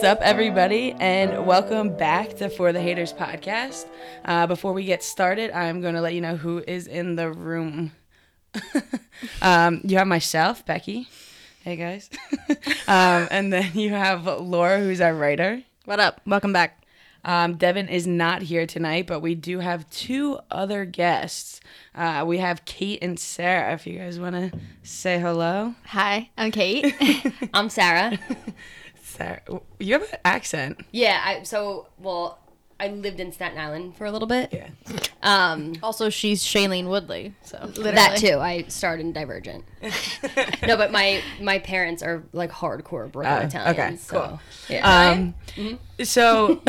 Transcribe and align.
What's 0.00 0.08
up, 0.08 0.22
everybody, 0.22 0.92
and 0.92 1.44
welcome 1.44 1.94
back 1.94 2.34
to 2.38 2.48
For 2.48 2.72
the 2.72 2.80
Haters 2.80 3.12
podcast. 3.12 3.84
Uh, 4.24 4.46
before 4.46 4.72
we 4.72 4.84
get 4.84 5.02
started, 5.02 5.50
I'm 5.50 5.82
going 5.82 5.94
to 5.94 6.00
let 6.00 6.14
you 6.14 6.22
know 6.22 6.36
who 6.36 6.64
is 6.66 6.86
in 6.86 7.16
the 7.16 7.30
room. 7.30 7.92
um, 9.42 9.82
you 9.84 9.98
have 9.98 10.06
myself, 10.06 10.64
Becky. 10.64 11.06
Hey, 11.62 11.76
guys. 11.76 12.08
um, 12.88 13.28
and 13.30 13.52
then 13.52 13.72
you 13.74 13.90
have 13.90 14.24
Laura, 14.24 14.78
who's 14.78 15.02
our 15.02 15.14
writer. 15.14 15.64
What 15.84 16.00
up? 16.00 16.22
Welcome 16.24 16.54
back. 16.54 16.82
Um, 17.22 17.56
Devin 17.56 17.90
is 17.90 18.06
not 18.06 18.40
here 18.40 18.66
tonight, 18.66 19.06
but 19.06 19.20
we 19.20 19.34
do 19.34 19.58
have 19.58 19.88
two 19.90 20.38
other 20.50 20.86
guests. 20.86 21.60
Uh, 21.94 22.24
we 22.26 22.38
have 22.38 22.64
Kate 22.64 23.00
and 23.02 23.20
Sarah. 23.20 23.74
If 23.74 23.86
you 23.86 23.98
guys 23.98 24.18
want 24.18 24.34
to 24.34 24.58
say 24.82 25.20
hello, 25.20 25.74
Hi, 25.88 26.30
I'm 26.38 26.52
Kate. 26.52 26.96
I'm 27.52 27.68
Sarah. 27.68 28.18
Sarah, 29.20 29.60
you 29.78 29.92
have 29.94 30.02
an 30.02 30.18
accent. 30.24 30.80
Yeah, 30.92 31.20
I 31.24 31.42
so 31.42 31.88
well, 31.98 32.38
I 32.78 32.88
lived 32.88 33.20
in 33.20 33.30
Staten 33.32 33.58
Island 33.58 33.96
for 33.96 34.06
a 34.06 34.10
little 34.10 34.26
bit. 34.28 34.50
Yeah. 34.52 34.68
Um 35.22 35.74
also, 35.82 36.08
she's 36.08 36.42
Shailene 36.42 36.88
Woodley. 36.88 37.34
So 37.42 37.58
literally. 37.66 37.92
that 37.92 38.16
too. 38.16 38.38
I 38.38 38.62
starred 38.68 39.00
in 39.00 39.12
Divergent. 39.12 39.64
no, 40.66 40.76
but 40.78 40.90
my 40.90 41.22
my 41.40 41.58
parents 41.58 42.02
are 42.02 42.22
like 42.32 42.50
hardcore 42.50 43.12
Brooklyn 43.12 43.42
Uh, 43.44 43.46
Italians. 43.46 43.78
okay, 43.78 43.96
so, 43.96 44.40
Yeah. 44.68 45.10
Um, 45.10 45.78
so, 46.02 46.62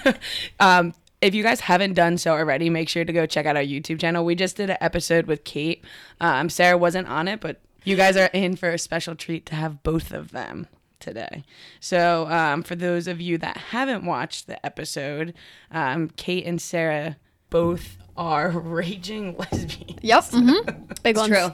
um, 0.60 0.92
if 1.22 1.34
you 1.34 1.42
guys 1.42 1.60
haven't 1.60 1.94
done 1.94 2.18
so 2.18 2.32
already, 2.32 2.68
make 2.68 2.90
sure 2.90 3.04
to 3.06 3.12
go 3.12 3.24
check 3.24 3.46
out 3.46 3.56
our 3.56 3.62
YouTube 3.62 3.98
channel. 3.98 4.26
We 4.26 4.34
just 4.34 4.56
did 4.58 4.68
an 4.68 4.76
episode 4.82 5.26
with 5.26 5.44
Kate. 5.44 5.82
Um, 6.20 6.50
Sarah 6.50 6.76
wasn't 6.76 7.08
on 7.08 7.28
it, 7.28 7.40
but 7.40 7.62
you 7.84 7.96
guys 7.96 8.18
are 8.18 8.28
in 8.34 8.56
for 8.56 8.68
a 8.68 8.78
special 8.78 9.14
treat 9.14 9.46
to 9.46 9.54
have 9.54 9.82
both 9.82 10.12
of 10.12 10.32
them 10.32 10.66
today. 11.00 11.44
So, 11.80 12.26
um, 12.28 12.62
for 12.62 12.74
those 12.74 13.06
of 13.06 13.20
you 13.20 13.38
that 13.38 13.56
haven't 13.56 14.04
watched 14.04 14.46
the 14.46 14.64
episode, 14.64 15.34
um, 15.70 16.10
Kate 16.16 16.46
and 16.46 16.60
Sarah 16.60 17.16
both 17.50 17.96
are 18.16 18.50
raging 18.58 19.36
lesbians. 19.36 20.00
Yep. 20.02 20.24
Mm-hmm. 20.24 20.92
Big 21.02 21.16
ones. 21.16 21.28
True. 21.28 21.50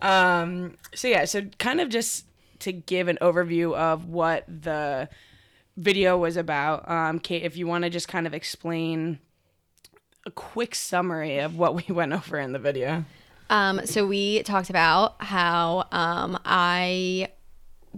Um, 0.00 0.76
so 0.94 1.08
yeah, 1.08 1.24
so 1.24 1.42
kind 1.58 1.80
of 1.80 1.88
just 1.88 2.26
to 2.60 2.72
give 2.72 3.08
an 3.08 3.18
overview 3.20 3.76
of 3.76 4.06
what 4.06 4.44
the 4.48 5.08
video 5.76 6.16
was 6.16 6.36
about. 6.36 6.88
Um, 6.90 7.18
Kate, 7.18 7.42
if 7.42 7.56
you 7.56 7.66
want 7.66 7.84
to 7.84 7.90
just 7.90 8.08
kind 8.08 8.26
of 8.26 8.34
explain 8.34 9.18
a 10.24 10.30
quick 10.30 10.74
summary 10.74 11.38
of 11.38 11.56
what 11.56 11.74
we 11.74 11.84
went 11.94 12.12
over 12.12 12.38
in 12.38 12.52
the 12.52 12.58
video. 12.58 13.04
Um, 13.48 13.86
so 13.86 14.06
we 14.06 14.42
talked 14.42 14.70
about 14.70 15.22
how 15.22 15.86
um, 15.92 16.38
I 16.44 17.28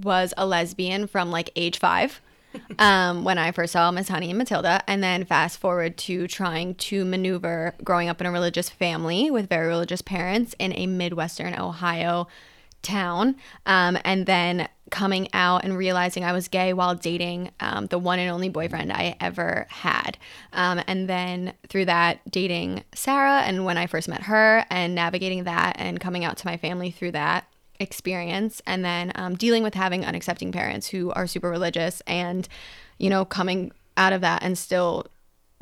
was 0.04 0.34
a 0.36 0.46
lesbian 0.46 1.06
from 1.06 1.30
like 1.30 1.50
age 1.56 1.78
five 1.78 2.20
um, 2.78 3.24
when 3.24 3.38
I 3.38 3.52
first 3.52 3.72
saw 3.72 3.90
Miss 3.90 4.08
Honey 4.08 4.30
and 4.30 4.38
Matilda, 4.38 4.82
and 4.86 5.02
then 5.02 5.24
fast 5.24 5.58
forward 5.58 5.96
to 5.98 6.26
trying 6.26 6.74
to 6.76 7.04
maneuver 7.04 7.74
growing 7.84 8.08
up 8.08 8.20
in 8.20 8.26
a 8.26 8.32
religious 8.32 8.68
family 8.68 9.30
with 9.30 9.48
very 9.48 9.68
religious 9.68 10.02
parents 10.02 10.54
in 10.58 10.72
a 10.74 10.86
Midwestern 10.86 11.58
Ohio 11.58 12.28
town, 12.82 13.36
um, 13.66 13.98
and 14.04 14.26
then 14.26 14.68
coming 14.90 15.28
out 15.34 15.64
and 15.64 15.76
realizing 15.76 16.24
I 16.24 16.32
was 16.32 16.48
gay 16.48 16.72
while 16.72 16.94
dating 16.94 17.50
um, 17.60 17.86
the 17.86 17.98
one 17.98 18.18
and 18.18 18.30
only 18.30 18.48
boyfriend 18.48 18.90
I 18.90 19.16
ever 19.20 19.66
had. 19.68 20.16
Um, 20.54 20.80
and 20.86 21.08
then 21.08 21.52
through 21.68 21.86
that, 21.86 22.20
dating 22.30 22.84
Sarah, 22.94 23.42
and 23.42 23.64
when 23.64 23.76
I 23.76 23.86
first 23.86 24.08
met 24.08 24.22
her, 24.22 24.64
and 24.70 24.94
navigating 24.94 25.44
that 25.44 25.76
and 25.78 26.00
coming 26.00 26.24
out 26.24 26.38
to 26.38 26.46
my 26.46 26.56
family 26.56 26.90
through 26.90 27.12
that 27.12 27.46
experience, 27.80 28.60
and 28.66 28.84
then 28.84 29.12
um, 29.14 29.36
dealing 29.36 29.62
with 29.62 29.74
having 29.74 30.02
unaccepting 30.02 30.52
parents 30.52 30.88
who 30.88 31.10
are 31.12 31.26
super 31.26 31.50
religious, 31.50 32.02
and, 32.06 32.48
you 32.98 33.10
know, 33.10 33.24
coming 33.24 33.72
out 33.96 34.12
of 34.12 34.20
that 34.20 34.42
and 34.42 34.56
still 34.56 35.06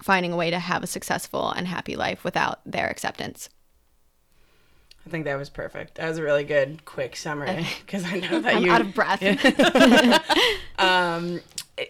finding 0.01 0.33
a 0.33 0.37
way 0.37 0.51
to 0.51 0.59
have 0.59 0.83
a 0.83 0.87
successful 0.87 1.51
and 1.51 1.67
happy 1.67 1.97
life 1.97 2.23
without 2.23 2.61
their 2.67 2.89
acceptance. 2.89 3.49
I 5.07 5.09
think 5.09 5.25
that 5.25 5.37
was 5.37 5.49
perfect. 5.49 5.97
That 5.97 6.09
was 6.09 6.19
a 6.19 6.23
really 6.23 6.45
good, 6.45 6.85
quick 6.85 7.17
summary 7.17 7.67
because 7.85 8.05
I 8.13 8.19
know 8.21 8.41
that 8.41 8.57
I'm 8.57 8.65
you 8.65 8.73
out 8.73 8.81
of 8.81 8.95
breath. 8.95 9.23
um 10.79 11.41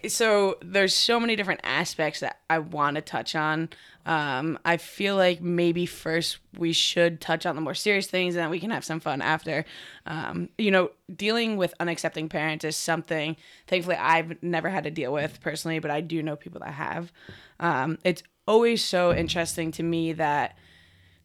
so 0.07 0.57
there's 0.61 0.93
so 0.93 1.19
many 1.19 1.35
different 1.35 1.61
aspects 1.63 2.19
that 2.19 2.39
I 2.49 2.59
want 2.59 2.95
to 2.95 3.01
touch 3.01 3.35
on. 3.35 3.69
Um, 4.05 4.57
I 4.63 4.77
feel 4.77 5.15
like 5.15 5.41
maybe 5.41 5.85
first 5.85 6.39
we 6.57 6.73
should 6.73 7.19
touch 7.19 7.45
on 7.45 7.55
the 7.55 7.61
more 7.61 7.73
serious 7.73 8.07
things 8.07 8.35
and 8.35 8.43
then 8.43 8.49
we 8.49 8.59
can 8.59 8.71
have 8.71 8.85
some 8.85 8.99
fun 8.99 9.21
after. 9.21 9.65
Um, 10.05 10.49
you 10.57 10.71
know, 10.71 10.91
dealing 11.13 11.57
with 11.57 11.73
unaccepting 11.79 12.29
parents 12.29 12.65
is 12.65 12.75
something 12.75 13.35
thankfully 13.67 13.97
I've 13.97 14.41
never 14.41 14.69
had 14.69 14.85
to 14.85 14.91
deal 14.91 15.13
with 15.13 15.41
personally, 15.41 15.79
but 15.79 15.91
I 15.91 16.01
do 16.01 16.23
know 16.23 16.35
people 16.35 16.61
that 16.61 16.73
have. 16.73 17.11
Um, 17.59 17.97
it's 18.03 18.23
always 18.47 18.83
so 18.83 19.13
interesting 19.13 19.71
to 19.73 19.83
me 19.83 20.13
that 20.13 20.57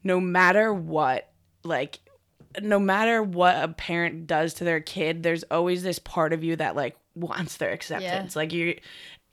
no 0.03 0.19
matter 0.19 0.73
what, 0.73 1.29
like 1.63 1.99
no 2.61 2.79
matter 2.79 3.23
what 3.23 3.63
a 3.63 3.67
parent 3.69 4.27
does 4.27 4.53
to 4.55 4.63
their 4.63 4.79
kid, 4.79 5.23
there's 5.23 5.43
always 5.43 5.83
this 5.83 5.99
part 5.99 6.33
of 6.33 6.43
you 6.43 6.55
that 6.57 6.75
like 6.75 6.97
wants 7.15 7.57
their 7.57 7.71
acceptance. 7.71 8.35
Like 8.35 8.53
you 8.53 8.79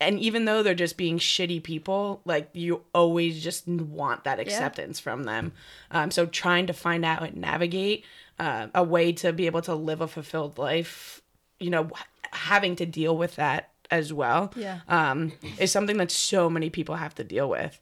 and 0.02 0.18
even 0.18 0.46
though 0.46 0.62
they're 0.62 0.74
just 0.74 0.96
being 0.96 1.18
shitty 1.18 1.62
people, 1.62 2.22
like 2.24 2.48
you 2.54 2.82
always 2.94 3.42
just 3.42 3.68
want 3.68 4.24
that 4.24 4.41
acceptance 4.41 4.98
from 4.98 5.24
them. 5.24 5.52
Um, 5.91 6.10
so 6.10 6.24
trying 6.26 6.66
to 6.68 6.72
find 6.72 7.04
out 7.04 7.22
and 7.22 7.36
navigate 7.36 8.04
uh, 8.38 8.68
a 8.74 8.82
way 8.82 9.12
to 9.12 9.32
be 9.34 9.44
able 9.44 9.60
to 9.62 9.74
live 9.74 10.00
a 10.00 10.08
fulfilled 10.08 10.56
life, 10.56 11.20
you 11.58 11.68
know, 11.68 11.91
having 12.32 12.76
to 12.76 12.86
deal 12.86 13.14
with 13.16 13.36
that 13.36 13.70
as 13.91 14.10
well, 14.12 14.52
Yeah. 14.56 14.80
um, 14.88 15.32
is 15.58 15.70
something 15.70 15.98
that 15.98 16.10
so 16.10 16.48
many 16.48 16.70
people 16.70 16.94
have 16.94 17.14
to 17.16 17.24
deal 17.24 17.50
with. 17.50 17.78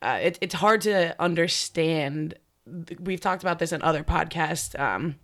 Uh, 0.00 0.18
it, 0.20 0.38
it's 0.40 0.54
hard 0.54 0.80
to 0.80 1.14
understand. 1.22 2.34
We've 2.98 3.20
talked 3.20 3.42
about 3.44 3.60
this 3.60 3.70
in 3.70 3.82
other 3.82 4.02
podcasts. 4.02 4.76
Um, 4.80 5.14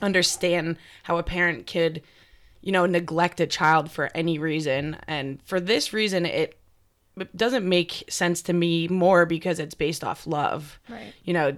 understand 0.00 0.76
how 1.02 1.18
a 1.18 1.22
parent 1.22 1.66
could, 1.66 2.02
you 2.64 2.72
know, 2.72 2.86
neglect 2.86 3.40
a 3.40 3.46
child 3.46 3.90
for 3.90 4.10
any 4.14 4.38
reason, 4.38 4.96
and 5.06 5.38
for 5.44 5.60
this 5.60 5.92
reason, 5.92 6.24
it, 6.24 6.58
doesn't 7.36 7.68
make 7.68 8.02
sense 8.08 8.42
to 8.42 8.52
me 8.52 8.88
more 8.88 9.24
because 9.24 9.60
it's 9.60 9.74
based 9.74 10.02
off 10.02 10.26
love. 10.26 10.80
Right. 10.88 11.12
You 11.22 11.34
know, 11.34 11.56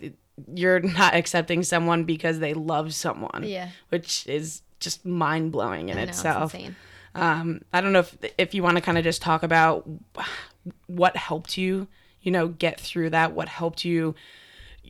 you're 0.53 0.81
not 0.81 1.15
accepting 1.15 1.62
someone 1.62 2.05
because 2.05 2.41
they 2.41 2.53
love 2.53 2.93
someone. 2.93 3.44
Yeah. 3.44 3.71
Which 3.89 4.27
is 4.27 4.62
just 4.81 5.06
mind 5.06 5.53
blowing 5.53 5.89
in 5.89 5.97
know, 5.97 6.03
itself. 6.03 6.55
insane. 6.55 6.77
Um, 7.15 7.62
I 7.73 7.81
don't 7.81 7.94
know 7.94 8.00
if 8.00 8.19
if 8.37 8.53
you 8.53 8.62
want 8.62 8.77
to 8.77 8.83
kind 8.83 8.99
of 8.99 9.05
just 9.05 9.23
talk 9.23 9.43
about 9.43 9.88
what 10.88 11.17
helped 11.17 11.56
you, 11.56 11.87
you 12.21 12.31
know, 12.31 12.49
get 12.49 12.78
through 12.78 13.11
that. 13.11 13.33
What 13.33 13.49
helped 13.49 13.84
you, 13.84 14.15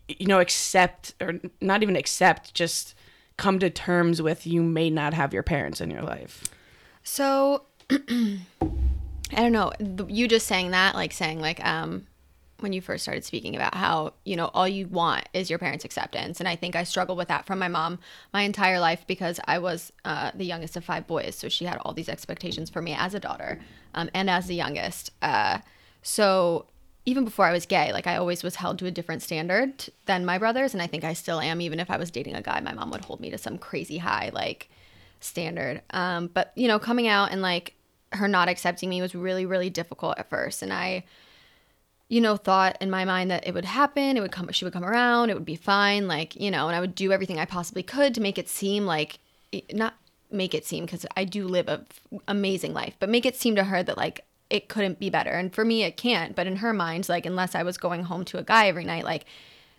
you 0.08 0.26
know, 0.26 0.40
accept 0.40 1.14
or 1.20 1.34
not 1.60 1.84
even 1.84 1.94
accept, 1.94 2.54
just 2.54 2.95
come 3.36 3.58
to 3.58 3.70
terms 3.70 4.22
with 4.22 4.46
you 4.46 4.62
may 4.62 4.90
not 4.90 5.14
have 5.14 5.32
your 5.32 5.42
parents 5.42 5.80
in 5.80 5.90
your 5.90 6.02
life. 6.02 6.44
So 7.02 7.62
I 7.90 8.38
don't 9.30 9.52
know. 9.52 9.72
You 10.08 10.28
just 10.28 10.46
saying 10.46 10.70
that, 10.70 10.94
like 10.94 11.12
saying 11.12 11.40
like 11.40 11.64
um 11.64 12.06
when 12.60 12.72
you 12.72 12.80
first 12.80 13.02
started 13.02 13.22
speaking 13.22 13.54
about 13.54 13.74
how 13.74 14.14
you 14.24 14.34
know 14.34 14.50
all 14.54 14.66
you 14.66 14.86
want 14.86 15.28
is 15.34 15.50
your 15.50 15.58
parents' 15.58 15.84
acceptance, 15.84 16.40
and 16.40 16.48
I 16.48 16.56
think 16.56 16.74
I 16.74 16.84
struggled 16.84 17.18
with 17.18 17.28
that 17.28 17.46
from 17.46 17.58
my 17.58 17.68
mom 17.68 17.98
my 18.32 18.42
entire 18.42 18.80
life 18.80 19.06
because 19.06 19.38
I 19.44 19.58
was 19.58 19.92
uh, 20.04 20.30
the 20.34 20.44
youngest 20.44 20.76
of 20.76 20.84
five 20.84 21.06
boys, 21.06 21.34
so 21.34 21.48
she 21.48 21.66
had 21.66 21.78
all 21.78 21.92
these 21.92 22.08
expectations 22.08 22.70
for 22.70 22.80
me 22.80 22.94
as 22.94 23.14
a 23.14 23.20
daughter 23.20 23.60
um, 23.94 24.08
and 24.14 24.30
as 24.30 24.46
the 24.46 24.54
youngest. 24.54 25.10
Uh, 25.20 25.58
so 26.02 26.66
even 27.06 27.24
before 27.24 27.46
I 27.46 27.52
was 27.52 27.66
gay, 27.66 27.92
like 27.92 28.08
I 28.08 28.16
always 28.16 28.42
was 28.42 28.56
held 28.56 28.80
to 28.80 28.86
a 28.86 28.90
different 28.90 29.22
standard 29.22 29.88
than 30.06 30.26
my 30.26 30.38
brothers, 30.38 30.74
and 30.74 30.82
I 30.82 30.88
think 30.88 31.04
I 31.04 31.12
still 31.12 31.40
am. 31.40 31.60
Even 31.60 31.78
if 31.78 31.88
I 31.88 31.96
was 31.96 32.10
dating 32.10 32.34
a 32.34 32.42
guy, 32.42 32.60
my 32.60 32.74
mom 32.74 32.90
would 32.90 33.04
hold 33.04 33.20
me 33.20 33.30
to 33.30 33.38
some 33.38 33.58
crazy 33.58 33.98
high 33.98 34.30
like 34.34 34.68
standard. 35.20 35.82
Um, 35.90 36.26
but 36.26 36.52
you 36.56 36.66
know, 36.66 36.80
coming 36.80 37.06
out 37.06 37.30
and 37.30 37.40
like 37.40 37.74
her 38.12 38.26
not 38.26 38.48
accepting 38.48 38.90
me 38.90 39.00
was 39.00 39.14
really, 39.14 39.46
really 39.46 39.70
difficult 39.70 40.18
at 40.18 40.28
first, 40.28 40.62
and 40.62 40.72
I, 40.72 41.04
you 42.08 42.20
know, 42.20 42.36
thought 42.36 42.76
in 42.80 42.90
my 42.90 43.04
mind 43.04 43.30
that 43.30 43.46
it 43.46 43.54
would 43.54 43.64
happen. 43.64 44.16
It 44.16 44.20
would 44.20 44.32
come. 44.32 44.50
She 44.50 44.64
would 44.64 44.74
come 44.74 44.84
around. 44.84 45.30
It 45.30 45.34
would 45.34 45.44
be 45.44 45.56
fine. 45.56 46.08
Like 46.08 46.34
you 46.34 46.50
know, 46.50 46.66
and 46.66 46.74
I 46.74 46.80
would 46.80 46.96
do 46.96 47.12
everything 47.12 47.38
I 47.38 47.44
possibly 47.44 47.84
could 47.84 48.16
to 48.16 48.20
make 48.20 48.36
it 48.36 48.48
seem 48.48 48.84
like 48.84 49.20
not 49.72 49.94
make 50.32 50.54
it 50.54 50.66
seem 50.66 50.84
because 50.84 51.06
I 51.16 51.24
do 51.24 51.46
live 51.46 51.68
a 51.68 51.84
f- 51.88 52.20
amazing 52.26 52.74
life, 52.74 52.96
but 52.98 53.08
make 53.08 53.24
it 53.24 53.36
seem 53.36 53.54
to 53.54 53.64
her 53.64 53.84
that 53.84 53.96
like 53.96 54.24
it 54.50 54.68
couldn't 54.68 54.98
be 54.98 55.10
better. 55.10 55.30
And 55.30 55.52
for 55.52 55.64
me, 55.64 55.82
it 55.82 55.96
can't. 55.96 56.36
But 56.36 56.46
in 56.46 56.56
her 56.56 56.72
mind, 56.72 57.08
like 57.08 57.26
unless 57.26 57.54
I 57.54 57.62
was 57.62 57.78
going 57.78 58.04
home 58.04 58.24
to 58.26 58.38
a 58.38 58.42
guy 58.42 58.68
every 58.68 58.84
night, 58.84 59.04
like 59.04 59.24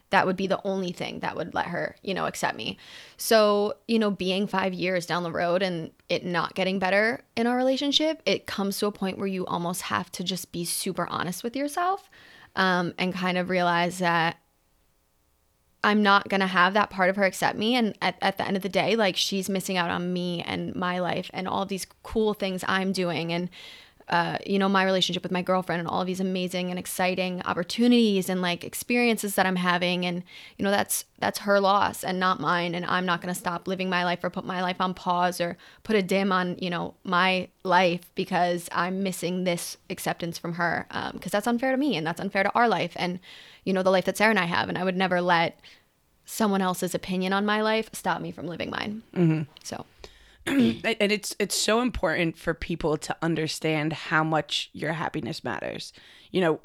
that 0.09 0.25
would 0.25 0.37
be 0.37 0.47
the 0.47 0.65
only 0.65 0.91
thing 0.91 1.19
that 1.19 1.35
would 1.35 1.53
let 1.53 1.67
her, 1.67 1.95
you 2.01 2.13
know, 2.13 2.25
accept 2.25 2.55
me. 2.55 2.77
So, 3.17 3.75
you 3.87 3.99
know, 3.99 4.09
being 4.09 4.47
five 4.47 4.73
years 4.73 5.05
down 5.05 5.23
the 5.23 5.31
road 5.31 5.61
and 5.61 5.91
it 6.07 6.25
not 6.25 6.55
getting 6.55 6.79
better 6.79 7.23
in 7.35 7.45
our 7.45 7.57
relationship, 7.57 8.21
it 8.25 8.47
comes 8.47 8.79
to 8.79 8.85
a 8.85 8.91
point 8.91 9.17
where 9.17 9.27
you 9.27 9.45
almost 9.45 9.83
have 9.83 10.11
to 10.13 10.23
just 10.23 10.51
be 10.51 10.63
super 10.63 11.07
honest 11.09 11.43
with 11.43 11.55
yourself 11.55 12.09
um, 12.55 12.93
and 12.97 13.13
kind 13.13 13.37
of 13.37 13.49
realize 13.49 13.99
that 13.99 14.37
I'm 15.83 16.03
not 16.03 16.27
going 16.29 16.41
to 16.41 16.47
have 16.47 16.73
that 16.73 16.89
part 16.89 17.09
of 17.09 17.17
her 17.17 17.23
accept 17.23 17.57
me. 17.57 17.75
And 17.75 17.97
at, 18.01 18.17
at 18.21 18.37
the 18.37 18.47
end 18.47 18.57
of 18.57 18.63
the 18.63 18.69
day, 18.69 18.95
like 18.95 19.15
she's 19.15 19.49
missing 19.49 19.77
out 19.77 19.89
on 19.89 20.11
me 20.11 20.41
and 20.41 20.73
my 20.75 20.99
life 20.99 21.29
and 21.33 21.47
all 21.47 21.65
these 21.65 21.85
cool 22.03 22.33
things 22.33 22.63
I'm 22.67 22.91
doing. 22.93 23.31
And, 23.31 23.49
uh, 24.09 24.37
you 24.45 24.57
know, 24.57 24.69
my 24.69 24.83
relationship 24.83 25.21
with 25.21 25.33
my 25.33 25.41
girlfriend 25.41 25.81
and 25.81 25.87
all 25.89 25.99
of 25.99 26.07
these 26.07 26.21
amazing 26.21 26.69
and 26.69 26.79
exciting 26.79 27.41
opportunities 27.43 28.29
and 28.29 28.41
like 28.41 28.63
experiences 28.63 29.35
that 29.35 29.45
I'm 29.45 29.57
having. 29.57 30.05
And, 30.05 30.23
you 30.57 30.63
know, 30.63 30.71
that's, 30.71 31.03
that's 31.19 31.39
her 31.39 31.59
loss 31.59 32.05
and 32.05 32.17
not 32.17 32.39
mine. 32.39 32.73
And 32.73 32.85
I'm 32.85 33.05
not 33.05 33.21
going 33.21 33.33
to 33.33 33.39
stop 33.39 33.67
living 33.67 33.89
my 33.89 34.05
life 34.05 34.23
or 34.23 34.29
put 34.29 34.45
my 34.45 34.61
life 34.61 34.79
on 34.79 34.93
pause 34.93 35.41
or 35.41 35.57
put 35.83 35.97
a 35.97 36.01
dim 36.01 36.31
on, 36.31 36.57
you 36.59 36.69
know, 36.69 36.93
my 37.03 37.49
life 37.63 38.09
because 38.15 38.69
I'm 38.71 39.03
missing 39.03 39.43
this 39.43 39.75
acceptance 39.89 40.37
from 40.37 40.53
her. 40.53 40.87
Um, 40.91 41.19
cause 41.19 41.33
that's 41.33 41.47
unfair 41.47 41.71
to 41.71 41.77
me 41.77 41.97
and 41.97 42.07
that's 42.07 42.21
unfair 42.21 42.43
to 42.43 42.53
our 42.55 42.69
life. 42.69 42.93
And, 42.95 43.19
you 43.65 43.73
know, 43.73 43.83
the 43.83 43.91
life 43.91 44.05
that 44.05 44.15
Sarah 44.15 44.29
and 44.29 44.39
I 44.39 44.45
have. 44.45 44.69
And 44.69 44.77
I 44.77 44.85
would 44.85 44.95
never 44.95 45.19
let 45.19 45.59
someone 46.23 46.61
else's 46.61 46.95
opinion 46.95 47.33
on 47.33 47.45
my 47.45 47.61
life 47.61 47.89
stop 47.91 48.21
me 48.21 48.31
from 48.31 48.47
living 48.47 48.69
mine. 48.69 49.03
Mm-hmm. 49.13 49.41
So, 49.63 49.85
and 50.99 51.11
it's 51.11 51.35
it's 51.39 51.55
so 51.55 51.81
important 51.81 52.37
for 52.37 52.53
people 52.53 52.97
to 52.97 53.15
understand 53.21 53.93
how 53.93 54.23
much 54.23 54.69
your 54.73 54.93
happiness 54.93 55.43
matters. 55.43 55.93
You 56.31 56.41
know, 56.41 56.59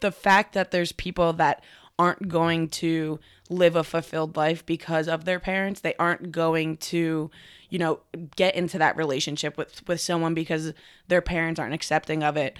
the 0.00 0.12
fact 0.12 0.54
that 0.54 0.70
there's 0.70 0.92
people 0.92 1.32
that 1.34 1.62
aren't 1.98 2.28
going 2.28 2.68
to 2.68 3.18
live 3.50 3.74
a 3.74 3.82
fulfilled 3.82 4.36
life 4.36 4.64
because 4.64 5.08
of 5.08 5.24
their 5.24 5.40
parents. 5.40 5.80
They 5.80 5.94
aren't 5.98 6.30
going 6.30 6.76
to, 6.76 7.30
you 7.70 7.78
know, 7.78 8.00
get 8.36 8.54
into 8.54 8.78
that 8.78 8.96
relationship 8.96 9.56
with 9.56 9.86
with 9.88 10.00
someone 10.00 10.34
because 10.34 10.72
their 11.08 11.22
parents 11.22 11.58
aren't 11.58 11.74
accepting 11.74 12.22
of 12.22 12.36
it 12.36 12.56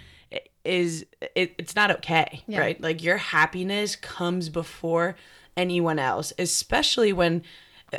is 0.64 1.06
it, 1.34 1.54
it's 1.56 1.74
not 1.74 1.90
okay, 1.90 2.42
Yeah. 2.46 2.60
right? 2.60 2.80
Like 2.80 3.02
your 3.02 3.16
happiness 3.16 3.96
comes 3.96 4.48
before 4.50 5.16
anyone 5.56 5.98
else, 5.98 6.32
especially 6.38 7.12
when 7.12 7.42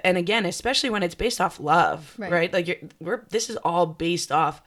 and 0.03 0.17
again, 0.17 0.45
especially 0.45 0.89
when 0.89 1.03
it's 1.03 1.15
based 1.15 1.41
off 1.41 1.59
love, 1.59 2.13
Right. 2.17 2.31
right? 2.31 2.53
Like 2.53 2.67
you're, 2.67 2.77
we're 2.99 3.21
this 3.29 3.49
is 3.49 3.57
all 3.57 3.85
based 3.85 4.31
off 4.31 4.61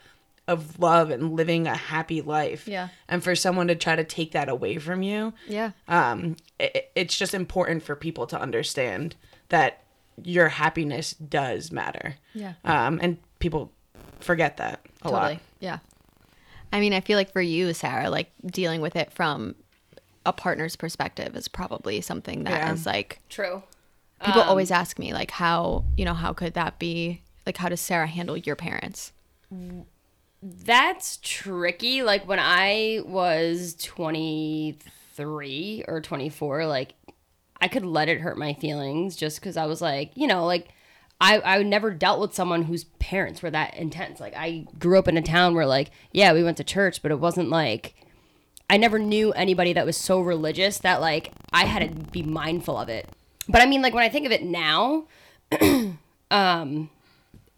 of 0.49 0.79
love 0.81 1.11
and 1.11 1.35
living 1.37 1.67
a 1.69 1.75
happy 1.77 2.21
life. 2.21 2.67
Yeah. 2.67 2.89
And 3.09 3.23
for 3.23 3.37
someone 3.37 3.69
to 3.69 3.77
try 3.77 3.95
to 3.95 4.03
take 4.05 4.33
that 4.33 4.49
away 4.49 4.79
from 4.79 5.03
you, 5.03 5.33
yeah. 5.47 5.71
um, 5.87 6.35
it, 6.59 6.91
it's 6.97 7.17
just 7.17 7.33
important 7.33 7.85
for 7.85 7.95
people 7.95 8.27
to 8.27 8.41
understand 8.41 9.15
that 9.51 9.85
your 10.23 10.49
happiness 10.49 11.13
does 11.15 11.71
matter. 11.71 12.17
Yeah. 12.35 12.55
Um, 12.65 12.99
and 13.01 13.19
people 13.39 13.71
forget 14.21 14.57
that 14.57 14.81
a 15.03 15.09
totally. 15.11 15.21
lot. 15.35 15.41
Yeah. 15.61 15.79
I 16.73 16.81
mean, 16.81 16.93
I 16.93 17.01
feel 17.01 17.17
like 17.19 17.33
for 17.33 17.41
you, 17.43 17.73
Sarah, 17.73 18.11
like 18.11 18.31
dealing 18.45 18.81
with 18.81 18.97
it 18.97 19.13
from 19.13 19.55
a 20.27 20.33
partner's 20.33 20.75
perspective 20.75 21.37
is 21.37 21.47
probably 21.49 22.01
something 22.01 22.45
that 22.45 22.73
is 22.75 22.85
Yeah. 22.87 22.93
like 22.93 23.19
True. 23.29 23.63
People 24.25 24.43
um, 24.43 24.49
always 24.49 24.71
ask 24.71 24.99
me 24.99 25.13
like 25.13 25.31
how, 25.31 25.85
you 25.97 26.05
know, 26.05 26.15
how 26.15 26.33
could 26.33 26.55
that 26.55 26.79
be? 26.79 27.23
Like 27.47 27.57
how 27.57 27.69
does 27.69 27.81
Sarah 27.81 28.07
handle 28.07 28.37
your 28.37 28.57
parents? 28.57 29.13
That's 30.43 31.19
tricky. 31.23 32.03
Like 32.03 32.27
when 32.27 32.41
I 32.41 33.01
was 33.05 33.75
23 33.75 35.85
or 35.87 36.01
24, 36.01 36.67
like 36.67 36.95
I 37.61 37.69
could 37.69 37.85
let 37.85 38.09
it 38.09 38.21
hurt 38.21 38.39
my 38.39 38.55
feelings 38.55 39.17
just 39.17 39.41
because 39.41 39.57
I 39.57 39.67
was 39.67 39.81
like, 39.81 40.11
you 40.17 40.27
know, 40.27 40.47
like 40.47 40.71
I, 41.21 41.41
I 41.41 41.63
never 41.63 41.93
dealt 41.93 42.21
with 42.21 42.35
someone 42.35 42.65
whose 42.65 42.83
parents 42.85 43.43
were 43.43 43.51
that 43.51 43.77
intense. 43.77 44.19
Like 44.19 44.35
I 44.37 44.67
grew 44.79 44.99
up 44.99 45.07
in 45.07 45.17
a 45.17 45.23
town 45.23 45.55
where 45.55 45.67
like, 45.67 45.91
yeah, 46.13 46.33
we 46.33 46.43
went 46.43 46.57
to 46.57 46.65
church, 46.65 47.03
but 47.03 47.13
it 47.13 47.21
wasn't 47.21 47.51
like 47.51 47.95
I 48.69 48.79
never 48.79 48.99
knew 48.99 49.33
anybody 49.33 49.73
that 49.75 49.87
was 49.87 49.97
so 49.97 50.21
religious 50.21 50.79
that 50.79 51.01
like 51.01 51.31
I 51.53 51.67
had 51.67 51.89
to 51.89 51.95
be 52.11 52.23
mindful 52.23 52.77
of 52.77 52.89
it. 52.89 53.09
But 53.49 53.63
I 53.63 53.67
mean 53.67 53.83
like 53.83 53.95
when 53.95 54.05
I 54.05 54.09
think 54.09 54.27
of 54.27 54.33
it 54.33 54.43
now, 54.43 55.05
um 56.31 56.91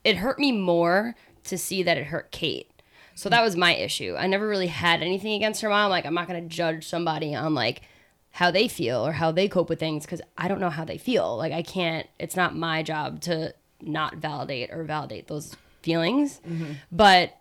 it 0.03 0.17
hurt 0.17 0.39
me 0.39 0.53
more 0.53 1.15
to 1.45 1.57
see 1.59 1.83
that 1.83 1.97
it 1.97 2.07
hurt 2.07 2.31
Kate. 2.31 2.71
So 3.15 3.29
that 3.29 3.43
was 3.43 3.57
my 3.57 3.75
issue. 3.75 4.17
I 4.19 4.27
never 4.27 4.49
really 4.49 4.67
had 4.67 5.01
anything 5.01 5.33
against 5.35 5.63
her 5.63 5.69
mom. 5.69 5.91
Like 5.91 6.05
I'm 6.05 6.15
not 6.15 6.27
gonna 6.27 6.43
judge 6.43 6.87
somebody 6.87 7.35
on 7.35 7.55
like 7.55 7.83
how 8.33 8.51
they 8.51 8.67
feel 8.67 9.07
or 9.07 9.13
how 9.13 9.31
they 9.31 9.47
cope 9.49 9.69
with 9.69 9.79
things 9.79 10.05
because 10.05 10.21
I 10.37 10.49
don't 10.49 10.59
know 10.61 10.71
how 10.71 10.85
they 10.85 10.99
feel. 10.99 11.37
Like 11.37 11.53
I 11.53 11.63
can't. 11.63 12.09
It's 12.19 12.37
not 12.37 12.57
my 12.57 12.83
job 12.83 13.21
to 13.23 13.55
not 13.81 14.17
validate 14.17 14.71
or 14.73 14.83
validate 14.83 15.29
those 15.29 15.55
feelings. 15.83 16.41
But 16.91 17.37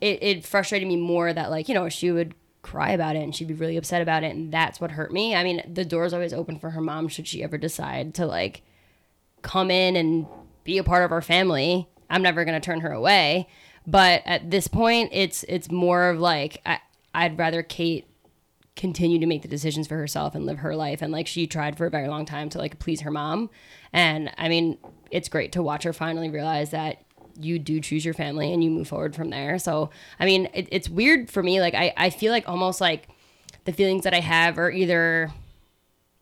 it, 0.00 0.22
it 0.22 0.44
frustrated 0.46 0.88
me 0.88 0.96
more 0.96 1.32
that 1.32 1.50
like 1.50 1.68
you 1.68 1.74
know 1.74 1.88
she 1.88 2.10
would 2.10 2.34
cry 2.62 2.90
about 2.90 3.16
it 3.16 3.22
and 3.22 3.34
she'd 3.34 3.48
be 3.48 3.54
really 3.54 3.76
upset 3.76 4.02
about 4.02 4.22
it 4.22 4.34
and 4.34 4.52
that's 4.52 4.80
what 4.80 4.92
hurt 4.92 5.12
me. 5.12 5.34
I 5.34 5.44
mean 5.44 5.62
the 5.72 5.84
door's 5.84 6.12
always 6.12 6.32
open 6.32 6.58
for 6.58 6.70
her 6.70 6.80
mom 6.80 7.08
should 7.08 7.26
she 7.26 7.42
ever 7.42 7.58
decide 7.58 8.14
to 8.14 8.26
like 8.26 8.62
come 9.42 9.70
in 9.70 9.96
and 9.96 10.26
be 10.64 10.78
a 10.78 10.84
part 10.84 11.04
of 11.04 11.12
our 11.12 11.22
family. 11.22 11.88
I'm 12.08 12.22
never 12.22 12.44
gonna 12.44 12.60
turn 12.60 12.80
her 12.80 12.92
away. 12.92 13.48
But 13.86 14.22
at 14.24 14.50
this 14.50 14.68
point, 14.68 15.10
it's 15.12 15.44
it's 15.48 15.70
more 15.70 16.10
of 16.10 16.20
like 16.20 16.60
I, 16.66 16.78
I'd 17.14 17.38
rather 17.38 17.62
Kate 17.62 18.06
continue 18.76 19.18
to 19.18 19.26
make 19.26 19.42
the 19.42 19.48
decisions 19.48 19.86
for 19.88 19.96
herself 19.96 20.34
and 20.34 20.46
live 20.46 20.58
her 20.58 20.76
life. 20.76 21.02
And 21.02 21.12
like 21.12 21.26
she 21.26 21.46
tried 21.46 21.76
for 21.76 21.86
a 21.86 21.90
very 21.90 22.08
long 22.08 22.24
time 22.24 22.48
to 22.50 22.58
like 22.58 22.78
please 22.78 23.00
her 23.02 23.10
mom. 23.10 23.50
And 23.92 24.30
I 24.38 24.48
mean, 24.48 24.78
it's 25.10 25.28
great 25.28 25.52
to 25.52 25.62
watch 25.62 25.82
her 25.82 25.92
finally 25.92 26.30
realize 26.30 26.70
that 26.70 27.02
you 27.38 27.58
do 27.58 27.80
choose 27.80 28.04
your 28.04 28.14
family 28.14 28.52
and 28.52 28.64
you 28.64 28.70
move 28.70 28.88
forward 28.88 29.14
from 29.14 29.30
there. 29.30 29.58
So 29.58 29.90
I 30.18 30.24
mean, 30.24 30.48
it, 30.54 30.68
it's 30.72 30.88
weird 30.88 31.30
for 31.30 31.42
me. 31.42 31.60
Like 31.60 31.74
I, 31.74 31.92
I 31.96 32.10
feel 32.10 32.32
like 32.32 32.48
almost 32.48 32.80
like 32.80 33.08
the 33.64 33.72
feelings 33.72 34.04
that 34.04 34.14
I 34.14 34.20
have 34.20 34.58
are 34.58 34.70
either 34.70 35.30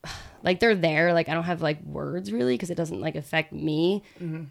like 0.43 0.59
they're 0.59 0.75
there 0.75 1.13
like 1.13 1.27
i 1.27 1.33
don't 1.33 1.43
have 1.43 1.61
like 1.61 1.81
words 1.83 2.31
really 2.31 2.53
because 2.53 2.69
it 2.69 2.75
doesn't 2.75 3.01
like 3.01 3.15
affect 3.15 3.51
me 3.51 4.01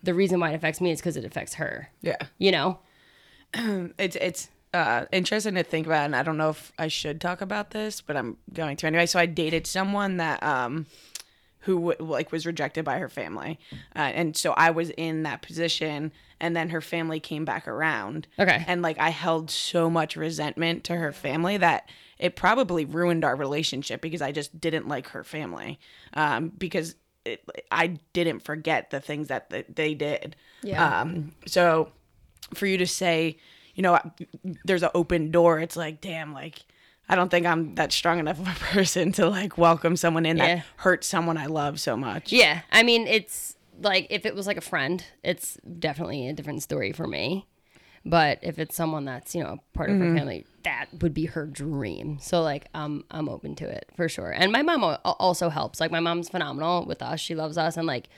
the 0.02 0.12
reason 0.12 0.38
why 0.38 0.50
it 0.50 0.54
affects 0.54 0.80
me 0.82 0.90
is 0.90 1.00
because 1.00 1.16
it 1.16 1.24
affects 1.24 1.54
her 1.54 1.88
Yeah. 2.02 2.16
you 2.36 2.50
know 2.52 2.78
It's 3.98 4.16
it's 4.16 4.48
uh, 4.74 5.06
interesting 5.12 5.54
to 5.54 5.62
think 5.62 5.86
about, 5.86 6.04
and 6.04 6.14
I 6.14 6.22
don't 6.22 6.36
know 6.36 6.50
if 6.50 6.72
I 6.78 6.88
should 6.88 7.22
talk 7.22 7.40
about 7.40 7.70
this, 7.70 8.02
but 8.02 8.18
I'm 8.18 8.36
going 8.52 8.76
to 8.76 8.86
anyway. 8.86 9.06
So 9.06 9.18
I 9.18 9.24
dated 9.24 9.66
someone 9.66 10.18
that 10.18 10.42
um, 10.42 10.84
who 11.68 11.90
w- 11.90 12.12
like 12.12 12.32
was 12.32 12.46
rejected 12.46 12.82
by 12.84 12.98
her 12.98 13.10
family, 13.10 13.58
uh, 13.94 13.98
and 13.98 14.34
so 14.34 14.52
I 14.52 14.70
was 14.70 14.88
in 14.90 15.24
that 15.24 15.42
position, 15.42 16.12
and 16.40 16.56
then 16.56 16.70
her 16.70 16.80
family 16.80 17.20
came 17.20 17.44
back 17.44 17.68
around. 17.68 18.26
Okay. 18.38 18.64
and 18.66 18.80
like 18.80 18.98
I 18.98 19.10
held 19.10 19.50
so 19.50 19.90
much 19.90 20.16
resentment 20.16 20.84
to 20.84 20.96
her 20.96 21.12
family 21.12 21.58
that 21.58 21.88
it 22.18 22.36
probably 22.36 22.86
ruined 22.86 23.22
our 23.22 23.36
relationship 23.36 24.00
because 24.00 24.22
I 24.22 24.32
just 24.32 24.58
didn't 24.58 24.88
like 24.88 25.08
her 25.08 25.22
family, 25.24 25.78
um, 26.14 26.48
because. 26.56 26.94
It, 27.24 27.44
I 27.70 27.98
didn't 28.14 28.40
forget 28.40 28.90
the 28.90 29.00
things 29.00 29.28
that 29.28 29.50
th- 29.50 29.66
they 29.68 29.92
did. 29.92 30.34
Yeah. 30.62 31.00
Um, 31.00 31.32
so 31.46 31.90
for 32.54 32.64
you 32.64 32.78
to 32.78 32.86
say, 32.86 33.36
you 33.74 33.82
know, 33.82 33.98
there's 34.64 34.82
an 34.82 34.88
open 34.94 35.30
door, 35.30 35.60
it's 35.60 35.76
like, 35.76 36.00
damn, 36.00 36.32
like, 36.32 36.64
I 37.08 37.14
don't 37.14 37.30
think 37.30 37.46
I'm 37.46 37.74
that 37.76 37.92
strong 37.92 38.18
enough 38.18 38.38
of 38.38 38.48
a 38.48 38.54
person 38.72 39.12
to 39.12 39.28
like 39.28 39.56
welcome 39.58 39.96
someone 39.96 40.26
in 40.26 40.36
Yeah. 40.36 40.56
that 40.56 40.64
hurts 40.76 41.06
someone 41.06 41.36
I 41.36 41.46
love 41.46 41.80
so 41.80 41.96
much. 41.96 42.32
yeah. 42.32 42.60
I 42.70 42.82
mean 42.82 43.06
it's 43.06 43.56
like 43.80 44.06
if 44.10 44.26
it 44.26 44.34
was 44.34 44.46
like 44.46 44.56
a 44.56 44.60
friend 44.62 45.04
it's 45.22 45.56
definitely 45.78 46.28
a 46.28 46.32
different 46.32 46.62
story 46.62 46.92
for 46.92 47.06
me. 47.06 47.46
But 48.04 48.38
if 48.42 48.58
it's 48.58 48.74
someone 48.76 49.04
that's 49.04 49.34
you 49.34 49.42
know 49.42 49.58
part 49.74 49.90
of 49.90 49.98
her 49.98 50.14
family 50.16 50.46
that 50.64 50.86
would 51.00 51.14
be 51.14 51.26
her 51.26 51.46
dream. 51.46 52.18
So 52.20 52.42
like 52.42 52.66
um 52.74 53.04
i'm 53.10 53.28
open 53.28 53.54
to 53.56 53.68
it 53.68 53.88
for 53.96 54.08
sure. 54.08 54.30
And 54.30 54.52
my 54.52 54.62
mom 54.62 54.82
also 55.04 55.48
helps. 55.48 55.80
Like 55.80 55.90
my 55.90 56.00
mom's 56.00 56.28
phenomenal 56.28 56.84
with 56.86 57.02
us. 57.02 57.20
She 57.20 57.34
loves 57.34 57.56
us. 57.58 57.76
And 57.76 57.86
like 57.86 58.08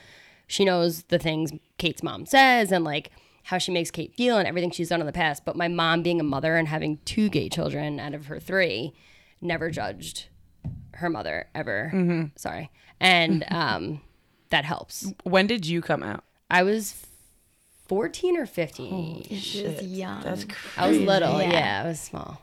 she 0.47 0.65
knows 0.65 1.05
the 1.05 1.19
things 1.19 1.53
kate's 1.79 2.03
mom 2.03 2.27
says. 2.27 2.73
And 2.73 2.85
like 2.85 3.11
how 3.45 3.59
she 3.59 3.73
makes 3.73 3.91
kate 3.91 4.15
feel 4.15 4.39
and 4.39 4.47
everything 4.47 4.71
she's 4.71 4.89
done 4.89 5.01
in 5.01 5.07
the 5.07 5.13
past 5.13 5.45
but 5.45 5.57
my 5.57 5.69
mom 5.69 6.03
being 6.03 6.21
a 6.21 6.25
mother 6.25 6.57
and 6.57 6.69
having 6.69 6.99
two 7.05 7.29
gay 7.29 7.49
children 7.49 7.99
out 7.99 8.15
of 8.15 8.27
her 8.27 8.39
three 8.41 8.93
never 9.41 9.71
judged 9.71 10.29
her 10.95 11.09
mother 11.09 11.47
ever. 11.55 12.31
Sorry. 12.37 12.71
And 13.01 13.45
um 13.51 14.03
that 14.51 14.65
helps. 14.65 15.13
When 15.23 15.47
did 15.47 15.67
you 15.67 15.81
come 15.81 16.03
out? 16.03 16.25
i 16.51 16.63
was 16.63 17.07
14 17.89 18.37
or 18.37 18.45
15 18.47 19.25
She 19.37 19.63
was 19.67 19.83
young. 19.83 20.21
That's 20.23 20.45
i 20.77 20.89
was 20.89 20.99
little. 20.99 21.41
Yeah. 21.41 21.53
yeah, 21.53 21.83
i 21.85 21.89
was 21.89 22.01
small 22.01 22.41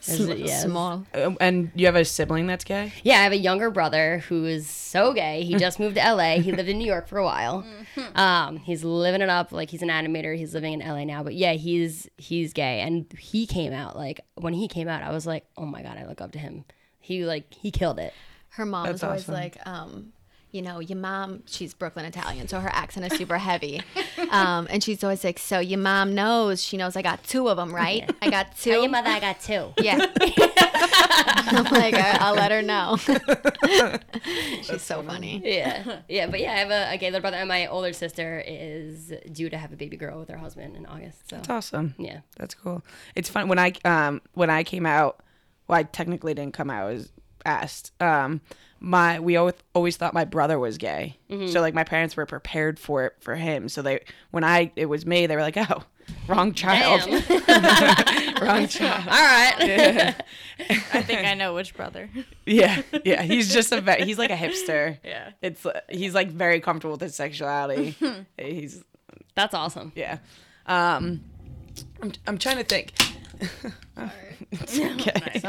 Sm- 0.00 0.32
yeah. 0.32 0.58
small. 0.60 1.06
Uh, 1.14 1.32
and 1.40 1.70
you 1.74 1.86
have 1.86 1.94
a 1.96 2.04
sibling 2.04 2.46
that's 2.46 2.64
gay? 2.64 2.92
Yeah, 3.04 3.20
I 3.20 3.22
have 3.22 3.32
a 3.32 3.36
younger 3.38 3.70
brother 3.70 4.18
who 4.28 4.44
is 4.44 4.68
so 4.68 5.12
gay. 5.12 5.42
He 5.44 5.54
just 5.56 5.78
moved 5.78 5.96
to 5.96 6.00
LA. 6.12 6.40
He 6.40 6.52
lived 6.52 6.68
in 6.68 6.78
New 6.78 6.86
York 6.86 7.06
for 7.08 7.18
a 7.18 7.24
while. 7.24 7.64
Um, 8.14 8.56
he's 8.58 8.82
living 8.84 9.20
it 9.20 9.28
up. 9.28 9.52
Like 9.52 9.70
he's 9.70 9.82
an 9.82 9.88
animator. 9.88 10.36
He's 10.36 10.54
living 10.54 10.72
in 10.72 10.80
LA 10.80 11.04
now. 11.04 11.22
But 11.22 11.34
yeah, 11.34 11.52
he's 11.52 12.08
he's 12.18 12.52
gay, 12.52 12.80
and 12.80 13.06
he 13.18 13.46
came 13.46 13.72
out. 13.72 13.96
Like 13.96 14.20
when 14.34 14.54
he 14.54 14.66
came 14.68 14.88
out, 14.88 15.02
I 15.02 15.10
was 15.12 15.26
like, 15.26 15.44
oh 15.56 15.66
my 15.66 15.82
god, 15.82 15.96
I 15.98 16.06
look 16.06 16.20
up 16.20 16.32
to 16.32 16.38
him. 16.38 16.64
He 16.98 17.24
like 17.24 17.52
he 17.54 17.70
killed 17.70 17.98
it. 18.00 18.12
her 18.50 18.66
mom 18.66 18.86
That's 18.86 18.96
is 18.98 19.04
always 19.04 19.22
awesome. 19.22 19.34
like, 19.34 19.56
um, 19.66 20.12
you 20.52 20.62
know, 20.62 20.78
your 20.80 20.96
mom, 20.96 21.42
she's 21.46 21.74
Brooklyn 21.74 22.04
Italian, 22.06 22.48
so 22.48 22.60
her 22.60 22.70
accent 22.72 23.12
is 23.12 23.18
super 23.18 23.36
heavy. 23.38 23.82
Um, 24.30 24.66
and 24.70 24.82
she's 24.82 25.04
always 25.04 25.22
like, 25.22 25.38
so 25.38 25.58
your 25.58 25.78
mom 25.78 26.14
knows, 26.14 26.62
she 26.62 26.76
knows 26.76 26.96
I 26.96 27.02
got 27.02 27.22
two 27.24 27.48
of 27.48 27.56
them, 27.58 27.74
right? 27.74 28.10
I 28.22 28.30
got 28.30 28.56
two. 28.56 28.70
Tell 28.70 28.80
your 28.82 28.90
mother 28.90 29.08
I 29.10 29.20
got 29.20 29.40
two. 29.40 29.72
Yeah. 29.82 30.06
I'm 31.48 31.64
like, 31.64 31.94
I, 31.94 32.18
I'll 32.20 32.34
let 32.34 32.50
her 32.50 32.62
know. 32.62 32.96
she's 34.62 34.82
so 34.82 35.02
funny. 35.02 35.40
Yeah, 35.44 36.00
yeah, 36.08 36.26
but 36.26 36.40
yeah, 36.40 36.52
I 36.52 36.56
have 36.56 36.70
a, 36.70 36.94
a 36.94 36.98
gay 36.98 37.06
little 37.06 37.20
brother, 37.20 37.36
and 37.36 37.48
my 37.48 37.66
older 37.66 37.92
sister 37.92 38.42
is 38.46 39.12
due 39.32 39.48
to 39.50 39.56
have 39.56 39.72
a 39.72 39.76
baby 39.76 39.96
girl 39.96 40.18
with 40.18 40.28
her 40.28 40.36
husband 40.36 40.76
in 40.76 40.86
August. 40.86 41.28
So 41.30 41.36
That's 41.36 41.50
awesome. 41.50 41.94
yeah, 41.98 42.20
That's 42.36 42.54
cool. 42.54 42.82
It's 43.14 43.28
fun 43.28 43.48
when 43.48 43.58
I 43.58 43.72
um 43.84 44.22
when 44.34 44.50
I 44.50 44.64
came 44.64 44.86
out. 44.86 45.20
Well, 45.68 45.78
I 45.78 45.82
technically 45.84 46.34
didn't 46.34 46.54
come 46.54 46.70
out. 46.70 46.82
I 46.88 46.92
was 46.92 47.12
asked. 47.44 47.92
Um, 48.00 48.40
my 48.80 49.18
we 49.20 49.36
always 49.36 49.54
always 49.74 49.96
thought 49.96 50.14
my 50.14 50.24
brother 50.24 50.58
was 50.58 50.78
gay. 50.78 51.16
So 51.48 51.60
like 51.60 51.74
my 51.74 51.84
parents 51.84 52.16
were 52.16 52.26
prepared 52.26 52.78
for 52.78 53.04
it 53.06 53.14
for 53.20 53.34
him. 53.36 53.68
So 53.68 53.82
they 53.82 54.04
when 54.30 54.44
I 54.44 54.72
it 54.76 54.86
was 54.86 55.04
me, 55.06 55.26
they 55.26 55.34
were 55.36 55.42
like, 55.42 55.56
oh, 55.56 55.82
wrong 56.28 56.52
child, 56.52 57.02
wrong 58.40 58.66
child. 58.68 59.08
All 59.08 59.14
right. 59.14 60.14
I 60.92 61.02
think 61.02 61.26
I 61.26 61.34
know 61.34 61.54
which 61.54 61.74
brother. 61.74 62.08
Yeah, 62.44 62.82
yeah. 63.04 63.22
He's 63.32 63.52
just 63.52 63.72
a 63.72 63.80
ve- 63.80 64.04
he's 64.04 64.18
like 64.18 64.30
a 64.30 64.36
hipster. 64.36 64.98
Yeah. 65.04 65.30
It's 65.42 65.64
uh, 65.66 65.80
he's 65.88 66.14
like 66.14 66.30
very 66.30 66.60
comfortable 66.60 66.92
with 66.92 67.00
his 67.02 67.14
sexuality. 67.14 67.96
he's 68.38 68.84
That's 69.34 69.54
awesome. 69.54 69.92
yeah. 69.94 70.18
Um, 70.66 71.22
I'm 72.02 72.12
I'm 72.26 72.38
trying 72.38 72.56
to 72.58 72.64
think. 72.64 72.92
Okay. 73.98 75.40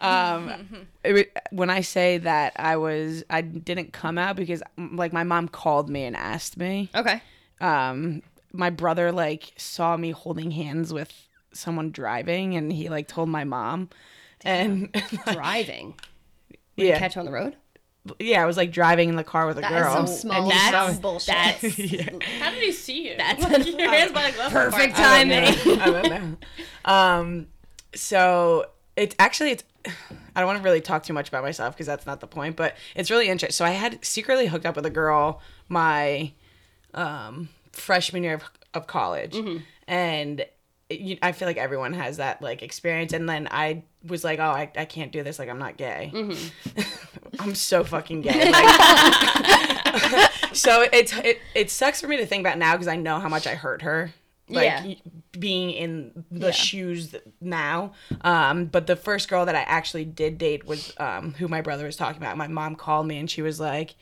Um 0.00 0.86
it, 1.04 1.36
when 1.50 1.70
i 1.70 1.80
say 1.80 2.18
that 2.18 2.52
i 2.56 2.76
was 2.76 3.24
i 3.30 3.40
didn't 3.40 3.92
come 3.92 4.18
out 4.18 4.36
because 4.36 4.62
like 4.76 5.12
my 5.12 5.24
mom 5.24 5.48
called 5.48 5.88
me 5.90 6.04
and 6.04 6.16
asked 6.16 6.56
me 6.56 6.88
Okay. 6.94 7.20
um 7.60 8.22
my 8.52 8.70
brother 8.70 9.10
like 9.12 9.52
saw 9.56 9.96
me 9.96 10.10
holding 10.12 10.50
hands 10.52 10.92
with 10.92 11.12
someone 11.52 11.90
driving 11.90 12.54
and 12.54 12.72
he 12.72 12.88
like 12.88 13.08
told 13.08 13.28
my 13.28 13.44
mom 13.44 13.88
and 14.44 14.88
Driving. 15.32 15.94
yeah 16.76 16.98
Catch 16.98 17.16
on 17.16 17.24
the 17.24 17.32
road. 17.32 17.56
Yeah 18.18 18.42
i 18.42 18.46
was 18.46 18.56
like 18.56 18.70
driving 18.72 19.08
in 19.08 19.16
the 19.16 19.24
car 19.24 19.46
with 19.46 19.58
a 19.58 19.60
That 19.60 19.70
girl 19.70 19.86
is 19.88 19.92
some 19.92 20.06
small 20.06 20.42
and 20.50 20.52
he 20.52 20.70
town 20.70 20.96
bullshit. 20.98 21.34
That's 21.34 21.60
How 22.40 22.50
did 22.50 22.62
he 22.62 22.72
see 22.72 23.08
you? 23.08 23.16
That's 23.16 23.40
your 23.66 23.90
hands 23.90 24.12
by 24.12 24.30
the 24.30 24.36
glove 24.36 24.52
perfect 24.52 24.98
I 24.98 25.24
don't 25.24 25.30
timing. 25.30 25.76
know. 25.78 25.82
I 25.82 25.90
don't 25.90 26.10
know. 26.10 26.36
Um, 26.84 27.46
so 27.94 28.66
it's 28.96 29.14
actually 29.18 29.50
it's. 29.52 29.64
I 30.36 30.40
don't 30.40 30.46
want 30.46 30.58
to 30.58 30.64
really 30.64 30.80
talk 30.80 31.02
too 31.02 31.12
much 31.12 31.28
about 31.28 31.42
myself 31.42 31.74
because 31.74 31.86
that's 31.86 32.06
not 32.06 32.20
the 32.20 32.26
point. 32.28 32.54
But 32.56 32.76
it's 32.94 33.10
really 33.10 33.28
interesting. 33.28 33.54
So 33.54 33.64
I 33.64 33.70
had 33.70 34.04
secretly 34.04 34.46
hooked 34.46 34.66
up 34.66 34.76
with 34.76 34.86
a 34.86 34.90
girl 34.90 35.40
my 35.68 36.32
um, 36.94 37.48
freshman 37.72 38.22
year 38.22 38.34
of, 38.34 38.44
of 38.72 38.86
college, 38.86 39.36
and 39.88 40.40
it, 40.88 41.00
you, 41.00 41.18
I 41.22 41.32
feel 41.32 41.48
like 41.48 41.56
everyone 41.56 41.92
has 41.92 42.18
that 42.18 42.40
like 42.40 42.62
experience. 42.62 43.12
And 43.12 43.28
then 43.28 43.48
I 43.50 43.82
was 44.06 44.22
like, 44.22 44.38
oh, 44.38 44.42
I, 44.44 44.70
I 44.76 44.84
can't 44.84 45.10
do 45.10 45.22
this. 45.24 45.38
Like 45.40 45.48
I'm 45.48 45.58
not 45.58 45.76
gay. 45.76 46.12
I'm 47.38 47.54
so 47.54 47.84
fucking 47.84 48.22
gay. 48.22 48.50
Like, 48.50 50.30
so 50.52 50.84
it's 50.92 51.12
it, 51.18 51.40
it 51.54 51.70
sucks 51.70 52.00
for 52.00 52.08
me 52.08 52.16
to 52.18 52.26
think 52.26 52.40
about 52.40 52.58
now 52.58 52.72
because 52.72 52.88
I 52.88 52.96
know 52.96 53.20
how 53.20 53.28
much 53.28 53.46
I 53.46 53.54
hurt 53.54 53.82
her. 53.82 54.12
Like 54.50 54.64
Yeah. 54.64 54.94
being 55.38 55.70
in 55.70 56.24
the 56.30 56.52
shoes 56.52 57.14
now. 57.40 57.92
Um, 58.22 58.64
but 58.64 58.86
the 58.86 58.96
first 58.96 59.28
girl 59.28 59.44
that 59.44 59.54
I 59.54 59.60
actually 59.60 60.06
did 60.06 60.38
date 60.38 60.64
was 60.66 60.94
um, 60.98 61.34
who 61.34 61.48
my 61.48 61.60
brother 61.60 61.84
was 61.84 61.96
talking 61.96 62.20
about. 62.22 62.36
My 62.38 62.48
mom 62.48 62.74
called 62.74 63.06
me 63.06 63.18
and 63.18 63.30
she 63.30 63.42
was 63.42 63.60
like, 63.60 63.94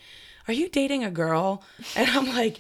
"Are 0.49 0.55
you 0.55 0.69
dating 0.69 1.05
a 1.05 1.11
girl?" 1.11 1.63
And 1.97 2.09
I'm 2.11 2.27
like, 2.35 2.59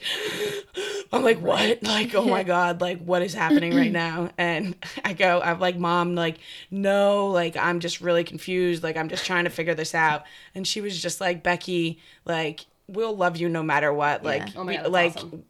I'm 1.12 1.23
like, 1.23 1.40
what? 1.40 1.83
Like, 1.83 2.14
oh 2.14 2.25
my 2.25 2.43
god, 2.55 2.81
like 2.81 3.00
what 3.00 3.23
is 3.23 3.35
happening 3.35 3.75
right 3.75 3.93
now? 4.07 4.31
And 4.38 4.75
I 5.05 5.12
go, 5.12 5.40
I'm 5.43 5.61
like, 5.61 5.78
mom, 5.78 6.14
like, 6.14 6.38
no, 6.71 7.28
like 7.28 7.57
I'm 7.57 7.81
just 7.81 8.00
really 8.00 8.25
confused. 8.25 8.83
Like 8.83 8.97
I'm 8.97 9.09
just 9.09 9.25
trying 9.25 9.45
to 9.45 9.50
figure 9.50 9.75
this 9.75 9.95
out. 9.95 10.25
And 10.55 10.66
she 10.66 10.81
was 10.81 11.00
just 11.00 11.21
like, 11.21 11.43
Becky, 11.43 11.99
like 12.25 12.66
we'll 12.88 13.16
love 13.16 13.37
you 13.37 13.49
no 13.49 13.62
matter 13.62 13.93
what. 13.93 14.23
Like, 14.25 14.49
Oh 14.57 14.62
my 14.64 14.73
we- 14.73 14.76
God, 14.76 14.83
that's 14.85 14.93
like. 14.93 15.16
awesome. 15.16 15.45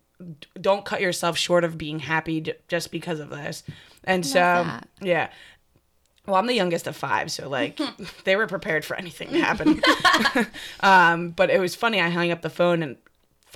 Don't 0.59 0.83
cut 0.87 1.02
yourself 1.02 1.37
short 1.37 1.62
of 1.62 1.76
being 1.76 1.99
happy 1.99 2.40
j- 2.40 2.55
just 2.69 2.90
because 2.90 3.21
of 3.21 3.28
this. 3.28 3.62
And 4.05 4.25
so, 4.25 4.38
that. 4.38 4.88
yeah. 5.02 5.28
Well, 6.26 6.37
I'm 6.37 6.47
the 6.47 6.54
youngest 6.54 6.87
of 6.87 6.97
five, 6.97 7.30
so 7.30 7.49
like 7.49 7.80
they 8.25 8.37
were 8.37 8.47
prepared 8.47 8.85
for 8.85 8.97
anything 8.97 9.30
to 9.30 9.40
happen. 9.40 9.83
um, 10.80 11.30
but 11.30 11.50
it 11.50 11.61
was 11.61 11.75
funny. 11.75 12.00
I 12.00 12.09
hung 12.11 12.30
up 12.30 12.42
the 12.42 12.50
phone 12.50 12.83
and 12.83 12.97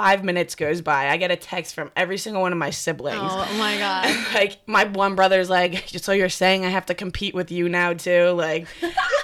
five 0.00 0.24
minutes 0.24 0.54
goes 0.54 0.80
by. 0.80 1.10
I 1.10 1.18
get 1.18 1.30
a 1.30 1.36
text 1.36 1.74
from 1.74 1.90
every 1.94 2.16
single 2.16 2.40
one 2.40 2.52
of 2.52 2.58
my 2.58 2.70
siblings. 2.70 3.18
Oh 3.20 3.54
my 3.58 3.76
god. 3.76 4.16
Like 4.34 4.58
my 4.66 4.84
one 4.84 5.14
brother's 5.14 5.50
like, 5.50 5.88
so 5.88 6.12
you're 6.12 6.30
saying 6.30 6.64
I 6.64 6.70
have 6.70 6.86
to 6.86 6.94
compete 6.94 7.34
with 7.34 7.50
you 7.50 7.68
now 7.68 7.92
too, 7.92 8.30
like, 8.30 8.66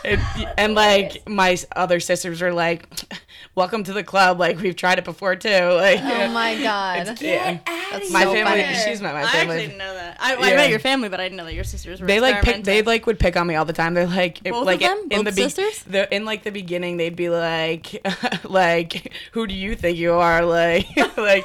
it, 0.05 0.21
and 0.59 0.75
like 0.75 1.27
my 1.27 1.57
other 1.75 2.01
sisters 2.01 2.43
are 2.43 2.53
like, 2.53 2.87
welcome 3.57 3.83
to 3.83 3.93
the 3.93 4.05
club. 4.05 4.39
Like 4.39 4.61
we've 4.61 4.77
tried 4.77 4.99
it 4.99 5.05
before 5.05 5.35
too. 5.35 5.49
Like, 5.49 5.99
Oh 6.01 6.29
my 6.29 6.55
god. 6.63 7.21
yeah, 7.21 7.59
That's 7.91 8.11
my 8.13 8.23
so 8.23 8.33
family. 8.35 8.63
funny. 8.63 8.75
She's 8.85 9.01
met 9.01 9.15
my 9.15 9.25
family. 9.27 9.27
I 9.27 9.41
actually 9.41 9.57
didn't 9.67 9.79
know 9.79 9.95
that. 9.95 10.17
I, 10.21 10.35
I 10.37 10.51
Yeah. 10.51 10.57
met 10.57 10.71
your 10.71 10.79
family, 10.79 11.09
but 11.09 11.19
I 11.19 11.25
didn't 11.25 11.39
know 11.39 11.47
that 11.47 11.55
your 11.55 11.65
sisters 11.65 12.01
were. 12.01 12.07
they 12.07 12.21
like 12.21 12.43
pick, 12.43 12.63
they 12.63 12.83
like 12.83 13.07
would 13.07 13.19
pick 13.19 13.37
on 13.37 13.47
me 13.49 13.57
all 13.57 13.65
the 13.65 13.73
time. 13.73 13.95
They're 13.95 14.07
like 14.07 14.41
it- 14.47 14.53
Both 14.53 14.67
like 14.67 14.83
of 14.83 14.89
them? 14.89 14.99
in 15.11 15.19
the 15.25 15.31
Both 15.33 15.37
be- 15.37 15.43
sisters? 15.49 15.83
the 15.85 16.15
in 16.15 16.25
like 16.25 16.45
the 16.45 16.53
beginning 16.53 16.99
they'd 16.99 17.17
be 17.17 17.31
like 17.31 18.07
like 18.45 19.13
who 19.33 19.47
do 19.47 19.55
you 19.55 19.75
think 19.75 19.97
you 19.99 20.13
are 20.13 20.45
like 20.45 20.87
like 21.17 21.45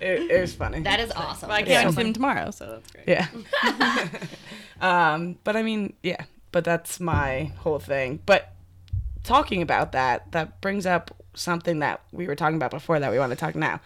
it, 0.00 0.30
it 0.30 0.40
was 0.40 0.52
funny. 0.54 0.80
That 0.80 1.00
is 1.00 1.12
awesome. 1.12 1.48
Well, 1.48 1.56
I 1.58 1.62
can't 1.62 1.70
Yeah. 1.70 1.78
wait 1.84 1.90
to 1.90 1.96
see 1.96 2.02
them 2.02 2.12
tomorrow, 2.12 2.50
so 2.50 2.66
that's 2.66 2.90
great. 2.90 3.08
yeah. 3.08 4.08
um 4.80 5.36
but 5.44 5.56
I 5.56 5.62
mean 5.62 5.92
yeah, 6.02 6.24
but 6.52 6.64
that's 6.64 6.98
my 7.00 7.52
whole 7.58 7.78
thing. 7.78 8.20
But 8.26 8.52
talking 9.22 9.62
about 9.62 9.92
that 9.92 10.32
that 10.32 10.60
brings 10.60 10.86
up 10.86 11.14
something 11.34 11.78
that 11.80 12.00
we 12.12 12.26
were 12.26 12.34
talking 12.36 12.56
about 12.56 12.70
before 12.70 12.98
that 13.00 13.10
we 13.10 13.18
want 13.18 13.30
to 13.30 13.36
talk 13.36 13.54
now. 13.54 13.80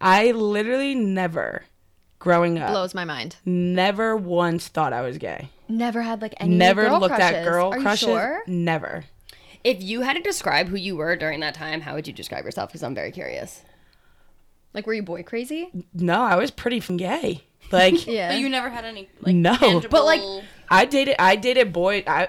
I 0.00 0.30
literally 0.32 0.94
never 0.94 1.64
growing 2.18 2.58
up 2.58 2.70
Blows 2.70 2.94
my 2.94 3.04
mind. 3.04 3.36
never 3.44 4.16
once 4.16 4.68
thought 4.68 4.92
I 4.92 5.02
was 5.02 5.18
gay. 5.18 5.50
Never 5.68 6.02
had 6.02 6.22
like 6.22 6.34
any 6.38 6.54
never 6.54 6.84
girl 6.86 7.00
looked 7.00 7.14
crushes. 7.16 7.36
at 7.36 7.44
girl 7.44 7.72
Are 7.72 7.80
crushes. 7.80 8.02
You 8.08 8.14
sure? 8.14 8.42
Never. 8.46 9.04
If 9.64 9.82
you 9.82 10.02
had 10.02 10.14
to 10.16 10.22
describe 10.22 10.68
who 10.68 10.76
you 10.76 10.96
were 10.96 11.16
during 11.16 11.40
that 11.40 11.54
time, 11.54 11.80
how 11.80 11.94
would 11.94 12.06
you 12.06 12.12
describe 12.12 12.44
yourself? 12.44 12.68
Because 12.70 12.82
I'm 12.84 12.94
very 12.94 13.10
curious. 13.10 13.62
Like, 14.74 14.86
were 14.86 14.94
you 14.94 15.02
boy 15.02 15.22
crazy? 15.24 15.70
No, 15.94 16.20
I 16.20 16.36
was 16.36 16.50
pretty 16.50 16.76
f- 16.78 16.90
gay. 16.96 17.42
Like 17.72 18.06
Yeah. 18.06 18.28
But 18.32 18.38
you 18.38 18.48
never 18.48 18.68
had 18.68 18.84
any 18.84 19.08
like 19.20 19.34
No. 19.34 19.56
tangible. 19.56 19.88
But, 19.90 20.04
like, 20.04 20.20
I 20.68 20.84
dated 20.84 21.16
I 21.18 21.34
dated 21.36 21.72
boy 21.72 22.04
I 22.06 22.28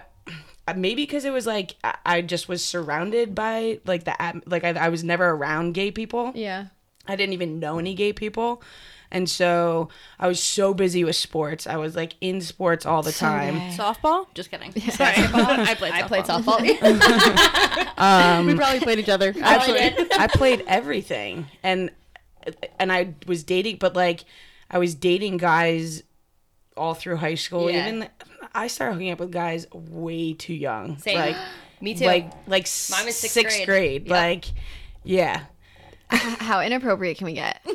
Uh, 0.67 0.73
maybe 0.75 1.03
because 1.03 1.23
it 1.25 1.31
was 1.31 1.45
like 1.47 1.75
I- 1.83 1.95
I 2.05 2.21
just 2.21 2.47
was 2.49 2.63
surrounded 2.63 3.33
by 3.33 3.79
like 3.85 4.03
the 4.03 4.41
like 4.45 4.63
I, 4.63 4.69
I 4.71 4.89
was 4.89 5.03
never 5.03 5.29
around 5.29 5.73
gay 5.73 5.91
people. 5.91 6.31
yeah. 6.35 6.65
I 7.09 7.15
didn't 7.15 7.31
even 7.33 7.59
know 7.59 7.79
any 7.79 7.93
gay 7.95 8.11
people. 8.11 8.61
And 9.09 9.29
so 9.29 9.87
I 10.19 10.27
was 10.27 10.43
so 10.43 10.73
busy 10.73 11.05
with 11.05 11.15
sports. 11.15 11.65
I 11.65 11.77
was 11.77 11.95
like 11.95 12.15
in 12.19 12.41
sports 12.41 12.85
all 12.85 13.01
the 13.01 13.13
time. 13.13 13.55
softball. 13.71 14.25
Just 14.33 14.51
kidding. 14.51 14.73
Sorry, 14.91 15.13
I 15.17 15.73
played. 15.75 15.93
I 15.93 16.03
played 16.03 16.25
softball. 16.25 16.57
softball. 16.59 17.93
Um, 17.97 18.45
we 18.45 18.55
probably 18.55 18.79
played 18.81 18.99
each 18.99 19.09
other. 19.09 19.33
Actually, 19.41 19.79
Actually, 19.79 20.11
I 20.13 20.27
played 20.27 20.63
everything, 20.67 21.47
and 21.63 21.89
and 22.77 22.91
I 22.91 23.15
was 23.25 23.43
dating, 23.43 23.77
but 23.77 23.95
like 23.95 24.25
I 24.69 24.77
was 24.77 24.93
dating 24.93 25.37
guys 25.37 26.03
all 26.75 26.93
through 26.93 27.15
high 27.17 27.35
school. 27.35 27.71
Yeah. 27.71 27.87
Even 27.87 28.09
I 28.53 28.67
started 28.67 28.93
hooking 28.93 29.11
up 29.11 29.19
with 29.19 29.31
guys 29.31 29.67
way 29.71 30.33
too 30.33 30.53
young. 30.53 30.97
Same. 30.99 31.17
Like 31.19 31.35
Me 31.81 31.93
too. 31.93 32.05
like 32.05 32.31
like 32.47 32.67
Mine 32.89 33.05
was 33.05 33.15
sixth 33.15 33.33
sixth, 33.33 33.65
grade. 33.65 33.67
grade. 33.67 34.01
Yep. 34.03 34.11
Like 34.11 34.45
yeah. 35.03 35.41
How 36.09 36.61
inappropriate 36.61 37.17
can 37.17 37.25
we 37.25 37.33
get? 37.33 37.65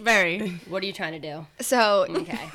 Very. 0.00 0.50
what 0.68 0.82
are 0.82 0.86
you 0.86 0.92
trying 0.92 1.12
to 1.12 1.18
do? 1.18 1.46
So, 1.60 2.06
Okay. 2.08 2.38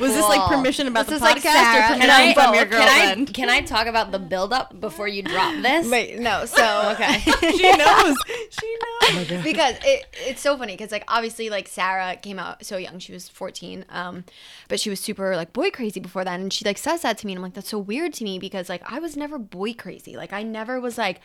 Was 0.00 0.12
this 0.14 0.22
like 0.28 0.48
permission 0.50 0.86
about 0.86 1.06
This 1.06 1.20
the 1.20 1.26
is 1.26 1.32
like 1.34 1.38
podcast 1.38 1.52
Sarah. 1.52 1.84
or 1.94 1.98
Can 1.98 2.00
permission 2.00 2.10
I- 2.10 2.34
from 2.34 2.54
your 2.54 2.66
can 2.66 2.88
I 2.88 3.24
can 3.32 3.48
I 3.50 3.60
talk 3.62 3.86
about 3.86 4.12
the 4.12 4.18
build 4.18 4.52
up 4.52 4.78
before 4.80 5.08
you 5.08 5.22
drop 5.22 5.54
this? 5.62 5.90
wait, 5.90 6.18
no. 6.18 6.44
So, 6.44 6.90
Okay. 6.92 7.18
she 7.56 7.72
knows. 7.76 8.16
She 8.50 8.76
knows. 8.82 9.42
because 9.42 9.74
it, 9.84 10.06
it's 10.26 10.40
so 10.40 10.56
funny 10.58 10.74
because 10.74 10.92
like 10.92 11.04
obviously 11.08 11.48
like 11.50 11.68
Sarah 11.68 12.16
came 12.16 12.38
out 12.38 12.64
so 12.64 12.76
young 12.76 12.98
she 12.98 13.12
was 13.12 13.28
14 13.28 13.84
um 13.90 14.24
but 14.68 14.78
she 14.80 14.90
was 14.90 15.00
super 15.00 15.34
like 15.36 15.52
boy 15.52 15.70
crazy 15.70 16.00
before 16.00 16.24
then 16.24 16.40
and 16.42 16.52
she 16.52 16.64
like 16.64 16.76
says 16.78 17.02
that 17.02 17.16
to 17.18 17.26
me 17.26 17.32
and 17.32 17.38
I'm 17.38 17.42
like 17.44 17.54
that's 17.54 17.68
so 17.70 17.78
weird 17.78 18.12
to 18.14 18.24
me 18.24 18.38
because 18.38 18.68
like 18.68 18.82
I 18.90 18.98
was 18.98 19.16
never 19.16 19.38
boy 19.38 19.72
crazy 19.72 20.16
like 20.16 20.32
I 20.32 20.42
never 20.42 20.80
was 20.80 20.98
like 20.98 21.20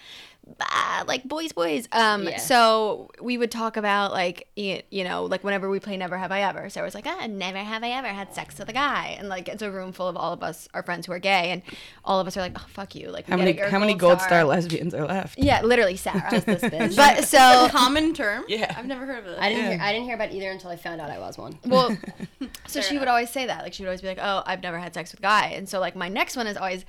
bah, 0.58 1.04
like 1.08 1.24
boys 1.24 1.54
boys 1.54 1.88
um 1.94 2.24
Yeah. 2.24 2.38
so 2.38 3.10
we 3.22 3.38
would 3.38 3.50
talk 3.50 3.78
about 3.78 4.12
like 4.12 4.48
y- 4.58 4.84
you 4.92 5.04
know 5.06 5.24
like 5.26 5.44
whenever 5.44 5.70
we 5.70 5.80
play 5.80 5.96
never 5.96 6.18
have 6.18 6.32
I 6.32 6.42
ever 6.42 6.70
Sarah 6.70 6.86
was 6.86 6.94
like 6.94 7.08
ah 7.08 7.26
never 7.28 7.58
have 7.60 7.82
I 7.84 7.92
ever 7.92 8.08
had 8.10 8.34
sex 8.36 8.60
with 8.60 8.68
a 8.70 8.74
guy 8.74 9.16
and 9.18 9.30
like 9.30 9.48
it's 9.48 9.62
a 9.62 9.72
room 9.72 9.94
full 9.94 10.08
of 10.10 10.18
all 10.18 10.34
of 10.34 10.44
us 10.44 10.68
our 10.74 10.84
friends 10.84 11.06
who 11.08 11.14
are 11.14 11.20
gay 11.20 11.52
and 11.52 11.62
all 12.04 12.20
of 12.20 12.28
us 12.28 12.36
are 12.36 12.42
like 12.42 12.54
oh 12.58 12.66
fuck 12.70 12.94
you 12.94 13.10
like 13.10 13.26
How 13.26 13.38
many 13.38 13.58
a- 13.58 13.68
a 13.68 13.70
how 13.70 13.80
many 13.80 13.94
gold 13.94 14.20
star 14.22 14.44
lesbians 14.44 14.94
are 14.94 15.06
left? 15.06 15.40
yeah 15.40 15.62
literally 15.62 15.96
Sarah 15.96 16.28
Just 16.32 16.46
this 16.46 16.62
bitch. 16.62 16.96
but 16.98 17.24
so 17.26 17.68
Common 17.72 18.14
term. 18.14 18.44
Yeah. 18.48 18.74
I've 18.78 18.86
never 18.86 19.06
heard 19.06 19.20
of 19.20 19.28
it. 19.28 19.38
I 19.40 19.50
didn't 19.50 19.64
Yeah. 19.66 19.72
hear. 19.72 19.82
I 19.82 19.92
didn't 19.94 20.06
hear 20.06 20.16
about 20.16 20.32
either 20.32 20.52
until 20.52 20.70
I 20.70 20.76
found 20.76 21.00
out 21.02 21.10
I 21.10 21.20
was 21.20 21.38
one. 21.38 21.58
Well, 21.66 21.98
so 22.68 22.82
she 22.82 22.98
would 23.00 23.08
always 23.08 23.30
say 23.30 23.46
that. 23.48 23.64
Like 23.64 23.74
she 23.74 23.84
would 23.84 23.88
always 23.88 24.02
be 24.02 24.08
like, 24.08 24.20
"Oh, 24.22 24.44
I've 24.46 24.62
never 24.62 24.78
had 24.78 24.94
sex 24.94 25.12
with 25.12 25.20
a 25.20 25.24
guy," 25.24 25.48
and 25.56 25.68
so 25.68 25.80
like 25.80 25.96
my 25.96 26.10
next 26.10 26.36
one 26.36 26.48
is 26.48 26.58
always. 26.58 26.86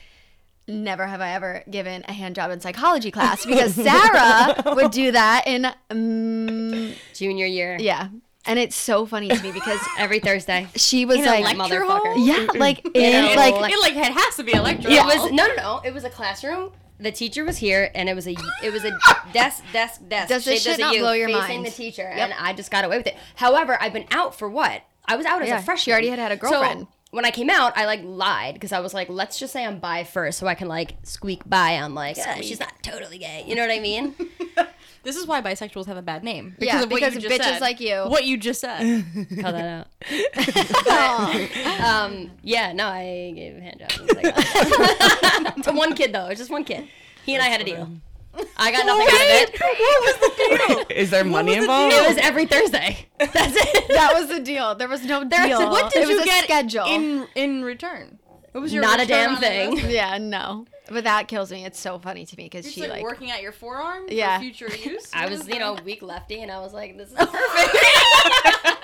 Never 0.66 1.06
have 1.06 1.20
I 1.20 1.32
ever 1.34 1.62
given 1.70 2.04
a 2.08 2.12
hand 2.12 2.34
job 2.34 2.50
in 2.50 2.60
psychology 2.60 3.10
class 3.10 3.44
because 3.44 3.74
Sarah 3.74 4.62
would 4.74 4.90
do 4.92 5.12
that 5.12 5.46
in, 5.46 5.66
um, 5.90 6.92
Junior 7.14 7.46
year. 7.46 7.76
yeah, 7.78 8.08
and 8.46 8.58
it's 8.58 8.74
so 8.76 9.04
funny 9.04 9.28
to 9.28 9.42
me 9.42 9.52
because 9.52 9.78
Every 9.98 10.20
Thursday. 10.20 10.66
she 10.74 11.04
was 11.04 11.18
In 11.18 11.26
like, 11.26 11.56
motherfucker. 11.56 12.14
yeah, 12.16 12.46
like 12.58 12.84
a 12.84 12.88
in 12.94 13.36
like 13.36 13.54
It 13.70 13.80
like 13.80 13.94
it 13.96 14.12
has 14.12 14.36
to 14.36 14.42
be 14.42 14.52
a 14.52 14.62
lecture. 14.62 14.88
It 14.90 15.04
was 15.04 15.30
no, 15.32 15.46
no, 15.48 15.54
no. 15.56 15.80
It 15.84 15.92
was 15.92 16.04
a 16.04 16.10
classroom. 16.10 16.72
The 16.98 17.10
teacher 17.12 17.44
was 17.44 17.58
here, 17.58 17.90
and 17.94 18.08
it 18.08 18.14
was 18.14 18.26
a 18.26 18.34
it 18.62 18.72
was 18.72 18.84
a 18.84 18.96
desk, 19.32 19.62
desk, 19.72 20.00
desk. 20.08 20.28
Does 20.28 20.44
this 20.44 20.62
shit 20.62 20.74
as 20.74 20.78
not 20.78 20.94
U 20.94 21.00
blow 21.00 21.12
your 21.12 21.28
facing 21.28 21.40
mind? 21.62 21.66
the 21.66 21.70
teacher, 21.70 22.02
Yep. 22.04 22.30
and 22.30 22.32
I 22.38 22.52
just 22.54 22.70
got 22.70 22.84
away 22.84 22.96
with 22.96 23.06
it. 23.08 23.16
However, 23.34 23.76
I've 23.82 23.92
been 23.92 24.06
out 24.12 24.34
for 24.38 24.48
what? 24.48 24.82
I 25.06 25.16
was 25.16 25.26
out 25.26 25.42
as 25.42 25.48
Yeah, 25.48 25.62
a 25.72 25.76
she 25.76 25.90
already 25.92 26.08
had 26.08 26.18
had 26.18 26.32
a 26.32 26.36
So, 26.36 26.50
girlfriend. 26.50 26.86
When 27.14 27.24
I 27.24 27.30
came 27.30 27.48
out, 27.48 27.76
I 27.76 27.86
like 27.86 28.00
lied 28.02 28.54
because 28.54 28.72
I 28.72 28.80
was 28.80 28.92
like, 28.92 29.08
let's 29.08 29.38
just 29.38 29.52
say 29.52 29.64
I'm 29.64 29.78
bi 29.78 30.04
first, 30.04 30.38
so 30.38 30.46
I 30.46 30.54
can 30.54 30.68
like 30.68 30.96
squeak 31.04 31.48
by 31.48 31.78
on 31.78 31.94
like 31.94 32.16
"Ah, 32.18 32.38
she's 32.40 32.60
not 32.60 32.72
totally 32.82 33.18
gay. 33.18 33.44
You 33.46 33.54
know 33.54 33.62
what 33.62 33.70
I 33.70 33.80
mean? 33.80 34.14
This 35.04 35.16
is 35.16 35.26
why 35.26 35.42
bisexuals 35.42 35.84
have 35.84 35.98
a 35.98 36.02
bad 36.02 36.24
name. 36.24 36.56
Yeah, 36.58 36.82
of 36.82 36.90
what 36.90 36.98
because 36.98 37.14
you 37.14 37.20
just 37.20 37.34
bitches 37.34 37.44
said. 37.44 37.60
like 37.60 37.78
you. 37.78 38.04
What 38.06 38.24
you 38.24 38.38
just 38.38 38.62
said. 38.62 39.04
Cut 39.38 39.52
that 39.52 39.86
out. 40.10 42.06
um, 42.10 42.30
yeah, 42.42 42.72
no, 42.72 42.88
I 42.88 43.32
gave 43.36 43.54
a 43.54 43.60
hand 43.60 43.80
job 43.80 43.90
to 43.90 44.14
psychology. 44.14 45.62
to 45.62 45.72
one 45.72 45.94
kid 45.94 46.14
though, 46.14 46.24
it 46.24 46.30
was 46.30 46.38
just 46.38 46.50
one 46.50 46.64
kid. 46.64 46.88
He 47.26 47.34
and 47.34 47.42
I 47.42 47.48
had 47.48 47.60
a 47.60 47.64
deal. 47.64 47.90
I 48.56 48.70
got 48.72 48.86
nothing 48.86 49.06
out 49.06 49.22
of 49.22 50.88
it. 50.90 50.90
Is 50.96 51.10
there 51.10 51.24
money 51.24 51.54
involved? 51.54 51.94
It 51.94 52.08
was 52.08 52.18
every 52.18 52.46
Thursday. 52.46 53.06
That's 53.18 53.54
it. 53.56 53.88
that 53.88 54.12
was 54.14 54.28
the 54.28 54.40
deal. 54.40 54.74
There 54.74 54.88
was 54.88 55.04
no 55.04 55.24
deal. 55.24 55.70
what 55.70 55.92
did 55.92 56.02
it 56.02 56.06
was 56.08 56.16
you 56.16 56.22
a 56.22 56.24
get 56.24 56.44
schedule. 56.44 56.84
in 56.86 57.26
in 57.34 57.62
return? 57.64 58.18
What 58.52 58.60
was 58.60 58.72
your 58.72 58.82
Not 58.82 59.00
a 59.00 59.06
damn 59.06 59.36
thing. 59.36 59.78
yeah, 59.90 60.18
no, 60.18 60.66
but 60.90 61.04
that 61.04 61.28
kills 61.28 61.50
me. 61.50 61.64
It's 61.64 61.78
so 61.80 61.98
funny 61.98 62.26
to 62.26 62.36
me 62.36 62.44
because 62.44 62.64
Just 62.64 62.74
she 62.74 62.82
like, 62.82 62.90
like 62.90 63.02
working 63.02 63.30
at 63.30 63.42
your 63.42 63.52
forearm 63.52 64.04
Yeah. 64.08 64.36
for 64.38 64.42
future 64.42 64.68
use. 64.88 65.08
I 65.12 65.28
was, 65.28 65.48
you 65.48 65.58
know, 65.58 65.76
weak 65.84 66.02
lefty, 66.02 66.40
and 66.42 66.50
I 66.50 66.60
was 66.60 66.72
like, 66.72 66.96
this 66.96 67.10
is 67.10 67.14
perfect. 67.18 67.76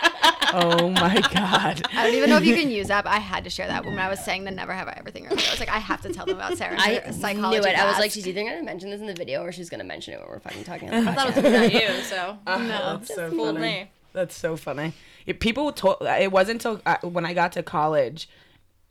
Oh 0.52 0.90
my 0.90 1.20
god. 1.32 1.80
I 1.92 2.04
don't 2.06 2.14
even 2.16 2.28
know 2.28 2.36
if 2.36 2.44
you 2.44 2.56
can 2.56 2.70
use 2.72 2.88
that, 2.88 3.04
but 3.04 3.10
I 3.12 3.18
had 3.18 3.44
to 3.44 3.50
share 3.50 3.68
that 3.68 3.84
when 3.84 3.96
I 4.00 4.08
was 4.08 4.18
saying 4.18 4.42
the 4.42 4.50
never 4.50 4.72
have 4.72 4.88
I 4.88 4.94
ever 4.98 5.08
thing 5.10 5.26
earlier. 5.26 5.46
I 5.46 5.50
was 5.52 5.60
like, 5.60 5.68
I 5.68 5.78
have 5.78 6.00
to 6.02 6.12
tell 6.12 6.26
them 6.26 6.34
about 6.36 6.58
Sarah. 6.58 6.74
I 6.76 6.94
and 6.94 7.14
her 7.14 7.20
psychology 7.20 7.60
knew 7.60 7.66
it. 7.68 7.78
I 7.78 7.86
was 7.88 7.98
like, 8.00 8.10
she's 8.10 8.26
either 8.26 8.42
gonna 8.42 8.62
mention 8.64 8.90
this 8.90 9.00
in 9.00 9.06
the 9.06 9.14
video 9.14 9.42
or 9.44 9.52
she's 9.52 9.70
gonna 9.70 9.84
mention 9.84 10.14
it 10.14 10.18
when 10.20 10.28
we're 10.28 10.40
fucking 10.40 10.64
talking. 10.64 10.90
On 10.90 11.06
I 11.06 11.14
thought 11.14 11.28
it 11.28 11.36
was 11.36 11.44
about 11.44 11.72
you, 11.72 12.02
so 12.02 12.38
no, 12.46 12.66
that's 12.66 13.14
so 13.14 13.30
fooled 13.30 13.54
funny. 13.54 13.60
me. 13.60 13.90
That's 14.12 14.36
so 14.36 14.56
funny. 14.56 14.92
It, 15.24 15.38
people 15.38 15.70
told 15.70 15.98
it 16.02 16.32
wasn't 16.32 16.64
until 16.64 16.82
uh, 16.84 16.96
when 17.02 17.24
I 17.24 17.32
got 17.32 17.52
to 17.52 17.62
college, 17.62 18.28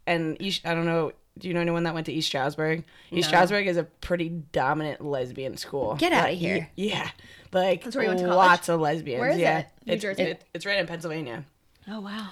and 0.08 0.38
East, 0.42 0.66
I 0.66 0.74
don't 0.74 0.86
know. 0.86 1.12
Do 1.39 1.48
you 1.48 1.53
know 1.53 1.62
anyone 1.62 1.84
that 1.84 1.93
went 1.93 2.05
to 2.08 2.13
East 2.13 2.27
Stroudsburg? 2.27 2.84
East 3.12 3.29
Stroudsburg 3.29 3.65
is 3.67 3.77
a 3.77 3.84
pretty 3.84 4.29
dominant 4.29 5.03
lesbian 5.03 5.58
school. 5.58 5.96
Get 5.96 6.12
outta 6.13 6.29
Like, 6.29 6.38
here. 6.38 6.69
Yeah, 6.75 7.10
like 7.53 7.84
where 7.86 8.03
you 8.03 8.10
went 8.10 8.19
to 8.19 8.25
college? 8.25 8.36
lots 8.38 8.69
of 8.69 8.79
lesbians. 8.81 9.19
Where 9.22 9.29
is 9.31 9.38
yeah, 9.38 9.60
it? 9.60 9.67
New 9.86 9.93
it's, 9.93 10.01
Jersey? 10.01 10.24
it- 10.24 10.43
it's 10.53 10.65
right 10.65 10.77
in 10.79 10.86
Pennsylvania. 10.88 11.43
oh 11.88 12.01
wow. 12.01 12.27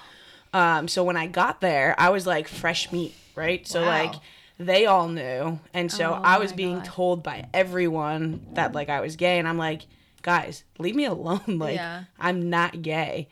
Um, 0.53 0.87
so 0.87 1.03
when 1.03 1.17
I 1.17 1.27
got 1.27 1.61
there, 1.61 1.93
I 1.97 2.09
was 2.09 2.25
like 2.27 2.47
fresh 2.47 2.91
meat, 2.91 3.13
right? 3.35 3.65
So 3.67 3.81
Wow. 3.81 3.87
like 3.87 4.13
they 4.59 4.85
all 4.87 5.07
knew, 5.07 5.59
and 5.73 5.91
so 5.91 6.13
Oh 6.15 6.21
I 6.23 6.37
was 6.39 6.51
being 6.53 6.77
God. 6.77 6.85
told 6.85 7.23
by 7.23 7.47
everyone 7.53 8.45
that 8.53 8.73
like 8.73 8.89
I 8.89 9.01
was 9.01 9.15
gay, 9.15 9.39
and 9.39 9.47
I'm 9.47 9.57
like, 9.57 9.83
guys, 10.21 10.63
leave 10.79 10.95
me 10.95 11.05
alone. 11.05 11.41
Like 11.47 11.75
Yeah. 11.75 12.03
I'm 12.19 12.49
not 12.49 12.81
gay, 12.81 13.27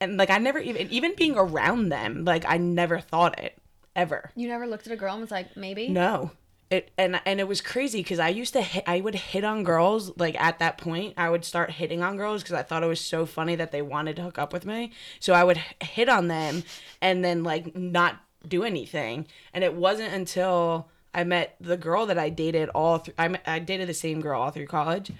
and 0.00 0.16
like 0.16 0.30
I 0.30 0.38
never 0.38 0.58
even 0.58 0.88
even 0.90 1.14
being 1.16 1.36
around 1.36 1.88
them, 1.88 2.24
like 2.24 2.44
I 2.46 2.58
never 2.58 3.00
thought 3.00 3.38
it 3.40 3.58
ever. 3.94 4.30
You 4.34 4.48
never 4.48 4.66
looked 4.66 4.86
at 4.86 4.92
a 4.92 4.96
girl 4.96 5.12
and 5.12 5.20
was 5.20 5.30
like, 5.30 5.56
maybe. 5.56 5.88
No. 5.88 6.30
It, 6.70 6.90
and 6.96 7.20
and 7.26 7.38
it 7.38 7.46
was 7.46 7.60
crazy 7.60 7.98
because 7.98 8.18
I 8.18 8.30
used 8.30 8.54
to 8.54 8.62
hit, 8.62 8.84
I 8.86 9.02
would 9.02 9.14
hit 9.14 9.44
on 9.44 9.62
girls 9.62 10.16
like 10.16 10.40
at 10.40 10.58
that 10.60 10.78
point 10.78 11.12
I 11.18 11.28
would 11.28 11.44
start 11.44 11.70
hitting 11.70 12.02
on 12.02 12.16
girls 12.16 12.42
because 12.42 12.54
I 12.54 12.62
thought 12.62 12.82
it 12.82 12.86
was 12.86 12.98
so 12.98 13.26
funny 13.26 13.56
that 13.56 13.72
they 13.72 13.82
wanted 13.82 14.16
to 14.16 14.22
hook 14.22 14.38
up 14.38 14.54
with 14.54 14.64
me 14.64 14.92
so 15.20 15.34
I 15.34 15.44
would 15.44 15.60
hit 15.82 16.08
on 16.08 16.28
them 16.28 16.64
and 17.02 17.22
then 17.22 17.44
like 17.44 17.76
not 17.76 18.22
do 18.48 18.64
anything 18.64 19.26
and 19.52 19.62
it 19.62 19.74
wasn't 19.74 20.14
until 20.14 20.88
I 21.12 21.24
met 21.24 21.56
the 21.60 21.76
girl 21.76 22.06
that 22.06 22.18
I 22.18 22.30
dated 22.30 22.70
all 22.70 22.96
through 22.96 23.14
I, 23.18 23.38
I 23.46 23.58
dated 23.58 23.86
the 23.86 23.92
same 23.92 24.22
girl 24.22 24.40
all 24.40 24.50
through 24.50 24.68
college 24.68 25.12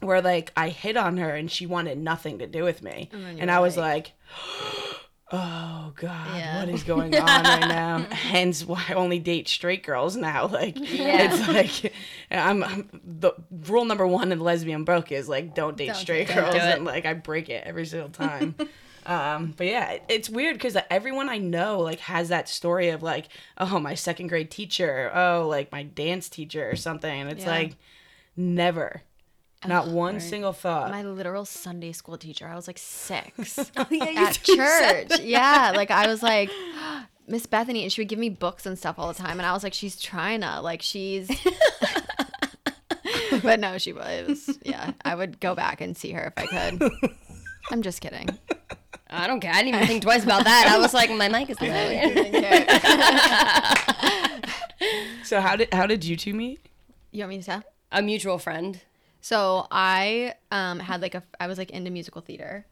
where 0.00 0.20
like 0.20 0.52
I 0.58 0.68
hit 0.68 0.94
on 0.94 1.16
her 1.16 1.34
and 1.34 1.50
she 1.50 1.64
wanted 1.64 1.96
nothing 1.96 2.38
to 2.38 2.46
do 2.46 2.64
with 2.64 2.82
me 2.82 3.08
and, 3.12 3.38
you 3.38 3.46
I 3.46 3.60
was 3.60 3.78
like 3.78 4.12
oh 5.32 5.92
god 5.96 6.36
Yeah. 6.36 6.58
what 6.60 6.68
is 6.68 6.82
going 6.82 7.14
on 7.16 7.24
right 7.44 7.60
now 7.68 7.98
hence 8.10 8.64
why 8.66 8.84
i 8.88 8.94
only 8.94 9.18
date 9.20 9.46
straight 9.48 9.84
girls 9.84 10.16
now 10.16 10.46
like 10.48 10.74
it's 10.76 11.48
like 11.48 11.92
I'm, 12.32 12.64
I'm 12.64 12.88
the 13.04 13.32
rule 13.68 13.84
number 13.84 14.06
one 14.06 14.32
in 14.32 14.38
the 14.38 14.44
lesbian 14.44 14.84
book 14.84 15.12
is 15.12 15.28
like 15.28 15.54
don't 15.54 15.76
date 15.76 15.86
Don't 15.88 15.96
straight 15.96 16.28
girls 16.28 16.52
do 16.54 16.58
it. 16.60 16.76
and 16.76 16.84
like 16.84 17.06
i 17.06 17.14
break 17.14 17.48
it 17.48 17.62
every 17.64 17.86
single 17.86 18.08
time 18.10 18.54
um 19.06 19.54
but 19.56 19.66
yeah 19.68 19.90
it- 19.92 20.04
it's 20.08 20.28
weird 20.28 20.56
because 20.56 20.76
everyone 20.90 21.28
i 21.28 21.38
know 21.38 21.78
like 21.78 22.00
has 22.00 22.28
that 22.30 22.48
story 22.48 22.88
of 22.88 23.02
like 23.02 23.28
oh 23.56 23.78
my 23.78 23.94
second 23.94 24.26
grade 24.28 24.50
teacher 24.50 25.10
oh 25.14 25.46
like 25.48 25.70
my 25.70 25.84
dance 25.84 26.28
teacher 26.28 26.68
or 26.68 26.74
something 26.76 27.20
and 27.20 27.30
it's 27.30 27.44
Yeah. 27.44 27.50
like 27.50 27.76
never 28.36 29.02
not 29.66 29.88
oh, 29.88 29.92
one 29.92 30.20
single 30.20 30.52
thought 30.52 30.90
My 30.90 31.02
literal 31.02 31.44
Sunday 31.44 31.92
school 31.92 32.16
teacher. 32.16 32.48
I 32.48 32.56
was 32.56 32.66
like 32.66 32.78
six 32.78 33.58
Oh, 33.76 33.86
yeah, 33.90 34.28
at 34.28 34.40
church. 34.42 35.20
Yeah, 35.20 35.72
like 35.76 35.90
I 35.90 36.06
was 36.06 36.22
like 36.22 36.50
Miss 37.26 37.44
Bethany, 37.46 37.82
and 37.82 37.92
she 37.92 38.00
would 38.00 38.08
give 38.08 38.18
me 38.18 38.30
books 38.30 38.64
and 38.66 38.78
stuff 38.78 38.98
all 38.98 39.08
the 39.08 39.14
time, 39.14 39.38
and 39.38 39.46
I 39.46 39.52
was 39.52 39.62
like, 39.62 39.74
she's 39.74 40.00
trying 40.00 40.40
to, 40.40 40.60
like 40.60 40.82
she's. 40.82 41.28
but 43.42 43.60
no, 43.60 43.78
she 43.78 43.92
was. 43.92 44.58
Yeah, 44.64 44.92
I 45.04 45.14
would 45.14 45.38
go 45.38 45.54
back 45.54 45.80
and 45.80 45.96
see 45.96 46.10
her 46.10 46.32
if 46.36 46.36
I 46.36 46.46
could. 46.46 46.90
I'm 47.70 47.82
just 47.82 48.00
kidding. 48.00 48.36
I 49.08 49.28
don't 49.28 49.38
care. 49.40 49.52
I 49.52 49.62
didn't 49.62 49.76
even 49.76 49.86
think 49.86 50.02
twice 50.02 50.24
about 50.24 50.42
that. 50.44 50.66
I 50.68 50.78
was 50.78 50.92
like, 50.92 51.08
my 51.10 51.28
mic 51.28 51.50
is 51.50 51.60
low. 51.60 51.68
so 55.22 55.40
how 55.40 55.54
did 55.54 55.72
how 55.72 55.86
did 55.86 56.04
you 56.04 56.16
two 56.16 56.34
meet 56.34 56.66
You 57.12 57.20
want 57.20 57.30
me 57.30 57.38
to 57.38 57.44
tell? 57.44 57.62
a 57.92 58.02
mutual 58.02 58.38
friend. 58.38 58.80
So 59.20 59.66
I 59.70 60.34
um 60.50 60.78
had 60.78 61.02
like 61.02 61.14
a 61.14 61.22
I 61.38 61.46
was 61.46 61.58
like 61.58 61.70
into 61.70 61.90
musical 61.90 62.20
theater. 62.22 62.66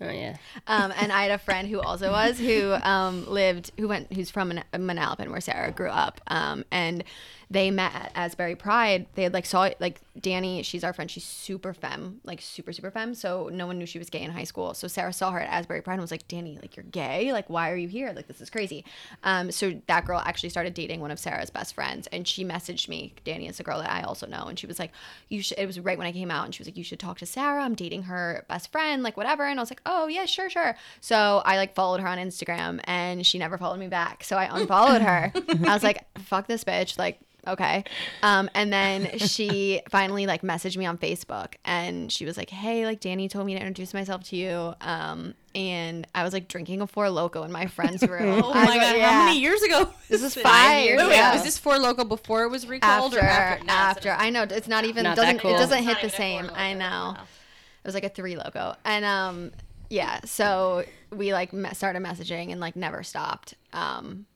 Oh 0.00 0.10
yeah. 0.10 0.36
Um, 0.66 0.92
and 0.96 1.12
I 1.12 1.22
had 1.22 1.30
a 1.30 1.38
friend 1.38 1.68
who 1.68 1.80
also 1.80 2.10
was 2.10 2.38
who 2.38 2.72
um, 2.82 3.28
lived 3.28 3.72
who 3.78 3.86
went 3.88 4.12
who's 4.12 4.30
from 4.30 4.48
Man- 4.48 4.64
Manalapan 4.72 5.28
where 5.30 5.40
Sarah 5.40 5.70
grew 5.72 5.90
up. 5.90 6.20
Um, 6.26 6.64
and 6.70 7.04
they 7.52 7.72
met 7.72 7.92
at 7.94 8.12
Asbury 8.14 8.54
Pride. 8.54 9.06
They 9.14 9.24
had 9.24 9.34
like 9.34 9.44
saw 9.44 9.68
like 9.80 10.00
Danny. 10.18 10.62
She's 10.62 10.84
our 10.84 10.92
friend. 10.92 11.10
She's 11.10 11.24
super 11.24 11.74
femme, 11.74 12.20
like 12.24 12.40
super 12.40 12.72
super 12.72 12.92
femme. 12.92 13.12
So 13.14 13.50
no 13.52 13.66
one 13.66 13.76
knew 13.76 13.86
she 13.86 13.98
was 13.98 14.08
gay 14.08 14.22
in 14.22 14.30
high 14.30 14.44
school. 14.44 14.72
So 14.72 14.86
Sarah 14.86 15.12
saw 15.12 15.32
her 15.32 15.40
at 15.40 15.50
Asbury 15.50 15.82
Pride 15.82 15.94
and 15.94 16.00
was 16.00 16.12
like, 16.12 16.28
Danny, 16.28 16.58
like 16.62 16.76
you're 16.76 16.84
gay. 16.84 17.32
Like 17.32 17.50
why 17.50 17.70
are 17.70 17.76
you 17.76 17.88
here? 17.88 18.12
Like 18.14 18.28
this 18.28 18.40
is 18.40 18.50
crazy. 18.50 18.84
Um, 19.24 19.50
so 19.50 19.80
that 19.88 20.04
girl 20.06 20.22
actually 20.24 20.50
started 20.50 20.74
dating 20.74 21.00
one 21.00 21.10
of 21.10 21.18
Sarah's 21.18 21.50
best 21.50 21.74
friends, 21.74 22.06
and 22.06 22.26
she 22.26 22.44
messaged 22.44 22.88
me. 22.88 23.14
Danny 23.24 23.48
is 23.48 23.58
a 23.58 23.64
girl 23.64 23.80
that 23.80 23.90
I 23.90 24.02
also 24.02 24.26
know, 24.26 24.44
and 24.46 24.58
she 24.58 24.68
was 24.68 24.78
like, 24.78 24.92
you 25.28 25.42
should. 25.42 25.58
It 25.58 25.66
was 25.66 25.80
right 25.80 25.98
when 25.98 26.06
I 26.06 26.12
came 26.12 26.30
out, 26.30 26.44
and 26.44 26.54
she 26.54 26.60
was 26.60 26.68
like, 26.68 26.76
you 26.76 26.84
should 26.84 27.00
talk 27.00 27.18
to 27.18 27.26
Sarah. 27.26 27.64
I'm 27.64 27.74
dating 27.74 28.04
her 28.04 28.44
best 28.48 28.70
friend, 28.70 29.02
like 29.02 29.16
whatever. 29.16 29.44
And 29.44 29.58
I 29.58 29.62
was 29.62 29.70
like, 29.70 29.82
yeah, 30.08 30.24
sure, 30.26 30.48
sure. 30.50 30.76
So 31.00 31.42
I 31.44 31.56
like 31.56 31.74
followed 31.74 32.00
her 32.00 32.08
on 32.08 32.18
Instagram, 32.18 32.80
and 32.84 33.24
she 33.26 33.38
never 33.38 33.58
followed 33.58 33.78
me 33.80 33.88
back. 33.88 34.24
So 34.24 34.36
I 34.36 34.44
unfollowed 34.44 35.02
her. 35.02 35.32
I 35.66 35.74
was 35.74 35.82
like, 35.82 36.04
fuck 36.20 36.46
this 36.46 36.64
bitch, 36.64 36.98
like. 36.98 37.18
Okay. 37.46 37.84
Um, 38.22 38.50
and 38.54 38.70
then 38.70 39.16
she 39.18 39.80
finally 39.90 40.26
like 40.26 40.42
messaged 40.42 40.76
me 40.76 40.84
on 40.84 40.98
Facebook 40.98 41.54
and 41.64 42.12
she 42.12 42.26
was 42.26 42.36
like, 42.36 42.50
Hey, 42.50 42.84
like 42.84 43.00
Danny 43.00 43.30
told 43.30 43.46
me 43.46 43.54
to 43.54 43.58
introduce 43.60 43.94
myself 43.94 44.24
to 44.24 44.36
you. 44.36 44.74
Um, 44.82 45.32
and 45.54 46.06
I 46.14 46.22
was 46.22 46.34
like 46.34 46.48
drinking 46.48 46.82
a 46.82 46.86
Four 46.86 47.06
Loko 47.06 47.42
in 47.46 47.50
my 47.50 47.64
friend's 47.64 48.02
room. 48.06 48.42
Oh 48.44 48.52
I 48.52 48.64
my 48.66 48.76
god, 48.76 48.94
yeah. 48.94 49.10
how 49.10 49.24
many 49.24 49.40
years 49.40 49.62
ago? 49.62 49.88
This 50.10 50.22
is 50.22 50.34
five 50.34 50.84
years 50.84 50.98
Wait, 51.00 51.08
wait, 51.08 51.14
yeah. 51.16 51.32
was 51.32 51.42
this 51.42 51.56
Four 51.56 51.76
Loko 51.76 52.06
before 52.06 52.42
it 52.42 52.50
was 52.50 52.66
recalled 52.66 53.14
after 53.14 53.24
or 53.26 53.30
after? 53.30 53.64
No, 53.64 53.72
after, 53.72 54.10
I 54.10 54.28
know 54.28 54.42
it's 54.42 54.68
not 54.68 54.84
even 54.84 55.04
Not 55.04 55.16
doesn't 55.16 55.38
cool. 55.38 55.54
it 55.54 55.58
doesn't 55.58 55.78
It's 55.78 55.86
hit 55.86 56.02
the 56.02 56.10
same. 56.14 56.50
I 56.54 56.74
know. 56.74 57.14
It 57.18 57.86
was 57.88 57.94
like 57.94 58.04
a 58.04 58.10
three 58.10 58.36
loco, 58.36 58.74
and 58.84 59.02
um, 59.02 59.52
yeah. 59.90 60.20
So 60.24 60.84
we 61.10 61.32
like 61.32 61.52
me- 61.52 61.74
started 61.74 62.02
messaging 62.02 62.50
and 62.52 62.60
like 62.60 62.76
never 62.76 63.02
stopped. 63.02 63.54
Um, 63.72 64.26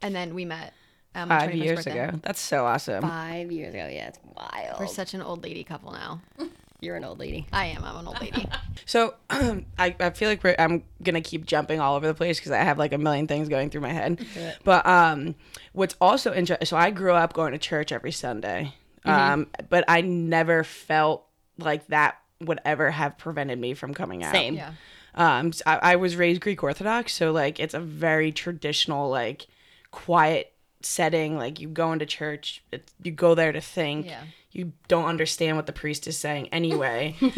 and 0.00 0.14
then 0.14 0.34
we 0.34 0.44
met 0.44 0.72
um, 1.14 1.30
on 1.30 1.40
Five 1.40 1.50
21st 1.50 1.62
years 1.64 1.76
birthday. 1.84 2.08
ago. 2.08 2.20
That's 2.22 2.40
so 2.40 2.64
awesome. 2.64 3.02
Five 3.02 3.52
years 3.52 3.74
ago. 3.74 3.88
Yeah, 3.90 4.08
it's 4.08 4.18
wild. 4.34 4.80
We're 4.80 4.86
such 4.86 5.14
an 5.14 5.22
old 5.22 5.42
lady 5.42 5.64
couple 5.64 5.92
now. 5.92 6.20
You're 6.80 6.96
an 6.96 7.04
old 7.04 7.18
lady. 7.18 7.46
I 7.52 7.66
am. 7.66 7.82
I'm 7.84 7.96
an 7.96 8.06
old 8.06 8.20
lady. 8.20 8.46
So 8.86 9.14
I, 9.30 9.64
I 9.78 10.10
feel 10.10 10.28
like 10.28 10.44
we're, 10.44 10.56
I'm 10.58 10.82
gonna 11.02 11.22
keep 11.22 11.46
jumping 11.46 11.80
all 11.80 11.94
over 11.96 12.06
the 12.06 12.12
place 12.12 12.38
because 12.38 12.52
I 12.52 12.58
have 12.58 12.76
like 12.76 12.92
a 12.92 12.98
million 12.98 13.26
things 13.26 13.48
going 13.48 13.70
through 13.70 13.80
my 13.80 13.92
head. 13.92 14.26
But 14.62 14.84
um, 14.84 15.36
what's 15.72 15.96
also 16.02 16.34
interesting. 16.34 16.66
So 16.66 16.76
I 16.76 16.90
grew 16.90 17.12
up 17.12 17.32
going 17.32 17.52
to 17.52 17.58
church 17.58 17.92
every 17.92 18.12
Sunday, 18.12 18.74
um, 19.06 19.46
but 19.70 19.84
I 19.88 20.02
never 20.02 20.64
felt 20.64 21.24
like 21.56 21.86
that 21.86 22.18
would 22.44 22.60
ever 22.64 22.90
have 22.90 23.18
prevented 23.18 23.58
me 23.58 23.74
from 23.74 23.94
coming 23.94 24.22
out. 24.24 24.32
Same. 24.34 24.54
yeah. 24.54 24.72
Um, 25.14 25.48
s- 25.48 25.62
I, 25.66 25.92
I 25.92 25.96
was 25.96 26.16
raised 26.16 26.40
Greek 26.40 26.62
Orthodox, 26.62 27.12
so 27.12 27.30
like 27.32 27.60
it's 27.60 27.74
a 27.74 27.80
very 27.80 28.32
traditional, 28.32 29.08
like 29.08 29.46
quiet 29.90 30.52
setting. 30.80 31.36
Like 31.36 31.60
you 31.60 31.68
go 31.68 31.92
into 31.92 32.06
church, 32.06 32.62
it's, 32.72 32.92
you 33.02 33.12
go 33.12 33.34
there 33.34 33.52
to 33.52 33.60
think. 33.60 34.06
Yeah. 34.06 34.22
You 34.50 34.72
don't 34.86 35.06
understand 35.06 35.56
what 35.56 35.66
the 35.66 35.72
priest 35.72 36.06
is 36.06 36.16
saying 36.16 36.48
anyway. 36.52 37.16
Is 37.20 37.34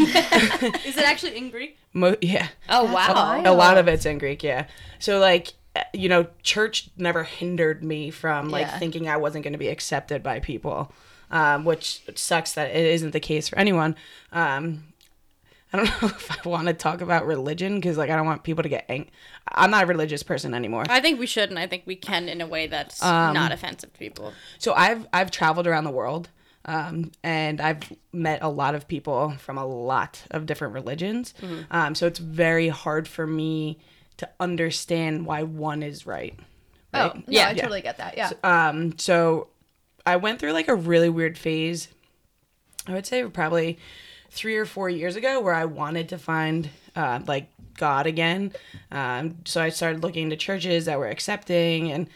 it 0.98 1.04
actually 1.04 1.36
in 1.38 1.50
Greek? 1.50 1.78
Mo- 1.94 2.16
yeah. 2.20 2.48
Oh 2.68 2.92
wow. 2.92 3.40
A 3.44 3.52
lot 3.54 3.78
of 3.78 3.88
it's 3.88 4.04
in 4.04 4.18
Greek, 4.18 4.42
yeah. 4.42 4.66
So 4.98 5.18
like 5.18 5.54
uh, 5.74 5.80
you 5.94 6.08
know, 6.10 6.26
church 6.42 6.90
never 6.96 7.24
hindered 7.24 7.82
me 7.82 8.10
from 8.10 8.50
like 8.50 8.66
Yeah. 8.66 8.78
thinking 8.78 9.08
I 9.08 9.16
wasn't 9.16 9.44
going 9.44 9.52
to 9.54 9.58
be 9.58 9.68
accepted 9.68 10.22
by 10.22 10.40
people, 10.40 10.92
um, 11.30 11.64
which 11.64 12.02
sucks 12.16 12.52
that 12.54 12.70
it 12.70 12.84
isn't 12.84 13.12
the 13.12 13.20
case 13.20 13.48
for 13.48 13.58
anyone. 13.58 13.96
Um, 14.32 14.84
I 15.72 15.78
don't 15.78 15.86
know 16.02 16.08
if 16.08 16.46
I 16.46 16.48
want 16.48 16.68
to 16.68 16.72
talk 16.74 17.00
about 17.00 17.26
religion 17.26 17.76
because 17.76 17.96
like 17.98 18.10
I 18.10 18.16
don't 18.16 18.26
want 18.26 18.44
people 18.44 18.62
to 18.62 18.68
get 18.68 18.86
ang- 18.88 19.10
I'm 19.48 19.70
not 19.70 19.84
a 19.84 19.86
religious 19.86 20.22
person 20.22 20.54
anymore. 20.54 20.84
I 20.88 21.00
think 21.00 21.18
we 21.18 21.26
should, 21.26 21.50
and 21.50 21.58
I 21.58 21.66
think 21.66 21.82
we 21.86 21.96
can 21.96 22.28
in 22.28 22.40
a 22.40 22.46
way 22.46 22.66
that's 22.66 23.02
Um, 23.02 23.34
not 23.34 23.52
offensive 23.52 23.92
to 23.92 23.98
people. 23.98 24.32
So 24.58 24.72
I've 24.74 25.06
I've 25.12 25.30
traveled 25.30 25.66
around 25.66 25.84
the 25.84 25.90
world, 25.90 26.28
um, 26.66 27.10
and 27.24 27.60
I've 27.60 27.92
met 28.12 28.42
a 28.42 28.48
lot 28.48 28.74
of 28.74 28.86
people 28.88 29.34
from 29.38 29.58
a 29.58 29.66
lot 29.66 30.22
of 30.30 30.46
different 30.46 30.74
religions. 30.74 31.34
Um, 31.70 31.94
so 31.94 32.06
it's 32.06 32.18
very 32.20 32.68
hard 32.68 33.08
for 33.08 33.26
me 33.26 33.78
to 34.18 34.28
understand 34.40 35.26
why 35.26 35.42
one 35.42 35.82
is 35.82 36.06
right. 36.06 36.38
Oh, 36.94 37.12
no, 37.14 37.22
Yeah. 37.26 37.48
I 37.48 37.50
Yeah. 37.50 37.62
totally 37.62 37.82
get 37.82 37.98
that. 37.98 38.16
Yeah. 38.16 38.30
Um, 38.42 38.96
so 38.98 39.48
I 40.06 40.16
went 40.16 40.38
through 40.40 40.52
like 40.52 40.68
a 40.68 40.74
really 40.74 41.10
weird 41.10 41.36
phase. 41.36 41.88
I 42.86 42.92
would 42.92 43.04
say 43.06 43.22
probably 43.24 43.78
three 44.36 44.56
or 44.56 44.64
four 44.66 44.88
years 44.88 45.16
ago, 45.16 45.40
where 45.40 45.54
I 45.54 45.64
wanted 45.64 46.10
to 46.10 46.18
find 46.18 46.68
uh, 46.94 47.20
like 47.26 47.48
God 47.76 48.06
again. 48.06 48.52
Um, 48.92 49.38
so 49.44 49.60
I 49.60 49.70
started 49.70 50.02
looking 50.02 50.24
into 50.24 50.36
churches 50.36 50.84
that 50.84 50.98
were 50.98 51.08
accepting, 51.08 51.90
and 51.90 52.08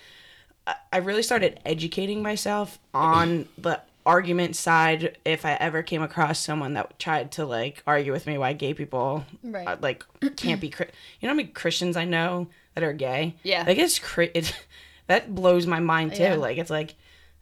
I- 0.93 0.99
really 0.99 1.23
started 1.23 1.59
educating 1.65 2.23
myself 2.23 2.79
on 2.95 3.49
the 3.59 3.81
argument 4.07 4.57
side. 4.57 5.17
If 5.25 5.45
I 5.45 5.55
ever 5.55 5.83
came 5.83 6.03
across 6.03 6.39
someone 6.39 6.75
that 6.75 6.99
tried 6.99 7.33
to 7.33 7.45
like 7.47 7.83
argue 7.87 8.13
with 8.13 8.27
me 8.27 8.39
why 8.39 8.53
gay 8.53 8.75
people 8.75 9.25
Right. 9.43 9.67
uh, 9.67 9.77
like 9.81 10.05
can't 10.37 10.61
be, 10.61 10.71
Chri- 10.71 10.91
you 11.21 11.27
know, 11.27 11.31
how 11.31 11.35
many 11.35 11.49
Christians 11.49 11.97
I 11.97 12.05
know 12.05 12.49
that 12.75 12.85
are 12.85 12.93
gay. 12.93 13.35
Yeah. 13.43 13.65
like 13.67 13.79
it's 13.79 13.99
cra- 13.99 14.31
it, 14.35 14.55
that 15.09 15.35
blows 15.35 15.67
my 15.67 15.81
mind 15.81 16.15
too. 16.15 16.23
Yeah. 16.23 16.35
Like 16.37 16.59
it's 16.59 16.71
like, 16.71 16.95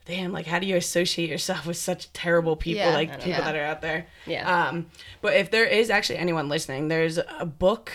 damn, 0.09 0.33
like 0.33 0.47
how 0.47 0.59
do 0.59 0.67
you 0.67 0.75
associate 0.77 1.31
yourself 1.31 1.67
with 1.69 1.77
such 1.77 2.13
terrible 2.13 2.57
people, 2.57 2.81
Yeah. 2.81 2.95
like 2.95 3.11
I 3.11 3.13
know. 3.13 3.19
people 3.19 3.31
Yeah. 3.31 3.41
that 3.45 3.55
are 3.57 3.65
out 3.65 3.81
there? 3.83 4.07
Yeah. 4.27 4.69
Um, 4.69 4.87
but 5.21 5.35
if 5.35 5.51
there 5.53 5.65
is 5.67 5.91
actually 5.91 6.19
anyone 6.19 6.49
listening, 6.49 6.89
there's 6.89 7.19
a 7.19 7.47
book. 7.47 7.93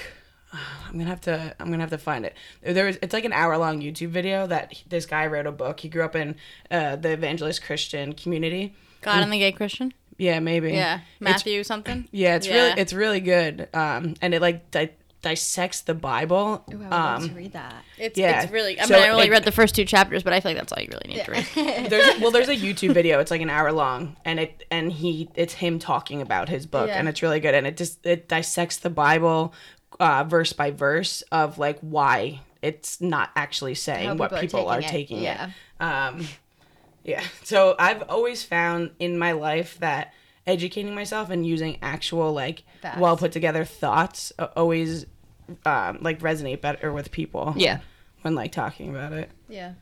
I'm 0.54 0.94
gonna 0.94 1.06
have 1.10 1.22
to. 1.22 1.56
I'm 1.60 1.72
gonna 1.72 1.82
have 1.84 1.90
to 1.90 1.98
find 1.98 2.26
it. 2.26 2.36
There 2.62 2.86
was. 2.86 2.98
It's 3.02 3.14
like 3.14 3.26
an 3.26 3.34
hour 3.34 3.58
long 3.58 3.82
YouTube 3.82 4.10
video 4.10 4.46
that 4.48 4.72
he- 4.72 4.86
this 4.88 5.06
guy 5.08 5.26
wrote 5.28 5.48
a 5.48 5.52
book. 5.52 5.80
He 5.80 5.90
grew 5.90 6.04
up 6.04 6.16
in 6.16 6.36
uh, 6.72 6.96
the 6.96 7.10
evangelist 7.12 7.64
Christian 7.64 8.14
community. 8.14 8.76
God 9.02 9.22
and 9.24 9.34
the 9.34 9.40
gay 9.40 9.52
Christian. 9.52 9.94
Yeah, 10.18 10.40
maybe. 10.40 10.72
Yeah, 10.74 10.96
It's- 10.98 11.06
Matthew 11.20 11.64
something. 11.64 12.08
yeah, 12.12 12.36
it's 12.36 12.46
Yeah. 12.46 12.54
really 12.68 12.82
it's 12.82 12.94
really 12.94 13.20
good. 13.20 13.68
Um, 13.74 14.14
and 14.22 14.34
it 14.36 14.42
like 14.42 14.70
di- 14.70 14.92
dissects 15.24 15.82
the 15.82 15.96
Bible. 15.96 16.64
Ooh, 16.72 16.74
I 16.74 16.76
would 16.76 16.90
love 16.92 17.22
um, 17.24 17.30
to 17.30 17.34
read 17.36 17.54
that. 17.54 17.84
It's, 17.98 18.18
Yeah. 18.20 18.44
it's 18.44 18.52
really. 18.52 18.80
I 18.80 18.86
So 18.86 18.94
mean, 18.94 19.04
I 19.04 19.10
only 19.10 19.26
it- 19.28 19.32
read 19.32 19.44
the 19.44 19.52
first 19.52 19.74
two 19.74 19.86
chapters, 19.86 20.22
but 20.22 20.34
I 20.34 20.40
feel 20.40 20.52
like 20.52 20.58
that's 20.60 20.72
all 20.72 20.82
you 20.84 20.90
really 20.92 21.16
need 21.16 21.26
to 21.26 21.32
read. 21.32 21.90
there's 21.90 22.20
well 22.22 22.30
there's 22.30 22.50
a 22.50 22.56
youtube 22.68 22.94
video 22.94 23.20
it's 23.20 23.32
like 23.32 23.42
an 23.42 23.50
hour 23.50 23.72
long 23.72 24.16
and 24.26 24.40
it 24.40 24.64
and 24.70 24.92
he 24.92 25.30
it's 25.36 25.54
him 25.54 25.80
talking 25.80 26.22
about 26.22 26.48
his 26.50 26.66
book 26.68 26.88
Yeah. 26.88 27.00
and 27.00 27.08
it's 27.10 27.22
really 27.24 27.40
good 27.40 27.56
and 27.56 27.66
it 27.66 27.78
just 27.78 28.06
it 28.06 28.28
dissects 28.28 28.78
the 28.78 28.90
bible 28.90 29.54
uh, 30.00 30.24
verse 30.28 30.54
by 30.54 30.70
verse 30.72 31.22
of 31.32 31.58
like 31.58 31.80
why 31.80 32.42
it's 32.62 33.02
not 33.02 33.30
actually 33.36 33.76
saying 33.76 34.08
How 34.10 34.16
what 34.16 34.30
people 34.32 34.42
are 34.42 34.42
people 34.42 34.70
are 34.70 34.82
taking 34.82 35.20
taking, 35.20 35.24
it, 35.24 35.40
it, 35.80 35.84
um 35.84 36.28
yeah 37.04 37.24
so 37.44 37.76
i've 37.80 38.04
always 38.10 38.44
found 38.44 38.92
in 39.00 39.18
my 39.18 39.32
life 39.34 39.78
that 39.80 40.14
educating 40.48 40.94
myself 40.96 41.30
and 41.30 41.46
using 41.46 41.78
actual 41.82 42.34
like 42.34 42.64
Facts. 42.82 43.00
well 43.00 43.16
put 43.18 43.32
together 43.32 43.64
thoughts 43.66 44.32
always 44.56 45.06
um, 45.66 45.98
like 46.02 46.20
resonate 46.20 46.62
better 46.62 46.92
with 46.94 47.12
people 47.12 47.54
Yeah. 47.58 47.80
when 48.22 48.36
like 48.36 48.52
talking 48.52 48.90
about 48.90 49.14
it 49.14 49.30
Yeah. 49.50 49.74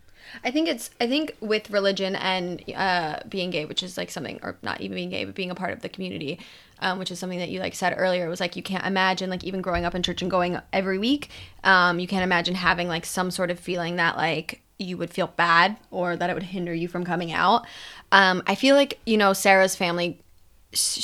I 0.43 0.51
think 0.51 0.69
it's 0.69 0.91
I 1.01 1.07
think 1.07 1.35
with 1.41 1.71
religion 1.71 2.15
and 2.15 2.63
uh, 2.75 3.19
being 3.27 3.49
gay, 3.49 3.65
which 3.65 3.81
is 3.81 3.97
like 3.97 4.11
something, 4.11 4.39
or 4.43 4.55
not 4.61 4.79
even 4.79 4.95
being 4.95 5.09
gay, 5.09 5.25
but 5.25 5.33
being 5.33 5.49
a 5.49 5.55
part 5.55 5.73
of 5.73 5.81
the 5.81 5.89
community, 5.89 6.39
um, 6.79 6.99
which 6.99 7.09
is 7.09 7.17
something 7.17 7.39
that 7.39 7.49
you 7.49 7.59
like 7.59 7.73
said 7.73 7.95
earlier. 7.97 8.29
Was 8.29 8.39
like 8.39 8.55
you 8.55 8.61
can't 8.61 8.85
imagine 8.85 9.31
like 9.31 9.43
even 9.43 9.61
growing 9.63 9.83
up 9.83 9.95
in 9.95 10.03
church 10.03 10.21
and 10.21 10.29
going 10.29 10.59
every 10.71 10.99
week. 10.99 11.29
Um, 11.63 11.99
you 11.99 12.07
can't 12.07 12.23
imagine 12.23 12.53
having 12.53 12.87
like 12.87 13.03
some 13.05 13.31
sort 13.31 13.49
of 13.49 13.59
feeling 13.59 13.95
that 13.95 14.15
like 14.15 14.61
you 14.77 14.95
would 14.95 15.09
feel 15.09 15.27
bad 15.27 15.75
or 15.89 16.15
that 16.15 16.29
it 16.29 16.33
would 16.35 16.43
hinder 16.43 16.73
you 16.73 16.87
from 16.87 17.03
coming 17.03 17.31
out. 17.33 17.65
Um, 18.11 18.43
I 18.45 18.53
feel 18.55 18.75
like 18.75 18.99
you 19.07 19.17
know 19.17 19.33
Sarah's 19.33 19.75
family 19.75 20.19
sh- 20.19 20.20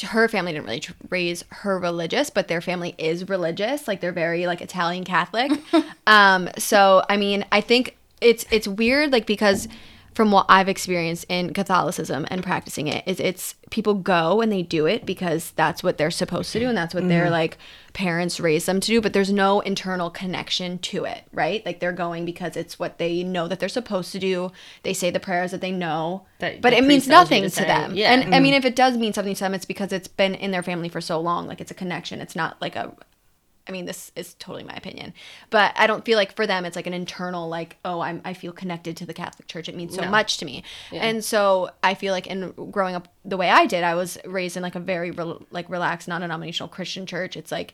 her 0.06 0.28
family 0.28 0.54
didn't 0.54 0.66
really 0.66 0.80
tr- 0.80 0.94
raise 1.10 1.44
her 1.50 1.78
religious, 1.78 2.30
but 2.30 2.48
their 2.48 2.62
family 2.62 2.96
is 2.98 3.28
religious. 3.28 3.88
Like 3.88 4.02
they're 4.02 4.12
very 4.12 4.48
like 4.48 4.62
Italian 4.62 5.04
Catholic. 5.04 5.52
um, 6.08 6.50
so 6.58 7.04
I 7.10 7.18
mean, 7.18 7.46
I 7.52 7.62
think 7.62 7.98
it's 8.22 8.46
it's 8.52 8.68
weird, 8.68 9.12
like 9.12 9.26
because 9.26 9.68
from 10.18 10.32
what 10.32 10.48
I've 10.50 10.68
experienced 10.68 11.28
in 11.30 11.54
Catholicism 11.54 12.26
and 12.32 12.42
practicing 12.42 12.88
it, 12.88 13.08
is 13.08 13.20
it's 13.20 13.54
people 13.70 13.94
go 13.94 14.42
and 14.42 14.52
they 14.52 14.64
do 14.64 14.88
it 14.88 15.06
because 15.06 15.52
that's 15.52 15.84
what 15.84 16.00
they're 16.00 16.10
supposed 16.10 16.52
to 16.54 16.60
do 16.60 16.68
and 16.68 16.76
that's 16.76 16.96
what 16.96 17.08
their 17.08 17.26
mm-hmm. 17.26 17.34
like 17.34 17.60
parents 17.94 18.40
raised 18.40 18.66
them 18.66 18.80
to 18.80 18.88
do. 18.88 19.00
But 19.00 19.14
there's 19.14 19.32
no 19.32 19.60
internal 19.60 20.10
connection 20.10 20.80
to 20.80 21.06
it, 21.06 21.22
right? 21.32 21.64
Like 21.68 21.80
they're 21.80 21.92
going 21.92 22.26
because 22.26 22.58
it's 22.58 22.80
what 22.80 22.98
they 22.98 23.24
know 23.24 23.48
that 23.48 23.60
they're 23.60 23.70
supposed 23.70 24.12
to 24.14 24.18
do. 24.18 24.52
They 24.82 24.96
say 24.96 25.12
the 25.12 25.20
prayers 25.20 25.52
that 25.52 25.62
they 25.62 25.72
know, 25.72 26.26
That 26.40 26.62
but 26.62 26.72
the 26.72 26.78
it 26.78 26.82
means 26.82 27.04
priest 27.04 27.10
tells 27.10 27.30
you 27.30 27.36
nothing 27.36 27.50
to 27.52 27.56
to, 27.58 27.66
them. 27.66 27.96
Yeah. 27.96 28.12
And 28.12 28.24
I 28.24 28.26
mm-hmm. 28.26 28.44
mean, 28.44 28.54
if 28.56 28.66
it 28.66 28.76
does 28.76 28.98
mean 28.98 29.14
something 29.14 29.36
to 29.36 29.40
them, 29.40 29.54
it's 29.54 29.66
because 29.66 29.94
it's 29.94 30.08
been 30.08 30.34
in 30.34 30.50
their 30.50 30.64
family 30.64 30.90
for 30.90 31.00
so 31.00 31.22
long. 31.22 31.46
Like 31.46 31.62
it's 31.62 31.70
a 31.70 31.76
connection. 31.76 32.22
It's 32.22 32.36
not 32.36 32.60
like 32.60 32.76
a. 32.76 32.92
I 33.68 33.72
mean, 33.72 33.86
this 33.86 34.12
is 34.16 34.34
totally 34.36 34.64
my 34.64 34.74
opinion, 34.74 35.14
but 35.50 35.74
I 35.76 35.88
don't 35.88 36.06
feel 36.06 36.18
like 36.18 36.36
for 36.36 36.48
them 36.48 36.66
it's 36.66 36.76
like 36.76 36.88
an 36.88 36.94
internal 36.94 37.50
like, 37.50 37.78
oh, 37.84 38.00
I'm 38.00 38.22
I 38.24 38.34
feel 38.34 38.52
connected 38.54 38.96
to 38.98 39.06
the 39.06 39.14
Catholic 39.14 39.48
Church. 39.48 39.68
It 39.70 39.76
means 39.76 39.96
so 39.96 40.02
No. 40.04 40.10
much 40.10 40.38
to 40.38 40.46
me, 40.46 40.64
and 40.92 41.24
so 41.24 41.70
I 41.84 41.94
feel 41.94 42.14
like 42.14 42.28
in 42.28 42.52
growing 42.72 42.96
up 42.96 43.08
the 43.26 43.38
way 43.38 43.50
I 43.50 43.66
did, 43.66 43.84
I 43.84 43.96
was 43.96 44.18
raised 44.26 44.56
in 44.58 44.64
like 44.64 44.76
a 44.76 44.80
very 44.80 45.12
rel 45.12 45.42
like 45.52 45.70
relaxed, 45.70 46.08
non-denominational 46.08 46.70
Christian 46.70 47.06
church. 47.06 47.36
It's 47.36 47.52
like 47.52 47.74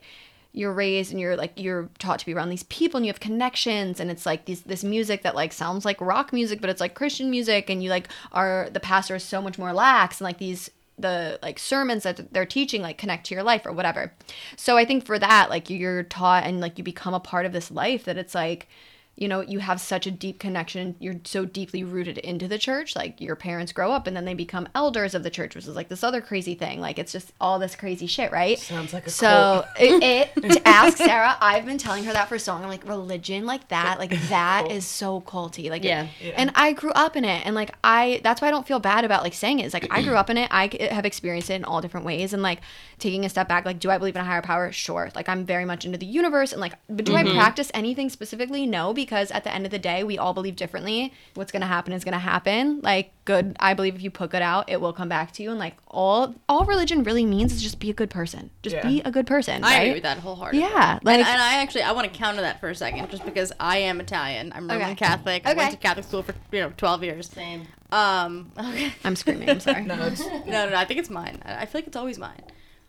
you're 0.56 0.72
raised 0.72 1.10
and 1.10 1.20
you're 1.20 1.36
like 1.36 1.52
you're 1.56 1.88
taught 1.98 2.20
to 2.20 2.26
be 2.26 2.32
around 2.32 2.48
these 2.48 2.62
people 2.64 2.96
and 2.98 3.04
you 3.04 3.12
have 3.12 3.18
connections 3.18 3.98
and 3.98 4.08
it's 4.08 4.24
like 4.24 4.44
these 4.44 4.62
this 4.62 4.84
music 4.84 5.22
that 5.22 5.34
like 5.34 5.52
sounds 5.52 5.84
like 5.84 6.00
rock 6.00 6.32
music 6.32 6.60
but 6.60 6.70
it's 6.70 6.80
like 6.80 6.94
christian 6.94 7.28
music 7.28 7.68
and 7.68 7.82
you 7.82 7.90
like 7.90 8.06
are 8.30 8.68
the 8.72 8.78
pastor 8.78 9.16
is 9.16 9.24
so 9.24 9.42
much 9.42 9.58
more 9.58 9.72
lax 9.72 10.20
and 10.20 10.24
like 10.24 10.38
these 10.38 10.70
the 10.98 11.38
like 11.42 11.58
sermons 11.58 12.04
that 12.04 12.32
they're 12.32 12.46
teaching 12.46 12.82
like 12.82 12.98
connect 12.98 13.26
to 13.26 13.34
your 13.34 13.42
life 13.42 13.66
or 13.66 13.72
whatever. 13.72 14.12
So 14.56 14.76
i 14.76 14.84
think 14.84 15.04
for 15.04 15.18
that 15.18 15.50
like 15.50 15.70
you're 15.70 16.04
taught 16.04 16.44
and 16.44 16.60
like 16.60 16.78
you 16.78 16.84
become 16.84 17.14
a 17.14 17.20
part 17.20 17.46
of 17.46 17.52
this 17.52 17.70
life 17.70 18.04
that 18.04 18.18
it's 18.18 18.34
like 18.34 18.68
you 19.16 19.28
know 19.28 19.40
you 19.40 19.60
have 19.60 19.80
such 19.80 20.06
a 20.06 20.10
deep 20.10 20.38
connection 20.38 20.96
you're 20.98 21.14
so 21.24 21.44
deeply 21.44 21.84
rooted 21.84 22.18
into 22.18 22.48
the 22.48 22.58
church 22.58 22.96
like 22.96 23.20
your 23.20 23.36
parents 23.36 23.72
grow 23.72 23.92
up 23.92 24.06
and 24.06 24.16
then 24.16 24.24
they 24.24 24.34
become 24.34 24.68
elders 24.74 25.14
of 25.14 25.22
the 25.22 25.30
church 25.30 25.54
which 25.54 25.66
is 25.66 25.76
like 25.76 25.88
this 25.88 26.02
other 26.02 26.20
crazy 26.20 26.54
thing. 26.54 26.80
Like 26.80 26.98
it's 26.98 27.12
just 27.12 27.32
all 27.40 27.58
this 27.58 27.76
crazy 27.76 28.06
shit 28.06 28.32
right? 28.32 28.58
Sounds 28.58 28.92
like 28.92 29.06
a 29.06 29.10
so 29.10 29.64
it, 29.78 30.32
it 30.36 30.62
ask 30.64 30.96
sarah 30.96 31.36
i've 31.40 31.66
been 31.66 31.78
telling 31.78 32.04
her 32.04 32.12
that 32.12 32.28
for 32.28 32.38
so 32.38 32.52
long. 32.52 32.62
I'm 32.62 32.68
like 32.68 32.86
religion 32.88 33.46
like 33.46 33.68
that 33.68 33.98
like 33.98 34.10
that 34.28 34.70
is 34.70 34.86
so 34.86 35.20
culty. 35.20 35.70
Like 35.70 35.84
Yeah. 35.84 36.08
and 36.36 36.50
i 36.54 36.72
grew 36.72 36.90
up 36.90 37.16
in 37.16 37.24
it 37.24 37.46
and 37.46 37.54
like 37.54 37.70
i 37.84 38.20
that's 38.24 38.40
why 38.42 38.48
i 38.48 38.50
don't 38.50 38.66
feel 38.66 38.80
bad 38.80 39.04
about 39.04 39.22
like 39.22 39.34
saying 39.34 39.60
it. 39.60 39.64
It's 39.64 39.74
like 39.74 39.86
i 39.90 40.02
grew 40.02 40.16
up 40.16 40.30
in 40.30 40.38
it. 40.38 40.48
I 40.50 40.70
have 40.90 41.04
experienced 41.04 41.50
it 41.50 41.54
in 41.54 41.64
all 41.64 41.80
different 41.80 42.06
ways 42.06 42.32
and 42.32 42.42
like 42.42 42.60
taking 42.98 43.24
a 43.24 43.28
step 43.28 43.48
back 43.48 43.64
like 43.64 43.78
do 43.78 43.90
i 43.90 43.98
believe 43.98 44.16
in 44.16 44.22
a 44.22 44.24
higher 44.24 44.42
power? 44.42 44.72
Sure. 44.72 45.10
Like 45.14 45.28
i'm 45.28 45.44
very 45.44 45.64
much 45.64 45.84
into 45.84 45.98
the 45.98 46.06
universe 46.06 46.52
and 46.52 46.60
like 46.60 46.74
but 46.88 47.04
do 47.04 47.14
i 47.14 47.22
mm-hmm. 47.22 47.36
practice 47.36 47.70
anything 47.74 48.08
specifically? 48.08 48.66
No 48.66 48.92
because 48.92 49.03
at 49.12 49.44
the 49.44 49.52
end 49.54 49.64
of 49.64 49.70
the 49.70 49.78
day, 49.78 50.04
we 50.04 50.18
all 50.18 50.32
believe 50.34 50.56
differently. 50.56 51.12
What's 51.34 51.52
gonna 51.52 51.66
happen 51.66 51.92
is 51.92 52.04
gonna 52.04 52.18
happen. 52.18 52.80
Like 52.82 53.12
good, 53.24 53.56
I 53.58 53.74
believe 53.74 53.94
if 53.94 54.02
you 54.02 54.10
put 54.10 54.30
good 54.30 54.42
out, 54.42 54.68
it 54.68 54.80
will 54.80 54.92
come 54.92 55.08
back 55.08 55.32
to 55.32 55.42
you. 55.42 55.50
And 55.50 55.58
like 55.58 55.76
all 55.88 56.34
all 56.48 56.64
religion 56.64 57.02
really 57.04 57.24
means 57.24 57.52
is 57.52 57.62
just 57.62 57.78
be 57.78 57.90
a 57.90 57.94
good 57.94 58.10
person. 58.10 58.50
Just 58.62 58.76
Yeah. 58.76 58.86
be 58.88 59.00
a 59.02 59.10
good 59.10 59.26
person. 59.26 59.64
I 59.64 59.66
right? 59.68 59.80
agree 59.82 59.94
with 59.94 60.02
that 60.04 60.18
wholeheartedly. 60.18 60.60
Yeah, 60.60 60.96
and, 60.96 61.04
like- 61.04 61.18
and 61.26 61.40
I 61.42 61.54
actually 61.62 61.82
I 61.82 61.92
want 61.92 62.12
to 62.12 62.18
counter 62.18 62.40
that 62.42 62.60
for 62.60 62.68
a 62.70 62.74
second, 62.74 63.10
just 63.10 63.24
because 63.24 63.52
I 63.60 63.78
am 63.78 64.00
Italian. 64.00 64.52
I'm 64.54 64.68
Roman 64.68 64.86
Okay. 64.90 64.94
Catholic. 64.96 65.46
I 65.46 65.50
Okay. 65.52 65.58
went 65.58 65.70
to 65.72 65.76
Catholic 65.78 66.06
school 66.06 66.22
for 66.22 66.34
you 66.52 66.60
know 66.60 66.72
12 66.76 67.04
years. 67.04 67.28
Same. 67.28 67.66
Um, 67.92 68.50
okay. 68.58 68.92
I'm 69.04 69.16
screaming. 69.16 69.48
I'm 69.50 69.60
sorry. 69.60 69.84
No, 69.86 69.94
no, 69.96 70.08
no, 70.46 70.70
no, 70.70 70.76
I 70.76 70.84
think 70.84 71.00
it's 71.00 71.10
mine. 71.10 71.40
I 71.44 71.62
I 71.62 71.66
feel 71.66 71.80
like 71.80 71.86
it's 71.86 71.96
always 71.96 72.18
mine. 72.18 72.42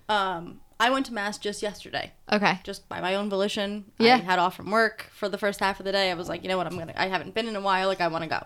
Um, 0.10 0.60
I 0.80 0.90
went 0.90 1.06
to 1.08 1.14
mass 1.14 1.38
just 1.38 1.62
yesterday, 1.62 2.12
Okay. 2.32 2.60
just 2.64 2.90
by 2.90 3.00
my 3.00 3.16
own 3.16 3.30
volition. 3.30 3.86
Yeah. 3.98 4.16
I 4.16 4.18
had 4.18 4.40
off 4.40 4.56
from 4.58 4.72
work 4.72 5.10
for 5.14 5.30
the 5.30 5.38
first 5.38 5.60
half 5.60 5.80
of 5.80 5.86
the 5.86 5.92
day. 5.92 6.12
I 6.12 6.16
was 6.16 6.28
like, 6.28 6.44
you 6.44 6.50
know 6.50 6.58
what, 6.58 6.68
I'm 6.68 6.78
gonna. 6.78 6.94
I 6.98 7.08
haven't 7.08 7.34
been 7.34 7.48
in 7.48 7.56
a 7.56 7.62
while. 7.62 7.88
Like 7.88 8.02
I 8.02 8.08
want 8.08 8.24
to 8.24 8.30
go. 8.30 8.46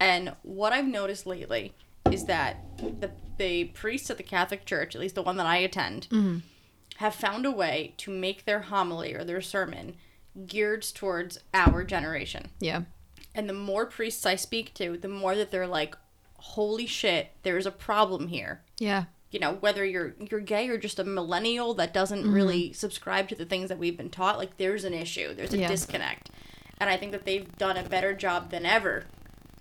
And 0.00 0.34
what 0.42 0.72
I've 0.72 0.86
noticed 0.86 1.26
lately 1.26 1.74
is 2.10 2.26
that 2.26 2.64
the 3.00 3.10
the 3.38 3.64
priests 3.66 4.10
at 4.10 4.16
the 4.16 4.22
Catholic 4.22 4.64
Church, 4.64 4.94
at 4.94 5.00
least 5.00 5.14
the 5.14 5.22
one 5.22 5.36
that 5.36 5.46
I 5.46 5.58
attend, 5.58 6.08
mm-hmm. 6.10 6.38
have 6.96 7.14
found 7.14 7.46
a 7.46 7.50
way 7.50 7.94
to 7.98 8.10
make 8.10 8.44
their 8.44 8.62
homily 8.62 9.14
or 9.14 9.24
their 9.24 9.40
sermon 9.40 9.94
geared 10.46 10.82
towards 10.94 11.38
our 11.54 11.84
generation. 11.84 12.50
Yeah. 12.60 12.82
And 13.34 13.48
the 13.48 13.54
more 13.54 13.86
priests 13.86 14.26
I 14.26 14.36
speak 14.36 14.74
to, 14.74 14.96
the 14.96 15.08
more 15.08 15.34
that 15.34 15.50
they're 15.50 15.66
like, 15.66 15.96
"Holy 16.34 16.86
shit, 16.86 17.32
there's 17.42 17.66
a 17.66 17.70
problem 17.70 18.28
here." 18.28 18.62
Yeah. 18.78 19.04
You 19.30 19.40
know, 19.40 19.54
whether 19.60 19.84
you're 19.84 20.14
you're 20.30 20.40
gay 20.40 20.68
or 20.68 20.78
just 20.78 20.98
a 20.98 21.04
millennial 21.04 21.74
that 21.74 21.92
doesn't 21.92 22.20
Mm-hmm. 22.22 22.32
really 22.32 22.72
subscribe 22.72 23.28
to 23.28 23.34
the 23.34 23.44
things 23.44 23.68
that 23.68 23.78
we've 23.78 23.96
been 23.96 24.08
taught, 24.10 24.38
like 24.38 24.56
there's 24.56 24.84
an 24.84 24.94
issue. 24.94 25.34
There's 25.34 25.52
a 25.52 25.58
Yeah. 25.58 25.68
disconnect. 25.68 26.30
And 26.78 26.88
I 26.88 26.96
think 26.96 27.12
that 27.12 27.24
they've 27.26 27.54
done 27.58 27.76
a 27.76 27.82
better 27.82 28.14
job 28.14 28.50
than 28.50 28.64
ever 28.64 29.04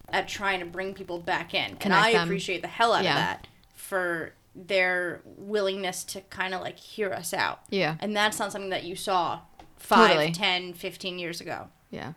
at 0.10 0.28
trying 0.30 0.60
to 0.62 0.66
bring 0.66 0.94
people 0.94 1.20
back 1.20 1.54
in. 1.54 1.78
and 1.82 1.94
I 1.94 2.14
them. 2.14 2.24
appreciate 2.28 2.62
the 2.62 2.68
hell 2.70 2.94
out 2.94 3.04
Yeah. 3.04 3.12
of 3.12 3.16
that 3.18 3.48
for 3.76 4.34
their 4.56 5.22
willingness 5.26 6.04
to 6.06 6.22
kind 6.22 6.54
of 6.54 6.62
like 6.62 6.80
hear 6.80 7.12
us 7.12 7.34
out. 7.34 7.60
Yeah. 7.70 7.98
And 8.00 8.16
that's 8.16 8.40
not 8.40 8.52
something 8.54 8.70
that 8.72 8.86
you 8.86 8.96
saw 8.96 9.42
five, 9.78 10.10
Totally. 10.12 10.32
10, 10.32 10.74
15 10.74 11.20
years 11.20 11.42
ago 11.42 11.68
Yeah. 11.92 12.14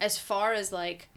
as 0.00 0.18
far 0.18 0.52
as 0.54 0.72
like 0.72 1.08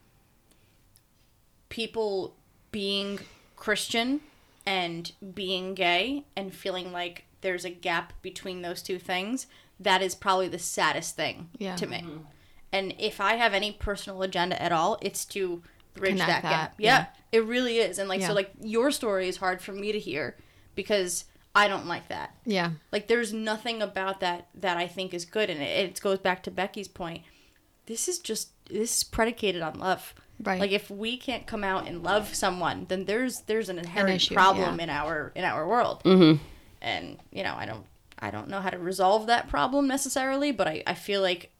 people 1.69 2.35
being 2.71 3.19
Christian 3.55 4.21
and 4.65 5.11
being 5.33 5.73
gay 5.73 6.25
and 6.35 6.53
feeling 6.53 6.91
like 6.91 7.25
there's 7.41 7.65
a 7.65 7.69
gap 7.69 8.13
between 8.21 8.61
those 8.61 8.81
two 8.81 8.97
things, 8.99 9.47
that 9.79 10.01
is 10.01 10.15
probably 10.15 10.47
the 10.47 10.59
saddest 10.59 11.15
thing 11.15 11.49
Yeah. 11.57 11.75
to 11.75 11.85
me. 11.87 11.97
Mm-hmm. 11.97 12.17
And 12.71 12.95
if 12.97 13.19
I 13.21 13.35
have 13.35 13.53
any 13.53 13.71
personal 13.71 14.21
agenda 14.23 14.61
at 14.61 14.71
all, 14.71 14.97
it's 15.01 15.25
to 15.25 15.61
bridge 15.93 16.11
Connect 16.13 16.27
that, 16.29 16.41
that, 16.43 16.49
gap. 16.49 16.75
yeah. 16.77 16.97
Yeah, 16.97 17.05
it 17.39 17.45
really 17.45 17.77
is. 17.79 17.99
And 17.99 18.07
like 18.09 18.21
Yeah. 18.21 18.29
so 18.29 18.33
like 18.33 18.51
your 18.61 18.89
story 18.91 19.27
is 19.27 19.37
hard 19.37 19.61
for 19.61 19.73
me 19.73 19.91
to 19.91 19.99
hear 19.99 20.37
because 20.73 21.25
I 21.53 21.67
don't 21.67 21.85
like 21.85 22.07
that. 22.07 22.35
Yeah. 22.45 22.71
Like 22.91 23.07
there's 23.07 23.31
nothing 23.33 23.81
about 23.81 24.21
that 24.21 24.47
that 24.55 24.77
I 24.77 24.87
think 24.87 25.13
is 25.13 25.25
good 25.25 25.49
and 25.51 25.61
it, 25.61 25.89
it 25.89 26.01
goes 26.01 26.17
back 26.19 26.41
to 26.43 26.51
Becky's 26.51 26.87
point. 26.87 27.23
This 27.85 28.07
is 28.07 28.17
just 28.19 28.49
this 28.69 28.97
is 28.97 29.03
predicated 29.03 29.61
on 29.61 29.77
love. 29.77 30.15
Right. 30.43 30.59
Like 30.59 30.71
if 30.71 30.89
we 30.89 31.17
can't 31.17 31.45
come 31.45 31.63
out 31.63 31.87
and 31.87 32.03
love 32.03 32.33
someone, 32.35 32.85
then 32.89 33.05
there's 33.05 33.41
there's 33.41 33.69
an 33.69 33.79
inherent 33.79 34.15
issue, 34.15 34.33
problem 34.33 34.77
yeah. 34.77 34.83
in 34.83 34.89
our 34.89 35.31
in 35.35 35.43
our 35.43 35.67
world. 35.67 36.03
Mm-hmm. 36.03 36.43
And 36.81 37.17
you 37.31 37.43
know, 37.43 37.55
I 37.57 37.65
don't 37.65 37.85
I 38.19 38.31
don't 38.31 38.49
know 38.49 38.61
how 38.61 38.69
to 38.69 38.77
resolve 38.77 39.27
that 39.27 39.49
problem 39.49 39.87
necessarily, 39.87 40.51
but 40.51 40.67
I, 40.67 40.83
I 40.85 40.93
feel 40.93 41.21
like 41.21 41.51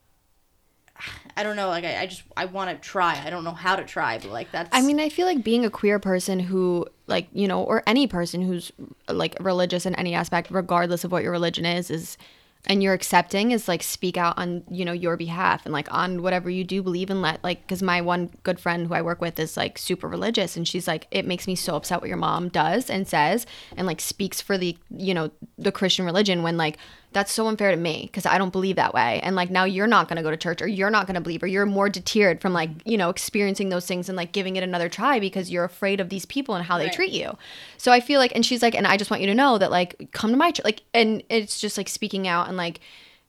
I 1.36 1.44
don't 1.44 1.56
know, 1.56 1.70
like 1.70 1.84
I, 1.84 2.02
I 2.02 2.06
just 2.06 2.24
I 2.38 2.46
want 2.46 2.70
to 2.70 2.78
try. 2.88 3.22
I 3.26 3.30
don't 3.30 3.44
know 3.44 3.52
how 3.52 3.76
to 3.76 3.84
try, 3.84 4.20
but 4.20 4.32
like 4.32 4.52
that's 4.52 4.70
I 4.72 4.82
mean, 4.82 5.00
I 5.00 5.10
feel 5.10 5.26
like 5.26 5.44
being 5.44 5.66
a 5.66 5.70
queer 5.70 6.00
person 6.00 6.40
who, 6.40 6.88
like, 7.08 7.28
you 7.34 7.48
know, 7.48 7.64
or 7.64 7.84
any 7.88 8.08
person 8.08 8.42
who's 8.42 8.72
like 9.08 9.36
religious 9.40 9.86
in 9.86 9.96
any 9.96 10.14
aspect, 10.14 10.52
regardless 10.52 11.04
of 11.04 11.12
what 11.12 11.24
your 11.24 11.32
religion 11.32 11.66
is, 11.66 11.90
is, 11.90 12.18
and 12.66 12.82
you're 12.82 12.94
accepting 12.94 13.52
is 13.52 13.68
like 13.68 13.84
speak 13.84 14.16
out 14.16 14.38
on, 14.38 14.64
you 14.70 14.86
know, 14.86 14.94
your 14.94 15.18
behalf 15.18 15.66
and 15.66 15.74
like 15.74 15.94
on 15.94 16.22
whatever 16.22 16.50
you 16.50 16.64
do 16.64 16.82
believe 16.82 17.10
and 17.10 17.22
let, 17.22 17.44
like, 17.44 17.62
because 17.62 17.84
my 17.84 18.00
one 18.00 18.30
good 18.44 18.60
friend 18.60 18.88
who 18.88 18.94
I 18.94 19.02
work 19.02 19.20
with 19.20 19.38
is 19.38 19.58
like 19.58 19.78
super 19.78 20.08
religious 20.08 20.56
and 20.56 20.66
she's 20.68 20.88
like, 20.88 21.08
it 21.12 21.26
makes 21.26 21.46
me 21.46 21.56
so 21.56 21.76
upset 21.76 22.00
what 22.00 22.08
your 22.08 22.18
mom 22.18 22.48
does 22.50 22.90
and 22.90 23.08
says 23.08 23.46
and 23.76 23.86
like 23.86 24.00
speaks 24.00 24.40
for 24.40 24.58
the, 24.58 24.78
you 24.90 25.14
know, 25.14 25.30
the 25.58 25.74
Christian 25.74 26.06
religion 26.06 26.42
when 26.42 26.56
like, 26.56 26.78
that's 27.14 27.32
so 27.32 27.48
unfair 27.48 27.72
to 27.72 27.78
me 27.78 28.04
because 28.04 28.26
I 28.26 28.38
don't 28.38 28.52
believe 28.52 28.76
that 28.78 28.94
way. 28.94 29.20
And 29.22 29.36
like 29.36 29.50
now 29.50 29.64
you're 29.64 29.88
not 29.88 30.08
going 30.08 30.18
to 30.18 30.24
go 30.24 30.32
to 30.32 30.38
church 30.38 30.62
or 30.62 30.68
you're 30.68 30.90
not 30.90 31.08
going 31.08 31.16
to 31.16 31.22
believe 31.22 31.44
or 31.44 31.48
you're 31.48 31.66
more 31.66 31.90
deterred 31.90 32.42
from 32.42 32.54
like, 32.54 32.70
you 32.86 32.98
know, 32.98 33.10
experiencing 33.10 33.70
those 33.70 33.86
things 33.86 34.10
and 34.10 34.16
like 34.16 34.32
giving 34.32 34.56
it 34.56 34.64
another 34.64 34.90
try 34.90 35.20
because 35.20 35.52
you're 35.52 35.64
afraid 35.64 36.00
of 36.00 36.10
these 36.10 36.26
people 36.26 36.56
and 36.56 36.66
how 36.66 36.78
they 36.78 36.86
Right. 36.86 36.94
treat 36.94 37.12
you. 37.12 37.38
So 37.78 37.92
I 37.92 38.00
feel 38.00 38.20
like, 38.20 38.32
and 38.36 38.46
she's 38.46 38.62
like, 38.62 38.76
and 38.76 38.86
I 38.88 38.98
just 38.98 39.12
want 39.12 39.22
you 39.22 39.28
to 39.28 39.36
know 39.36 39.58
that 39.58 39.72
like, 39.72 40.10
come 40.12 40.32
to 40.32 40.38
my 40.38 40.52
church. 40.52 40.66
Like, 40.66 40.84
and 40.94 41.24
it's 41.30 41.60
just 41.60 41.78
like 41.78 41.90
speaking 41.90 42.28
out 42.28 42.48
and 42.48 42.58
like, 42.58 42.80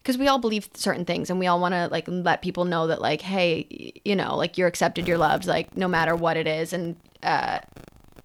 because 0.02 0.18
we 0.18 0.28
all 0.28 0.38
believe 0.38 0.68
certain 0.74 1.04
things 1.04 1.30
and 1.30 1.38
we 1.38 1.46
all 1.46 1.58
want 1.60 1.72
to 1.72 1.88
like 1.90 2.04
let 2.06 2.42
people 2.42 2.64
know 2.66 2.88
that 2.88 3.00
like, 3.00 3.22
hey, 3.22 3.92
you 4.04 4.14
know, 4.14 4.36
like 4.36 4.58
you're 4.58 4.68
accepted, 4.68 5.08
you're 5.08 5.16
loved, 5.18 5.46
like 5.46 5.76
no 5.76 5.88
matter 5.88 6.14
what 6.14 6.36
it 6.36 6.46
is. 6.46 6.72
And, 6.72 6.96
uh, 7.22 7.58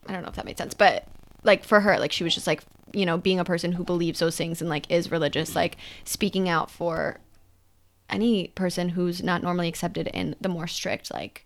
I 0.07 0.13
don't 0.13 0.23
know 0.23 0.29
if 0.29 0.35
that 0.35 0.45
made 0.45 0.57
sense, 0.57 0.73
but 0.73 1.07
like 1.43 1.63
for 1.63 1.79
her, 1.79 1.97
like 1.99 2.11
she 2.11 2.23
was 2.23 2.33
just 2.33 2.47
like, 2.47 2.63
you 2.93 3.05
know, 3.05 3.17
being 3.17 3.39
a 3.39 3.45
person 3.45 3.71
who 3.73 3.83
believes 3.83 4.19
those 4.19 4.35
things 4.37 4.61
and 4.61 4.69
like 4.69 4.89
is 4.91 5.11
religious, 5.11 5.55
like 5.55 5.77
speaking 6.03 6.49
out 6.49 6.69
for 6.71 7.19
any 8.09 8.47
person 8.49 8.89
who's 8.89 9.21
not 9.21 9.43
normally 9.43 9.67
accepted 9.67 10.07
in 10.07 10.35
the 10.41 10.49
more 10.49 10.67
strict, 10.67 11.11
like, 11.13 11.45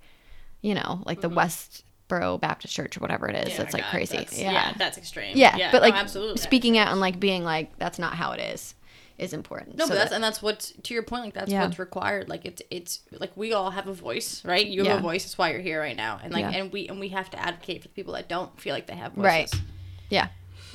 you 0.62 0.74
know, 0.74 1.02
like 1.06 1.22
the 1.22 1.30
mm-hmm. 1.30 1.40
Westboro 1.40 2.40
Baptist 2.40 2.74
Church 2.74 2.96
or 2.96 3.02
whatever 3.02 3.28
it 3.28 3.48
is. 3.48 3.58
that's 3.58 3.74
like 3.74 3.84
God, 3.84 3.92
crazy. 3.92 4.18
that's- 4.18 4.40
yeah. 4.40 4.74
that's 4.78 4.98
extreme. 4.98 5.36
yeah. 5.36 5.72
But 5.72 5.80
no, 5.80 5.90
like 5.90 5.96
absolutely. 5.96 6.38
speaking 6.38 6.78
out 6.78 6.90
and 6.90 7.02
like 7.02 7.20
being 7.20 7.44
like, 7.44 7.78
that's 7.78 8.00
not 8.00 8.14
how 8.14 8.32
it 8.32 8.40
is, 8.40 8.76
is 9.18 9.34
important. 9.34 9.78
No, 9.78 9.86
So 9.86 9.90
but 9.90 9.96
that's 9.96 10.10
that- 10.12 10.16
and 10.16 10.24
that's 10.24 10.42
what's 10.42 10.72
to 10.84 10.94
your 10.94 11.04
point. 11.04 11.26
Like 11.26 11.34
that's 11.34 11.52
Yeah. 11.52 11.66
what's 11.66 11.78
required. 11.80 12.30
Like 12.30 12.46
it's 12.46 12.62
it's 12.72 13.02
like 13.12 13.36
we 13.36 13.52
all 13.52 13.72
have 13.72 13.88
a 13.88 13.94
voice, 13.94 14.44
right? 14.46 14.66
You 14.66 14.80
have 14.84 14.88
Yeah. 14.88 14.98
a 15.00 15.02
voice. 15.02 15.24
That's 15.26 15.38
why 15.38 15.52
you're 15.52 15.60
here 15.60 15.80
right 15.82 15.98
now. 15.98 16.20
And 16.24 16.32
like 16.34 16.44
Yeah. 16.44 16.62
and 16.62 16.72
we 16.72 16.88
and 16.88 17.00
we 17.00 17.10
have 17.10 17.30
to 17.32 17.40
advocate 17.40 17.82
for 17.82 17.90
the 17.90 17.94
people 17.94 18.14
that 18.14 18.30
don't 18.30 18.58
feel 18.60 18.74
like 18.74 18.88
they 18.88 18.96
have 18.96 19.12
voices. 19.14 19.26
Right. 19.26 19.54
yeah. 20.10 20.28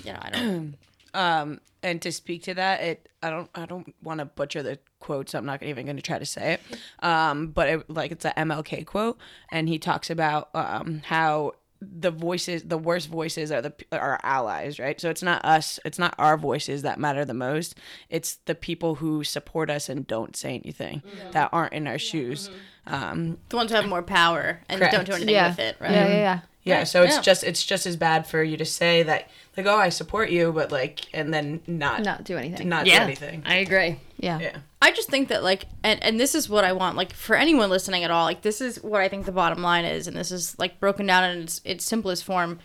You 0.04 0.12
know, 0.12 0.18
I 0.22 0.30
don't. 0.30 0.74
um, 1.14 1.60
and 1.82 2.02
to 2.02 2.10
speak 2.12 2.42
to 2.44 2.54
that, 2.54 2.80
it 2.80 3.08
I 3.22 3.30
don't 3.30 3.50
I 3.54 3.66
don't 3.66 3.94
want 4.02 4.18
to 4.20 4.24
butcher 4.24 4.62
the 4.62 4.78
quote, 5.00 5.30
so 5.30 5.38
I'm 5.38 5.46
not 5.46 5.62
even 5.62 5.84
going 5.86 5.96
to 5.96 6.02
try 6.02 6.18
to 6.18 6.26
say 6.26 6.54
it. 6.54 6.60
Um, 7.04 7.48
but 7.48 7.68
it, 7.68 7.90
like 7.90 8.10
it's 8.10 8.24
a 8.24 8.30
MLK 8.30 8.84
quote, 8.84 9.18
and 9.50 9.68
he 9.68 9.78
talks 9.78 10.10
about 10.10 10.48
um 10.54 11.02
how 11.04 11.52
the 11.80 12.10
voices, 12.10 12.64
the 12.64 12.76
worst 12.76 13.08
voices, 13.08 13.52
are 13.52 13.62
the 13.62 13.72
are 13.92 14.18
allies, 14.24 14.80
right? 14.80 15.00
So 15.00 15.10
it's 15.10 15.22
not 15.22 15.44
us, 15.44 15.78
it's 15.84 15.98
not 15.98 16.14
our 16.18 16.36
voices 16.36 16.82
that 16.82 16.98
matter 16.98 17.24
the 17.24 17.34
most. 17.34 17.76
It's 18.10 18.38
the 18.46 18.56
people 18.56 18.96
who 18.96 19.22
support 19.22 19.70
us 19.70 19.88
and 19.88 20.04
don't 20.04 20.34
say 20.36 20.56
anything 20.56 21.02
that 21.30 21.50
aren't 21.52 21.74
in 21.74 21.86
our 21.86 21.98
shoes. 21.98 22.50
Um, 22.88 23.38
the 23.50 23.56
ones 23.56 23.70
who 23.70 23.76
have 23.76 23.86
more 23.86 24.02
power 24.02 24.60
and 24.68 24.80
Correct. 24.80 24.94
don't 24.94 25.04
do 25.04 25.12
anything 25.12 25.34
Yeah. 25.34 25.50
with 25.50 25.58
it, 25.60 25.76
right? 25.78 25.92
Yeah. 25.92 26.06
Yeah. 26.08 26.16
Yeah. 26.16 26.40
Yeah, 26.68 26.84
so 26.84 27.02
it's 27.02 27.16
Yeah. 27.16 27.22
just 27.22 27.44
it's 27.44 27.64
just 27.64 27.86
as 27.86 27.96
bad 27.96 28.26
for 28.26 28.42
you 28.42 28.56
to 28.56 28.64
say 28.64 29.02
that 29.02 29.28
like 29.56 29.66
oh 29.66 29.76
I 29.76 29.88
support 29.88 30.30
you, 30.30 30.52
but 30.52 30.70
like 30.72 31.06
and 31.12 31.32
then 31.34 31.60
not 31.66 32.02
Not 32.02 32.24
do 32.24 32.36
anything. 32.36 32.68
not 32.68 32.84
do 32.84 32.92
anything. 32.92 33.42
I 33.46 33.56
agree. 33.56 33.98
yeah. 34.18 34.38
Yeah. 34.38 34.56
I 34.80 34.92
just 34.92 35.08
think 35.10 35.28
that 35.28 35.42
like 35.42 35.64
and 35.82 36.02
and 36.02 36.20
this 36.20 36.34
is 36.34 36.48
what 36.48 36.64
I 36.64 36.72
want 36.72 36.96
like 36.96 37.12
for 37.12 37.34
anyone 37.36 37.68
listening 37.70 38.04
at 38.04 38.10
all 38.10 38.24
like 38.24 38.42
this 38.42 38.60
is 38.60 38.82
what 38.82 39.00
I 39.00 39.08
think 39.08 39.26
the 39.26 39.32
bottom 39.32 39.62
line 39.62 39.84
is 39.84 40.06
and 40.06 40.16
this 40.16 40.30
is 40.30 40.56
like 40.58 40.78
broken 40.80 41.06
down 41.06 41.24
in 41.24 41.42
its 41.42 41.60
its 41.64 41.84
simplest 41.84 42.24
form. 42.24 42.58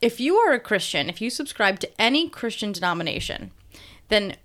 If 0.00 0.18
you 0.20 0.36
are 0.36 0.52
a 0.52 0.60
Christian, 0.60 1.10
if 1.10 1.20
you 1.20 1.28
subscribe 1.28 1.78
to 1.80 2.00
any 2.00 2.28
Christian 2.30 2.72
denomination, 2.72 3.50
then 4.08 4.36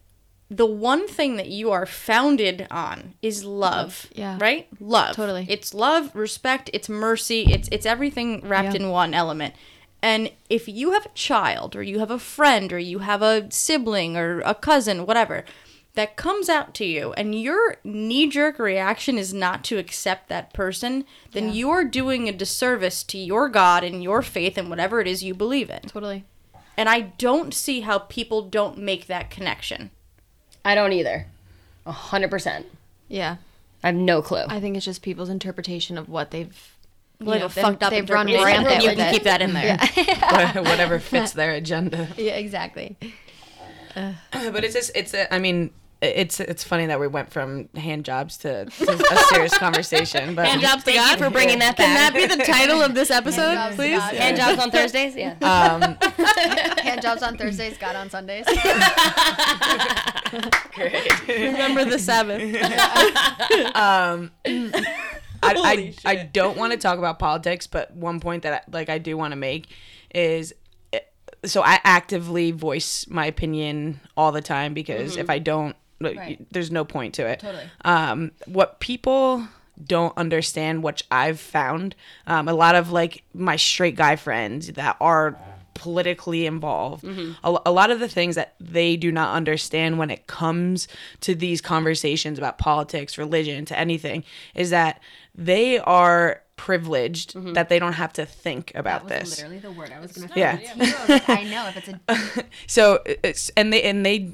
the 0.49 0.65
one 0.65 1.08
thing 1.08 1.38
that 1.38 1.47
you 1.47 1.71
are 1.71 1.86
founded 1.86 2.67
on 2.69 3.15
is 3.21 3.43
love. 3.43 4.08
Yeah. 4.13 4.38
Right? 4.39 4.67
Love. 4.79 5.15
Totally. 5.15 5.45
It's 5.49 5.73
love, 5.73 6.15
respect, 6.15 6.69
it's 6.73 6.88
mercy, 6.89 7.47
it's 7.49 7.67
it's 7.71 7.86
everything 7.86 8.41
wrapped 8.47 8.75
Yeah. 8.75 8.81
in 8.84 8.89
one 8.89 9.13
element. 9.13 9.55
And 10.01 10.31
if 10.49 10.67
you 10.67 10.91
have 10.91 11.05
a 11.08 11.15
child 11.15 11.75
or 11.75 11.81
you 11.81 11.97
have 11.99 12.12
a 12.12 12.19
friend 12.19 12.71
or 12.71 12.77
you 12.77 12.99
have 12.99 13.23
a 13.23 13.47
sibling 13.51 14.15
or 14.15 14.41
a 14.41 14.53
cousin, 14.53 15.08
whatever, 15.08 15.45
that 15.95 16.15
comes 16.15 16.47
out 16.47 16.75
to 16.75 16.86
you 16.86 17.13
and 17.13 17.41
your 17.41 17.77
knee 17.84 18.27
jerk 18.27 18.60
reaction 18.60 19.17
is 19.17 19.34
not 19.34 19.63
to 19.63 19.77
accept 19.79 20.27
that 20.29 20.53
person, 20.53 21.05
then 21.31 21.51
you 21.53 21.71
are 21.71 21.84
doing 21.86 22.29
a 22.29 22.34
disservice 22.34 23.01
to 23.05 23.17
your 23.17 23.49
God 23.49 23.84
and 23.84 24.03
your 24.03 24.21
faith 24.21 24.58
and 24.60 24.69
whatever 24.69 24.99
it 25.01 25.08
is 25.08 25.23
you 25.23 25.34
believe 25.34 25.71
in. 25.71 25.79
Totally. 25.84 26.23
And 26.77 26.88
I 26.89 26.99
don't 27.17 27.53
see 27.53 27.79
how 27.81 27.97
people 27.99 28.43
don't 28.43 28.77
make 28.77 29.08
that 29.08 29.31
connection. 29.31 29.89
I 30.65 30.75
don't 30.75 30.91
either. 30.91 31.28
A 31.86 31.91
hundred 31.91 32.30
percent. 32.32 32.65
Yeah. 33.08 33.38
I 33.84 33.88
have 33.89 33.95
no 33.95 34.21
clue. 34.21 34.43
I 34.49 34.60
think 34.60 34.75
it's 34.75 34.86
just 34.86 35.01
people's 35.04 35.30
interpretation 35.30 35.97
of 35.97 36.10
what 36.10 36.32
they've. 36.32 36.71
You 37.19 37.28
Like 37.28 37.39
know, 37.39 37.45
a 37.45 37.49
fucked 37.49 37.84
up 37.84 37.91
they've 37.91 38.10
run 38.10 38.28
interpretation. 38.28 38.63
rampant 38.65 38.84
You 38.84 38.95
can 38.95 39.13
keep 39.13 39.23
that 39.23 39.41
in 39.41 39.54
there. 39.54 39.78
whatever 40.63 40.99
fits 40.99 41.32
their 41.32 41.51
agenda. 41.51 42.10
Yeah, 42.17 42.34
exactly. 42.34 42.97
but 43.95 44.63
it's 44.65 44.73
just 44.73 44.91
it's 44.95 45.13
a, 45.13 45.34
I 45.34 45.39
mean 45.39 45.69
it's 46.01 46.41
it's 46.41 46.63
funny 46.63 46.88
that 46.88 46.99
we 46.99 47.08
went 47.08 47.32
from 47.32 47.69
hand 47.75 48.04
jobs 48.04 48.36
to, 48.39 48.65
to 48.65 48.91
a 48.91 49.17
serious 49.30 49.58
conversation. 49.58 50.36
But 50.36 50.45
Hand 50.47 50.62
jobs 50.62 50.84
to 50.84 50.91
Thank 50.91 50.97
God. 50.97 51.17
you 51.19 51.23
for 51.25 51.30
bringing 51.32 51.60
that 51.60 51.78
Can 51.78 51.93
that 51.95 52.13
be 52.13 52.25
the 52.25 52.43
title 52.43 52.82
of 52.82 52.93
this 52.93 53.10
episode, 53.10 53.54
jobs 53.56 53.75
to 53.78 53.82
please? 53.82 53.97
God. 53.97 54.13
Hand 54.15 54.38
jobs 54.38 54.60
on 54.62 54.71
Thursdays. 54.71 55.15
Yeah. 55.15 55.36
um, 55.41 55.95
Hand 56.84 57.01
jobs 57.01 57.23
on 57.23 57.38
Thursdays, 57.38 57.78
God 57.78 57.95
on 57.95 58.10
Sundays. 58.10 58.45
Remember 61.27 61.85
the 61.85 61.99
Sabbath. 61.99 62.41
um, 63.75 64.31
I, 65.43 65.53
I. 65.53 65.93
I 66.05 66.15
don't 66.15 66.57
want 66.57 66.71
to 66.73 66.77
talk 66.77 66.97
about 66.97 67.19
politics, 67.19 67.67
but 67.67 67.91
one 67.95 68.19
point 68.19 68.43
that 68.43 68.53
I, 68.67 68.71
like 68.71 68.89
I 68.89 68.97
do 68.97 69.17
want 69.17 69.31
to 69.31 69.35
make 69.35 69.67
is 70.13 70.53
eh, 70.93 70.99
so 71.43 71.61
I 71.61 71.79
actively 71.83 72.51
voice 72.51 73.05
my 73.07 73.25
opinion 73.25 73.99
all 74.17 74.31
the 74.31 74.41
time 74.41 74.73
because 74.73 75.17
if 75.17 75.29
I 75.29 75.39
don't, 75.39 75.75
Right. 76.01 76.45
there's 76.51 76.71
no 76.71 76.83
point 76.85 77.13
to 77.15 77.25
it. 77.25 77.39
Totally. 77.39 77.63
Um, 77.83 78.31
what 78.45 78.79
people 78.79 79.47
don't 79.83 80.15
understand, 80.17 80.83
which 80.83 81.03
I've 81.09 81.39
found, 81.39 81.95
um, 82.27 82.47
a 82.47 82.53
lot 82.53 82.75
of 82.75 82.91
like 82.91 83.23
my 83.33 83.55
straight 83.55 83.95
guy 83.95 84.15
friends 84.15 84.67
that 84.73 84.97
are 84.99 85.37
politically 85.75 86.47
involved, 86.47 87.03
mm-hmm. 87.03 87.33
a, 87.43 87.59
a 87.67 87.71
lot 87.71 87.91
of 87.91 87.99
the 87.99 88.07
things 88.07 88.33
that 88.35 88.55
they 88.59 88.97
do 88.97 89.11
not 89.11 89.35
understand 89.35 89.99
when 89.99 90.09
it 90.09 90.25
comes 90.25 90.88
to 91.21 91.35
these 91.35 91.61
conversations 91.61 92.39
about 92.39 92.57
politics, 92.57 93.19
religion, 93.19 93.65
to 93.65 93.77
anything, 93.77 94.23
is 94.55 94.71
that 94.71 94.99
they 95.35 95.77
are 95.77 96.41
privileged 96.57 97.33
mm-hmm. 97.33 97.53
that 97.53 97.69
they 97.69 97.77
don't 97.77 97.93
have 97.93 98.13
to 98.13 98.25
think 98.25 98.71
about 98.75 99.07
this. 99.07 99.38
literally 99.38 99.59
the 99.59 99.71
word 99.71 99.91
I 99.91 99.99
was 99.99 100.13
gonna. 100.13 100.31
Yeah. 100.35 100.57
I 101.27 101.43
know 101.43 101.67
if 101.67 101.77
it's 101.77 101.89
a 101.89 102.45
so 102.67 102.99
it's 103.05 103.49
and 103.57 103.71
they 103.71 103.83
and 103.83 104.05
they 104.05 104.31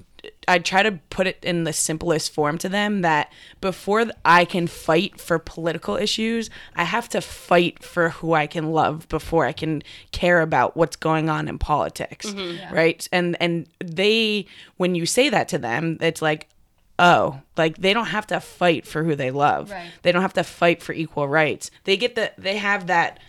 I 0.48 0.60
try 0.60 0.84
to 0.84 0.94
put 1.10 1.28
it 1.28 1.44
in 1.44 1.64
the 1.64 1.74
simplest 1.74 2.34
form 2.34 2.58
to 2.60 2.70
them 2.70 3.02
that 3.02 3.32
before 3.60 4.06
I 4.26 4.46
can 4.46 4.68
fight 4.68 5.20
for 5.20 5.38
political 5.40 5.96
issues, 5.96 6.50
I 6.76 6.84
have 6.84 7.08
to 7.10 7.22
fight 7.22 7.84
for 7.84 8.10
who 8.10 8.34
I 8.34 8.48
can 8.48 8.72
love 8.72 9.08
before 9.08 9.46
I 9.46 9.52
can 9.52 9.84
care 10.12 10.42
about 10.42 10.76
what's 10.76 10.96
going 10.96 11.30
on 11.30 11.48
in 11.48 11.60
politics, 11.60 12.28
mm-hmm. 12.28 12.74
right? 12.74 13.08
And 13.12 13.38
and 13.40 13.68
they 13.80 14.46
when 14.78 14.96
you 14.96 15.06
say 15.06 15.30
that 15.30 15.48
to 15.50 15.58
them, 15.58 15.98
it's 16.02 16.22
like 16.22 16.48
oh, 17.02 17.42
like 17.58 17.78
they 17.78 17.94
don't 17.94 18.08
have 18.08 18.28
to 18.28 18.40
fight 18.40 18.86
for 18.86 19.04
who 19.04 19.16
they 19.16 19.32
love. 19.32 19.72
Right. 19.72 19.92
They 20.04 20.12
don't 20.12 20.22
have 20.22 20.34
to 20.34 20.44
fight 20.44 20.82
for 20.82 20.94
equal 20.94 21.28
rights. 21.28 21.72
They 21.84 21.98
get 21.98 22.16
the 22.16 22.32
they 22.38 22.58
have 22.58 22.88
that 22.88 23.20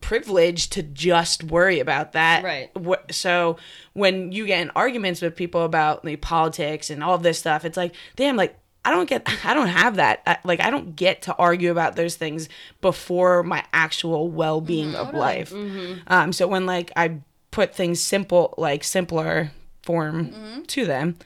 privilege 0.00 0.70
to 0.70 0.82
just 0.82 1.44
worry 1.44 1.80
about 1.80 2.12
that. 2.12 2.44
Right. 2.44 2.70
So 3.10 3.56
when 3.92 4.32
you 4.32 4.46
get 4.46 4.60
in 4.60 4.70
arguments 4.70 5.22
with 5.22 5.36
people 5.36 5.62
about 5.62 6.04
like 6.04 6.20
politics 6.20 6.90
and 6.90 7.02
all 7.02 7.18
this 7.18 7.38
stuff, 7.38 7.64
it's 7.64 7.76
like, 7.76 7.94
damn, 8.16 8.36
like 8.36 8.58
I 8.84 8.90
don't 8.90 9.08
get, 9.08 9.28
I 9.44 9.54
don't 9.54 9.68
have 9.68 9.96
that. 9.96 10.22
I, 10.26 10.38
like 10.44 10.60
I 10.60 10.70
don't 10.70 10.96
get 10.96 11.22
to 11.22 11.34
argue 11.36 11.70
about 11.70 11.96
those 11.96 12.16
things 12.16 12.48
before 12.80 13.42
my 13.42 13.64
actual 13.72 14.30
well 14.30 14.60
being 14.60 14.92
mm-hmm. 14.92 15.08
of 15.08 15.14
life. 15.14 15.50
Mm-hmm. 15.50 16.00
Um. 16.06 16.32
So 16.32 16.46
when 16.46 16.66
like 16.66 16.92
I 16.96 17.20
put 17.50 17.74
things 17.74 18.00
simple, 18.00 18.54
like 18.56 18.84
simpler 18.84 19.50
form 19.82 20.30
mm-hmm. 20.30 20.62
to 20.62 20.86
them, 20.86 21.16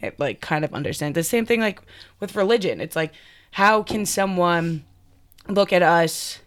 it 0.00 0.18
like 0.20 0.40
kind 0.40 0.64
of 0.64 0.74
understand 0.74 1.14
the 1.14 1.24
same 1.24 1.46
thing 1.46 1.60
like 1.60 1.80
with 2.20 2.36
religion. 2.36 2.80
It's 2.80 2.96
like 2.96 3.12
how 3.52 3.82
can 3.82 4.06
someone 4.06 4.84
look 5.48 5.72
at 5.72 5.82
us 5.82 6.40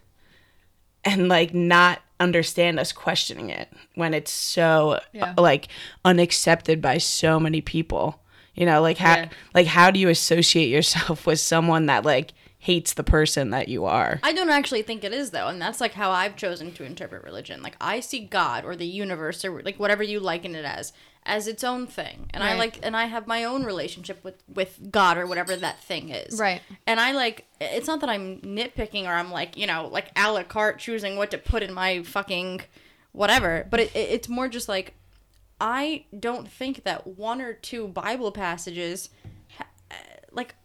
and 1.04 1.28
like 1.28 1.52
not 1.54 2.00
understand 2.20 2.78
us 2.78 2.92
questioning 2.92 3.50
it 3.50 3.68
when 3.96 4.14
it's 4.14 4.30
so 4.30 5.00
Yeah. 5.12 5.34
like 5.36 5.68
unaccepted 6.04 6.80
by 6.80 6.98
so 6.98 7.40
many 7.40 7.60
people 7.60 8.20
you 8.54 8.66
know 8.66 8.80
like 8.80 8.98
how 8.98 9.16
Yeah. 9.16 9.28
like 9.54 9.66
how 9.66 9.90
do 9.90 9.98
you 9.98 10.08
associate 10.08 10.68
yourself 10.68 11.26
with 11.26 11.40
someone 11.40 11.86
that 11.86 12.04
like 12.04 12.32
hates 12.58 12.92
the 12.94 13.02
person 13.02 13.50
that 13.50 13.66
you 13.68 13.84
are 13.84 14.20
I 14.22 14.32
don't 14.32 14.50
actually 14.50 14.82
think 14.82 15.02
it 15.02 15.12
is 15.12 15.30
though, 15.32 15.48
and 15.48 15.60
that's 15.60 15.80
like 15.80 15.94
how 15.94 16.12
I've 16.12 16.36
chosen 16.36 16.70
to 16.74 16.84
interpret 16.84 17.24
religion. 17.24 17.60
Like 17.60 17.74
I 17.80 17.98
see 17.98 18.20
God 18.20 18.64
or 18.64 18.76
the 18.76 18.86
universe 18.86 19.44
or 19.44 19.62
like 19.62 19.80
whatever 19.80 20.04
you 20.04 20.20
liken 20.20 20.54
it 20.54 20.64
as 20.64 20.92
as 21.24 21.46
its 21.46 21.62
own 21.62 21.86
thing, 21.86 22.26
and 22.34 22.42
I 22.42 22.54
like 22.58 22.80
and 22.82 22.96
I 22.96 23.04
have 23.04 23.26
my 23.26 23.44
own 23.44 23.64
relationship 23.64 24.22
with 24.24 24.42
with 24.52 24.90
God 24.90 25.16
or 25.18 25.26
whatever 25.26 25.54
that 25.56 25.78
thing 25.80 26.08
is. 26.10 26.38
Right. 26.40 26.60
And 26.86 26.98
I 26.98 27.12
like 27.12 27.46
it's 27.60 27.86
not 27.86 28.00
that 28.00 28.10
I'm 28.10 28.40
nitpicking 28.40 29.04
or 29.04 29.12
I'm 29.12 29.30
like 29.30 29.56
you 29.56 29.66
know 29.66 29.88
like 29.92 30.10
a 30.16 30.32
la 30.32 30.42
carte 30.42 30.78
choosing 30.78 31.16
what 31.16 31.30
to 31.30 31.38
put 31.38 31.62
in 31.62 31.72
my 31.72 32.02
fucking 32.02 32.62
whatever, 33.12 33.66
but 33.70 33.78
it, 33.80 33.94
it- 33.94 34.10
it's 34.10 34.28
more 34.28 34.48
just 34.48 34.68
like 34.68 34.94
I 35.60 36.06
don't 36.18 36.50
think 36.50 36.82
that 36.84 37.06
one 37.06 37.40
or 37.40 37.52
two 37.52 37.86
Bible 37.86 38.32
passages. 38.32 39.08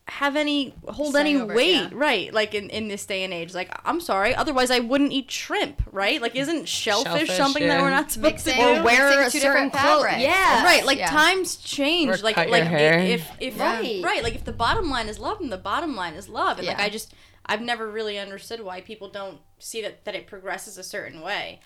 Ha- 0.07 0.25
Like 0.25 0.27
have 0.27 0.35
any 0.35 0.73
hold 0.87 1.13
Say 1.13 1.19
any 1.21 1.35
over 1.37 1.53
weight 1.53 1.73
yeah. 1.75 1.89
right 1.93 2.33
like 2.33 2.53
in, 2.55 2.69
in 2.69 2.87
this 2.87 3.05
day 3.05 3.23
and 3.23 3.33
age 3.33 3.53
like 3.53 3.69
i'm 3.85 3.99
sorry 4.01 4.33
otherwise 4.33 4.71
i 4.71 4.79
wouldn't 4.79 5.11
eat 5.11 5.29
shrimp 5.29 5.81
right 5.91 6.21
like 6.21 6.35
isn't 6.35 6.67
shellfish, 6.67 7.11
Shellfish, 7.27 7.37
something 7.37 7.67
that 7.67 7.81
we're 7.81 7.89
not 7.89 8.11
supposed 8.11 8.33
Mixing, 8.45 8.53
to 8.55 8.59
do 8.75 8.79
Or 8.79 8.83
wear 8.83 9.21
a 9.27 9.29
two 9.29 9.39
different 9.39 9.41
certain 9.41 9.69
clothes. 9.71 10.03
fabrics. 10.03 10.21
yeah 10.21 10.63
right 10.63 10.85
like 10.85 10.97
Yeah. 10.97 11.09
times 11.09 11.57
change 11.57 12.09
Or 12.09 12.17
like 12.23 12.35
cut 12.35 12.49
like 12.49 12.63
your 12.63 12.73
i- 12.73 12.79
hair. 12.79 12.99
if 12.99 13.29
if 13.39 13.59
Right. 13.59 14.01
right 14.03 14.23
like 14.23 14.35
if 14.35 14.45
the 14.45 14.51
bottom 14.53 14.89
line 14.89 15.07
is 15.09 15.19
love 15.19 15.39
then 15.39 15.49
the 15.49 15.57
bottom 15.57 15.95
line 15.95 16.13
is 16.13 16.29
love 16.29 16.57
and 16.59 16.67
like 16.67 16.79
i 16.79 16.89
just 16.89 17.13
i've 17.45 17.61
never 17.61 17.89
really 17.89 18.17
understood 18.17 18.61
why 18.61 18.81
people 18.81 19.09
don't 19.09 19.39
see 19.59 19.81
that 19.81 20.03
that 20.05 20.15
it 20.15 20.27
progresses 20.27 20.77
a 20.77 20.83
certain 20.83 21.21
way 21.21 21.59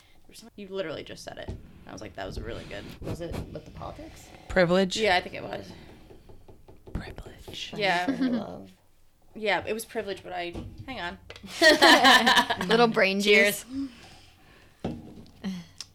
you 0.56 0.68
literally 0.70 1.04
just 1.04 1.24
said 1.24 1.38
it 1.38 1.50
i 1.88 1.92
was 1.92 2.02
like 2.02 2.16
that 2.16 2.26
was 2.26 2.40
really 2.40 2.64
good 2.70 2.84
Was 3.02 3.22
it 3.22 3.36
with 3.52 3.66
the 3.66 3.72
politics? 3.72 4.24
privilege 4.48 4.98
yeah 4.98 5.16
i 5.16 5.22
think 5.22 5.36
it 5.36 5.44
was 5.44 5.66
privilege 7.02 7.74
yeah 7.76 8.06
Love. 8.20 8.70
yeah 9.36 9.64
it 9.68 9.74
was 9.74 9.86
privilege 9.86 10.22
but 10.24 10.34
i 10.34 10.54
hang 10.88 11.00
on 11.00 11.18
little 12.68 12.88
brain 12.88 13.20
juice. 13.20 13.66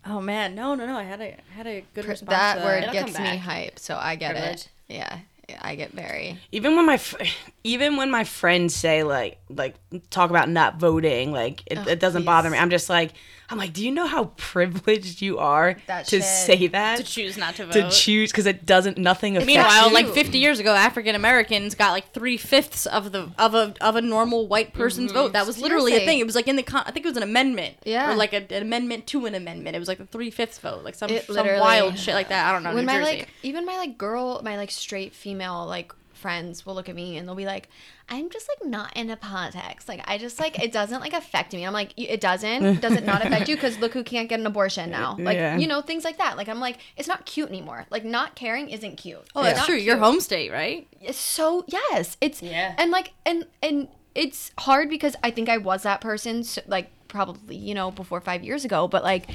Oh 0.08 0.20
man, 0.20 0.54
no, 0.54 0.76
no, 0.76 0.86
no! 0.86 0.96
I 0.96 1.02
had 1.02 1.20
a 1.20 1.34
I 1.34 1.52
had 1.56 1.66
a 1.66 1.84
good 1.92 2.04
Pr- 2.04 2.10
response. 2.10 2.30
that 2.30 2.58
to 2.60 2.64
word. 2.64 2.82
It'll 2.84 2.92
gets 2.92 3.18
me 3.18 3.36
hype, 3.38 3.76
so 3.80 3.96
I 3.96 4.14
get 4.14 4.34
Privilege. 4.36 4.60
it. 4.60 4.68
Yeah, 4.88 5.18
I 5.60 5.74
get 5.74 5.90
very. 5.90 6.38
even 6.52 6.76
when 6.76 6.86
my 6.86 6.96
fr- 6.96 7.24
even 7.64 7.96
when 7.96 8.08
my 8.12 8.22
friends 8.22 8.72
say 8.76 9.02
like 9.02 9.40
like 9.48 9.74
talk 10.10 10.30
about 10.30 10.48
not 10.48 10.76
voting 10.76 11.32
like 11.32 11.62
it, 11.66 11.78
Ugh, 11.78 11.88
it 11.88 11.98
doesn't 11.98 12.22
bother 12.24 12.48
me 12.50 12.56
i'm 12.58 12.70
just 12.70 12.88
like 12.88 13.14
i'm 13.50 13.58
like 13.58 13.72
do 13.72 13.84
you 13.84 13.92
know 13.92 14.06
how 14.06 14.24
privileged 14.36 15.22
you 15.22 15.38
are 15.38 15.76
That 15.86 16.06
to 16.06 16.16
shit. 16.16 16.24
say 16.24 16.66
that 16.68 16.98
to 16.98 17.04
choose 17.04 17.36
not 17.36 17.54
to 17.56 17.66
vote. 17.66 17.72
to 17.72 17.90
choose 17.90 18.30
because 18.30 18.46
it 18.46 18.66
doesn't 18.66 18.98
nothing 18.98 19.36
affects 19.36 19.46
Meanwhile, 19.46 19.88
you. 19.88 19.94
like 19.94 20.08
50 20.08 20.38
years 20.38 20.58
ago, 20.58 20.74
African 20.74 21.14
Americans 21.14 21.74
got 21.74 21.92
like 21.92 22.12
three 22.12 22.36
fifths 22.36 22.86
of 22.86 23.12
the 23.12 23.30
of 23.38 23.54
a 23.54 23.74
of 23.80 23.96
a 23.96 24.00
normal 24.02 24.46
white 24.48 24.72
person's 24.72 25.12
mm-hmm. 25.12 25.20
vote. 25.20 25.32
That 25.32 25.46
was 25.46 25.58
literally 25.58 25.94
a 25.96 26.00
thing. 26.00 26.18
It 26.18 26.26
was 26.26 26.34
like 26.34 26.48
in 26.48 26.56
the 26.56 26.62
con- 26.62 26.84
I 26.86 26.90
think 26.90 27.04
it 27.06 27.08
was 27.08 27.16
an 27.16 27.22
amendment. 27.22 27.76
Yeah. 27.84 28.12
Or 28.12 28.16
like 28.16 28.32
a, 28.32 28.38
an 28.54 28.62
amendment 28.62 29.06
to 29.08 29.26
an 29.26 29.34
amendment. 29.34 29.76
It 29.76 29.78
was 29.78 29.88
like 29.88 29.98
the 29.98 30.06
three 30.06 30.30
fifths 30.30 30.58
vote, 30.58 30.82
like 30.84 30.94
some 30.94 31.10
It 31.10 31.26
some 31.26 31.36
literally- 31.36 31.60
wild 31.60 31.98
shit 31.98 32.14
like 32.14 32.28
that. 32.28 32.48
I 32.48 32.52
don't 32.52 32.62
know. 32.62 32.74
when 32.74 32.86
New 32.86 32.92
my 32.92 32.98
Jersey. 32.98 33.18
like 33.18 33.28
even 33.42 33.64
my 33.66 33.76
like 33.76 33.98
girl 33.98 34.40
my 34.42 34.56
like 34.56 34.70
straight 34.70 35.14
female 35.14 35.66
like 35.66 35.92
friends 36.14 36.64
will 36.66 36.74
look 36.74 36.88
at 36.88 36.94
me 36.94 37.16
and 37.16 37.28
they'll 37.28 37.34
be 37.34 37.46
like 37.46 37.68
i'm 38.08 38.30
just 38.30 38.48
like 38.48 38.70
not 38.70 38.96
into 38.96 39.16
politics. 39.16 39.88
Like 39.88 40.00
i 40.08 40.16
just 40.18 40.38
like 40.38 40.62
it 40.62 40.70
doesn't 40.72 41.00
like 41.00 41.12
affect 41.12 41.52
me. 41.52 41.66
I'm 41.66 41.72
like 41.72 41.92
it 41.96 42.20
doesn't? 42.20 42.80
Does 42.80 42.92
it 42.92 43.04
not 43.04 43.24
affect 43.24 43.48
you? 43.48 43.56
Because 43.56 43.78
look 43.78 43.92
who 43.94 44.04
can't 44.04 44.28
get 44.28 44.38
an 44.38 44.46
abortion 44.46 44.90
now. 44.90 45.16
Like 45.18 45.36
Yeah. 45.36 45.56
you 45.58 45.66
know 45.66 45.80
things 45.82 46.04
like 46.04 46.18
that. 46.18 46.36
Like 46.36 46.48
i'm 46.48 46.60
like 46.60 46.78
it's 46.96 47.08
not 47.08 47.26
cute 47.26 47.48
anymore. 47.48 47.86
Like 47.90 48.04
not 48.04 48.34
caring 48.36 48.68
isn't 48.70 48.96
cute. 48.96 49.18
Oh, 49.34 49.40
It's 49.40 49.48
that's 49.50 49.58
not 49.60 49.66
true. 49.66 49.76
Your 49.76 49.96
home 49.98 50.20
state, 50.20 50.52
right? 50.52 50.86
So 51.12 51.64
yes. 51.66 52.16
It's 52.20 52.42
Yeah. 52.42 52.74
and 52.78 52.90
like 52.90 53.12
and 53.24 53.46
and 53.62 53.88
it's 54.14 54.50
hard 54.60 54.88
because 54.88 55.14
i 55.22 55.30
think 55.30 55.48
i 55.48 55.58
was 55.58 55.82
that 55.82 56.00
person 56.00 56.42
so, 56.42 56.62
like 56.66 56.90
probably 57.08 57.54
you 57.56 57.74
know 57.74 57.90
before 57.90 58.20
five 58.20 58.44
years 58.44 58.64
ago. 58.64 58.86
But 58.88 59.02
like 59.02 59.28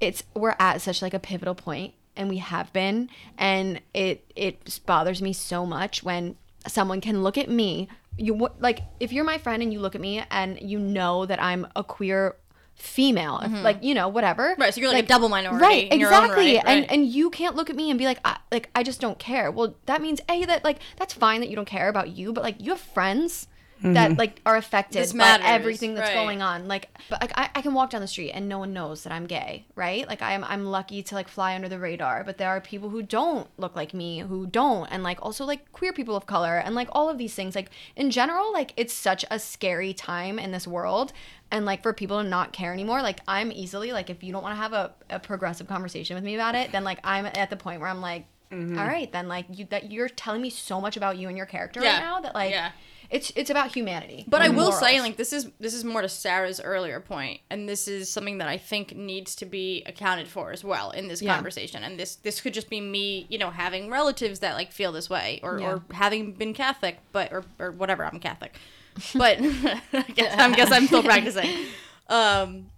it's 0.00 0.22
we're 0.34 0.54
at 0.58 0.80
such 0.80 1.02
like 1.02 1.14
a 1.14 1.18
pivotal 1.18 1.54
point 1.54 1.94
and 2.16 2.28
we 2.28 2.38
have 2.38 2.72
been. 2.72 3.10
And 3.36 3.80
it 3.92 4.24
it 4.34 4.80
bothers 4.86 5.20
me 5.20 5.32
so 5.32 5.66
much 5.66 6.02
when 6.02 6.36
someone 6.66 7.00
can 7.00 7.22
look 7.22 7.38
at 7.38 7.48
me. 7.48 7.88
You 8.16 8.48
like 8.58 8.80
if 9.00 9.12
you're 9.12 9.24
my 9.24 9.38
friend 9.38 9.62
and 9.62 9.72
you 9.72 9.80
look 9.80 9.94
at 9.94 10.00
me 10.00 10.22
and 10.30 10.60
you 10.60 10.78
know 10.80 11.24
that 11.26 11.40
i'm 11.40 11.68
a 11.76 11.84
queer 11.84 12.34
female 12.74 13.40
if, 13.42 13.50
mm-hmm. 13.50 13.62
like 13.62 13.82
you 13.82 13.94
know 13.94 14.08
whatever. 14.08 14.54
Right, 14.58 14.72
so 14.72 14.80
you're 14.80 14.92
like 14.92 15.04
a 15.04 15.06
double 15.06 15.28
minority 15.28 15.62
right 15.64 15.92
in 15.92 16.00
your 16.00 16.12
own 16.14 16.24
exactly. 16.24 16.56
right, 16.56 16.64
and 16.66 16.90
and 16.90 17.06
you 17.06 17.30
can't 17.30 17.54
look 17.56 17.70
at 17.70 17.76
me 17.76 17.90
and 17.90 17.98
be 17.98 18.06
like 18.06 18.20
I, 18.24 18.38
like 18.50 18.70
i 18.74 18.82
just 18.82 19.00
don't 19.00 19.18
care. 19.18 19.50
Well 19.50 19.76
that 19.86 20.00
means 20.00 20.20
a 20.28 20.44
that 20.46 20.64
like 20.64 20.78
that's 20.96 21.12
fine 21.12 21.40
that 21.40 21.48
you 21.48 21.56
don't 21.56 21.68
care 21.68 21.88
about 21.88 22.10
you 22.10 22.32
but 22.32 22.42
like 22.42 22.56
you 22.60 22.70
have 22.70 22.80
friends 22.80 23.48
that 23.80 24.10
mm-hmm. 24.10 24.18
like 24.18 24.40
are 24.44 24.56
affected 24.56 25.02
This 25.02 25.12
by 25.12 25.18
matters, 25.18 25.46
everything 25.48 25.94
that's 25.94 26.08
right. 26.08 26.14
going 26.14 26.42
on 26.42 26.66
like 26.66 26.88
but 27.08 27.20
like 27.20 27.32
I, 27.36 27.50
I 27.54 27.62
can 27.62 27.74
walk 27.74 27.90
down 27.90 28.00
the 28.00 28.08
street 28.08 28.32
and 28.32 28.48
no 28.48 28.58
one 28.58 28.72
knows 28.72 29.04
that 29.04 29.12
i'm 29.12 29.26
gay 29.26 29.66
right 29.76 30.06
like 30.08 30.20
i'm 30.20 30.42
i'm 30.44 30.64
lucky 30.64 31.02
to 31.04 31.14
like 31.14 31.28
fly 31.28 31.54
under 31.54 31.68
the 31.68 31.78
radar 31.78 32.24
but 32.24 32.38
there 32.38 32.48
are 32.48 32.60
people 32.60 32.90
who 32.90 33.02
don't 33.02 33.48
look 33.56 33.76
like 33.76 33.94
me 33.94 34.18
who 34.20 34.46
don't 34.46 34.86
and 34.88 35.02
like 35.02 35.18
also 35.22 35.44
like 35.44 35.70
queer 35.72 35.92
people 35.92 36.16
of 36.16 36.26
color 36.26 36.58
and 36.58 36.74
like 36.74 36.88
all 36.92 37.08
of 37.08 37.18
these 37.18 37.34
things 37.34 37.54
like 37.54 37.70
in 37.94 38.10
general 38.10 38.52
like 38.52 38.72
it's 38.76 38.92
such 38.92 39.24
a 39.30 39.38
scary 39.38 39.94
time 39.94 40.38
in 40.38 40.50
this 40.50 40.66
world 40.66 41.12
and 41.50 41.64
like 41.64 41.82
for 41.82 41.92
people 41.92 42.20
to 42.20 42.28
not 42.28 42.52
care 42.52 42.72
anymore 42.72 43.00
like 43.00 43.20
i'm 43.28 43.52
easily 43.52 43.92
like 43.92 44.10
if 44.10 44.24
you 44.24 44.32
don't 44.32 44.42
want 44.42 44.54
to 44.54 44.60
have 44.60 44.72
a, 44.72 44.92
a 45.10 45.20
progressive 45.20 45.68
conversation 45.68 46.16
with 46.16 46.24
me 46.24 46.34
about 46.34 46.54
it 46.54 46.72
then 46.72 46.82
like 46.82 46.98
i'm 47.04 47.26
at 47.26 47.48
the 47.48 47.56
point 47.56 47.80
where 47.80 47.88
i'm 47.88 48.00
like 48.00 48.26
mm-hmm. 48.50 48.78
all 48.78 48.86
right, 48.86 49.10
then 49.12 49.28
like 49.28 49.46
you 49.50 49.66
that 49.70 49.90
you're 49.90 50.08
telling 50.08 50.40
me 50.40 50.50
so 50.50 50.80
much 50.80 50.96
about 50.96 51.16
you 51.16 51.28
and 51.28 51.36
your 51.36 51.46
character 51.46 51.80
Yeah. 51.82 51.94
right 51.94 52.00
now 52.00 52.20
that 52.20 52.34
like 52.34 52.50
Yeah. 52.50 52.70
It's 53.10 53.32
it's 53.36 53.48
about 53.50 53.74
humanity. 53.74 54.24
But 54.28 54.42
I 54.42 54.48
will 54.50 54.70
say, 54.72 55.00
like 55.00 55.16
this 55.16 55.32
is 55.32 55.50
this 55.58 55.72
is 55.74 55.82
more 55.84 56.02
to 56.02 56.08
Sarah's 56.08 56.60
earlier 56.60 57.00
point, 57.00 57.40
and 57.50 57.68
this 57.68 57.88
is 57.88 58.10
something 58.10 58.38
that 58.38 58.48
I 58.48 58.58
think 58.58 58.94
needs 58.94 59.34
to 59.36 59.46
be 59.46 59.82
accounted 59.86 60.28
for 60.28 60.52
as 60.52 60.62
well 60.62 60.90
in 60.90 61.08
this 61.08 61.22
Yeah. 61.22 61.34
conversation. 61.34 61.82
And 61.82 61.98
this 61.98 62.16
this 62.16 62.40
could 62.40 62.52
just 62.54 62.68
be 62.68 62.80
me, 62.80 63.26
you 63.30 63.38
know, 63.38 63.50
having 63.50 63.90
relatives 63.90 64.40
that 64.40 64.54
like 64.56 64.72
feel 64.72 64.92
this 64.92 65.08
way, 65.08 65.40
or, 65.42 65.58
Yeah. 65.58 65.68
or 65.70 65.82
having 65.92 66.32
been 66.34 66.52
Catholic, 66.54 66.98
but 67.12 67.32
or 67.32 67.44
or 67.58 67.70
whatever. 67.70 68.04
I'm 68.04 68.20
Catholic, 68.20 68.54
but 69.14 69.38
I 69.92 70.02
guess 70.14 70.38
I 70.38 70.54
guess 70.54 70.70
I'm 70.72 70.86
still 70.86 71.02
practicing. 71.02 71.48
Um, 72.10 72.70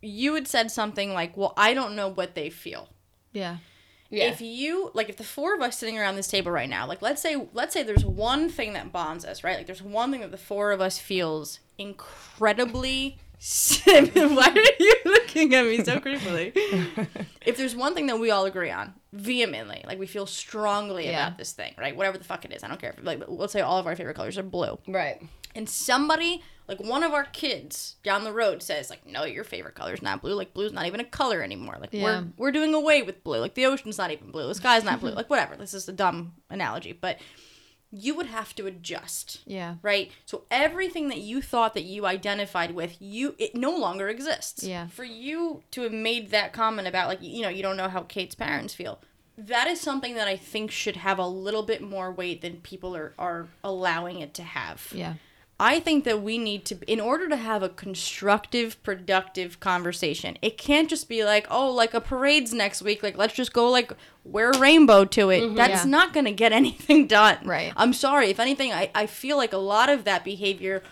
you 0.00 0.34
had 0.34 0.48
said 0.48 0.70
something 0.72 1.12
like, 1.12 1.36
"Well, 1.36 1.54
I 1.56 1.74
don't 1.74 1.94
know 1.94 2.08
what 2.08 2.34
they 2.34 2.50
feel." 2.50 2.88
yeah, 3.32 3.58
Yeah. 4.12 4.24
if 4.26 4.40
you 4.42 4.90
like 4.94 5.08
if 5.08 5.16
the 5.16 5.24
four 5.24 5.54
of 5.54 5.62
us 5.62 5.78
sitting 5.78 5.98
around 5.98 6.16
this 6.16 6.28
table 6.28 6.52
right 6.52 6.68
now 6.68 6.86
like 6.86 7.00
let's 7.02 7.20
say 7.22 7.48
let's 7.54 7.72
say 7.72 7.82
there's 7.82 8.04
one 8.04 8.48
thing 8.50 8.74
that 8.74 8.92
bonds 8.92 9.24
us 9.24 9.42
right 9.42 9.56
like 9.56 9.66
there's 9.66 9.82
one 9.82 10.10
thing 10.12 10.20
that 10.20 10.30
the 10.30 10.36
four 10.36 10.70
of 10.70 10.80
us 10.82 10.98
feels 10.98 11.60
incredibly 11.78 13.18
why 13.84 14.52
are 14.54 14.82
you 14.84 14.94
looking 15.04 15.52
at 15.54 15.64
me 15.64 15.82
so 15.82 15.98
creepily 15.98 16.52
if 17.46 17.56
there's 17.56 17.74
one 17.74 17.92
thing 17.94 18.06
that 18.06 18.18
we 18.20 18.30
all 18.30 18.44
agree 18.44 18.70
on 18.70 18.94
vehemently 19.12 19.82
like 19.86 19.98
we 19.98 20.06
feel 20.06 20.26
strongly 20.26 21.06
Yeah. 21.06 21.26
about 21.26 21.38
this 21.38 21.52
thing 21.52 21.74
right 21.78 21.96
whatever 21.96 22.18
the 22.18 22.24
fuck 22.24 22.44
it 22.44 22.52
is 22.52 22.62
i 22.62 22.68
don't 22.68 22.80
care 22.80 22.94
if 22.96 23.04
like 23.04 23.22
let's 23.26 23.52
say 23.52 23.60
all 23.60 23.78
of 23.78 23.86
our 23.86 23.96
favorite 23.96 24.14
colors 24.14 24.38
are 24.38 24.42
blue 24.44 24.78
right. 24.86 25.20
and 25.56 25.68
somebody 25.68 26.42
like 26.68 26.80
one 26.80 27.02
of 27.02 27.12
our 27.12 27.24
kids 27.24 27.96
down 28.02 28.24
the 28.24 28.32
road 28.32 28.62
says 28.62 28.88
like 28.90 29.06
no 29.06 29.24
your 29.24 29.44
favorite 29.44 29.74
color 29.74 29.94
is 29.94 30.02
not 30.02 30.22
blue. 30.22 30.34
Like 30.34 30.54
blue's 30.54 30.72
not 30.72 30.86
even 30.86 31.00
a 31.00 31.04
color 31.04 31.42
anymore. 31.42 31.76
Like 31.80 31.90
Yeah. 31.92 32.02
we're 32.02 32.24
we're 32.36 32.52
doing 32.52 32.74
away 32.74 33.02
with 33.02 33.24
blue. 33.24 33.40
Like 33.40 33.54
the 33.54 33.66
ocean's 33.66 33.98
not 33.98 34.10
even 34.10 34.30
blue. 34.30 34.46
The 34.48 34.54
sky's 34.54 34.84
not 34.84 35.00
blue. 35.00 35.12
Like 35.14 35.28
whatever. 35.30 35.56
This 35.56 35.74
is 35.74 35.88
a 35.88 35.92
dumb 35.92 36.34
analogy 36.50 36.92
but 36.92 37.18
you 37.94 38.14
would 38.14 38.26
have 38.26 38.54
to 38.54 38.66
adjust 38.66 39.42
yeah, 39.44 39.74
right? 39.82 40.10
So 40.24 40.44
everything 40.50 41.08
that 41.08 41.18
you 41.18 41.42
thought 41.42 41.74
that 41.74 41.84
you 41.84 42.06
identified 42.06 42.74
with 42.74 42.96
you 43.00 43.34
it 43.38 43.54
no 43.54 43.70
longer 43.76 44.08
exists. 44.08 44.64
Yeah. 44.64 44.86
for 44.86 45.04
you 45.04 45.62
to 45.72 45.82
have 45.82 45.92
made 45.92 46.30
that 46.30 46.52
comment 46.54 46.88
about 46.88 47.08
like 47.08 47.18
you 47.22 47.42
know 47.42 47.50
you 47.50 47.62
don't 47.62 47.76
know 47.76 47.88
how 47.90 48.00
kate's 48.02 48.34
parents 48.34 48.72
feel 48.72 48.98
that 49.36 49.66
is 49.66 49.80
something 49.80 50.14
that 50.14 50.28
i 50.28 50.36
think 50.36 50.70
should 50.70 50.96
have 50.96 51.18
a 51.18 51.26
little 51.26 51.62
bit 51.62 51.82
more 51.82 52.10
weight 52.12 52.40
than 52.42 52.56
people 52.62 52.94
are 52.96 53.12
are 53.18 53.48
allowing 53.64 54.20
it 54.20 54.32
to 54.34 54.42
have. 54.42 54.88
Yeah, 54.94 55.14
I 55.64 55.78
think 55.78 56.02
that 56.04 56.20
we 56.22 56.38
need 56.38 56.64
to, 56.66 56.78
in 56.90 56.98
order 56.98 57.28
to 57.28 57.36
have 57.36 57.62
a 57.62 57.68
constructive, 57.68 58.82
productive 58.82 59.60
conversation, 59.60 60.36
it 60.42 60.58
can't 60.58 60.90
just 60.90 61.08
be 61.08 61.22
like, 61.24 61.46
oh, 61.52 61.70
like 61.70 61.94
a 61.94 62.00
parade's 62.00 62.52
next 62.52 62.82
week. 62.82 63.00
Like, 63.00 63.16
let's 63.16 63.34
just 63.34 63.52
go, 63.52 63.70
like, 63.70 63.92
wear 64.24 64.50
a 64.50 64.58
rainbow 64.58 65.04
to 65.04 65.30
it. 65.30 65.40
Mm-hmm. 65.42 65.54
That's 65.54 65.84
Yeah. 65.84 65.90
not 65.90 66.12
going 66.12 66.26
to 66.26 66.32
get 66.32 66.50
anything 66.62 67.06
done. 67.06 67.38
Right. 67.44 67.72
I'm 67.76 67.92
sorry. 67.92 68.28
If 68.30 68.40
anything, 68.40 68.72
I, 68.72 68.90
I 68.92 69.06
feel 69.06 69.36
like 69.36 69.52
a 69.52 69.58
lot 69.58 69.88
of 69.88 70.02
that 70.02 70.24
behavior 70.24 70.82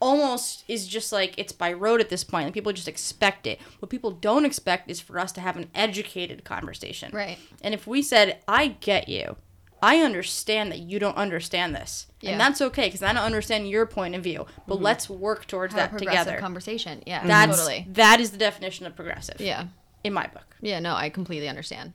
almost 0.00 0.64
is 0.68 0.86
just 0.88 1.12
like 1.12 1.34
it's 1.38 1.52
by 1.52 1.72
rote 1.72 2.00
at 2.00 2.08
this 2.08 2.24
point. 2.24 2.46
Like, 2.46 2.54
people 2.54 2.72
just 2.72 2.88
expect 2.88 3.46
it. 3.46 3.60
What 3.80 3.90
people 3.90 4.10
don't 4.10 4.44
expect 4.46 4.90
is 4.90 5.00
for 5.00 5.18
us 5.18 5.32
to 5.32 5.40
have 5.42 5.56
an 5.58 5.68
educated 5.74 6.44
conversation. 6.44 7.10
Right. 7.12 7.38
And 7.62 7.74
if 7.74 7.86
we 7.86 8.00
said, 8.00 8.38
I 8.48 8.68
get 8.68 9.08
you, 9.08 9.36
I 9.84 9.98
understand 9.98 10.72
that 10.72 10.78
you 10.78 10.98
don't 10.98 11.16
understand 11.16 11.74
this. 11.76 12.06
Yeah. 12.20 12.30
And 12.32 12.40
that's 12.40 12.60
okay 12.62 12.86
because 12.86 13.02
I 13.02 13.12
don't 13.12 13.22
understand 13.22 13.68
your 13.68 13.84
point 13.86 14.14
of 14.14 14.22
view. 14.22 14.46
But 14.66 14.80
let's 14.80 15.10
work 15.10 15.46
towards 15.46 15.74
have 15.74 15.78
a 15.78 15.82
that 15.82 15.90
progressive 15.90 16.24
together. 16.24 16.40
conversation. 16.40 17.02
Yeah, 17.06 17.26
That's 17.26 17.58
totally. 17.58 17.86
that 17.90 18.18
is 18.20 18.30
the 18.30 18.38
definition 18.38 18.86
of 18.86 18.96
progressive. 18.96 19.40
Yeah, 19.40 19.66
In 20.02 20.12
my 20.14 20.26
book. 20.26 20.56
yeah. 20.62 20.80
No, 20.80 20.94
I 20.94 21.10
completely 21.10 21.48
understand. 21.48 21.92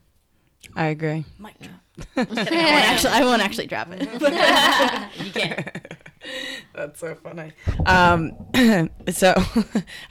I 0.76 0.88
agree. 0.88 1.24
Mic 1.40 1.56
drop. 1.60 2.28
Just 2.36 2.50
kidding, 2.50 2.60
I 2.60 2.72
won't 2.72 2.86
actually 2.86 3.14
I 3.14 3.24
won't 3.24 3.42
actually 3.42 3.68
drop 3.68 3.88
it. 3.92 4.02
You 5.26 5.32
can't. 5.32 5.88
That's 6.76 7.00
so 7.00 7.16
funny. 7.16 7.54
Um, 7.86 8.34
so 9.12 9.34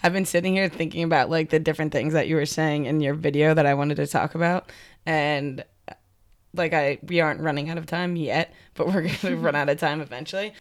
I've 0.03 0.12
been 0.12 0.24
sitting 0.24 0.55
here 0.55 0.68
thinking 0.68 1.03
about 1.05 1.29
like 1.31 1.51
the 1.51 1.59
different 1.59 1.93
things 1.93 2.12
that 2.14 2.29
you 2.29 2.37
were 2.37 2.47
saying 2.47 2.87
in 2.87 3.01
your 3.01 3.14
video 3.14 3.55
that 3.55 3.66
I 3.66 3.74
wanted 3.74 3.97
to 3.97 4.07
talk 4.07 4.35
about, 4.35 4.70
and 5.07 5.64
like 6.55 6.73
I 6.73 6.99
we 7.03 7.21
aren't 7.21 7.41
running 7.41 7.71
out 7.71 7.79
of 7.79 7.87
time 7.87 8.17
yet, 8.17 8.53
but 8.75 8.87
we're 8.89 9.09
gonna 9.09 9.37
run 9.47 9.55
out 9.55 9.69
of 9.69 9.79
time 9.79 10.01
eventually. 10.01 10.53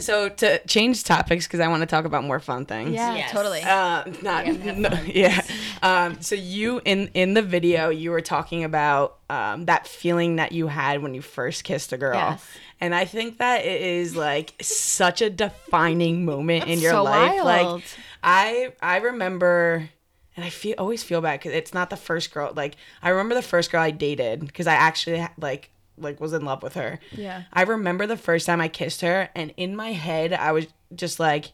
So 0.00 0.28
to 0.28 0.58
change 0.66 1.04
topics 1.04 1.46
because 1.46 1.60
I 1.60 1.68
want 1.68 1.80
to 1.82 1.86
talk 1.86 2.04
about 2.06 2.24
more 2.24 2.40
fun 2.40 2.66
things. 2.66 2.90
Yeah, 2.90 3.14
Yes. 3.14 3.30
totally. 3.30 3.62
Uh, 3.62 4.04
not 4.20 4.46
no, 4.76 4.90
yeah. 5.06 5.40
Um, 5.82 6.20
so 6.20 6.34
you 6.34 6.80
in 6.84 7.08
in 7.14 7.34
the 7.34 7.42
video 7.42 7.88
you 7.88 8.10
were 8.10 8.20
talking 8.20 8.64
about 8.64 9.18
um, 9.30 9.66
that 9.66 9.86
feeling 9.86 10.36
that 10.36 10.50
you 10.52 10.66
had 10.66 11.02
when 11.02 11.14
you 11.14 11.22
first 11.22 11.62
kissed 11.64 11.92
a 11.92 11.96
girl, 11.98 12.16
Yes. 12.16 12.44
and 12.80 12.94
I 12.94 13.04
think 13.04 13.38
that 13.38 13.64
it 13.64 13.80
is 13.80 14.16
like 14.16 14.54
such 14.60 15.22
a 15.22 15.30
defining 15.30 16.24
moment 16.24 16.66
in 16.66 16.80
your 16.80 16.92
so 16.92 17.04
life. 17.04 17.44
wild. 17.44 17.44
Like 17.76 17.84
I 18.24 18.72
I 18.82 18.96
remember. 18.98 19.88
And 20.36 20.44
I 20.44 20.50
feel 20.50 20.74
always 20.78 21.02
feel 21.02 21.20
bad 21.20 21.40
because 21.40 21.52
it's 21.54 21.72
not 21.72 21.90
the 21.90 21.96
first 21.96 22.32
girl. 22.32 22.52
Like 22.54 22.76
I 23.02 23.08
remember 23.08 23.34
the 23.34 23.42
first 23.42 23.72
girl 23.72 23.80
I 23.80 23.90
dated 23.90 24.40
because 24.40 24.66
I 24.66 24.74
actually 24.74 25.26
like 25.38 25.70
like 25.98 26.20
was 26.20 26.32
in 26.32 26.44
love 26.44 26.62
with 26.62 26.74
her. 26.74 27.00
Yeah. 27.12 27.44
I 27.52 27.62
remember 27.62 28.06
the 28.06 28.16
first 28.18 28.46
time 28.46 28.60
I 28.60 28.68
kissed 28.68 29.00
her, 29.00 29.30
and 29.34 29.54
in 29.56 29.74
my 29.74 29.92
head 29.92 30.32
I 30.32 30.52
was 30.52 30.66
just 30.94 31.18
like, 31.18 31.52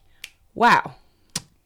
"Wow, 0.53 0.95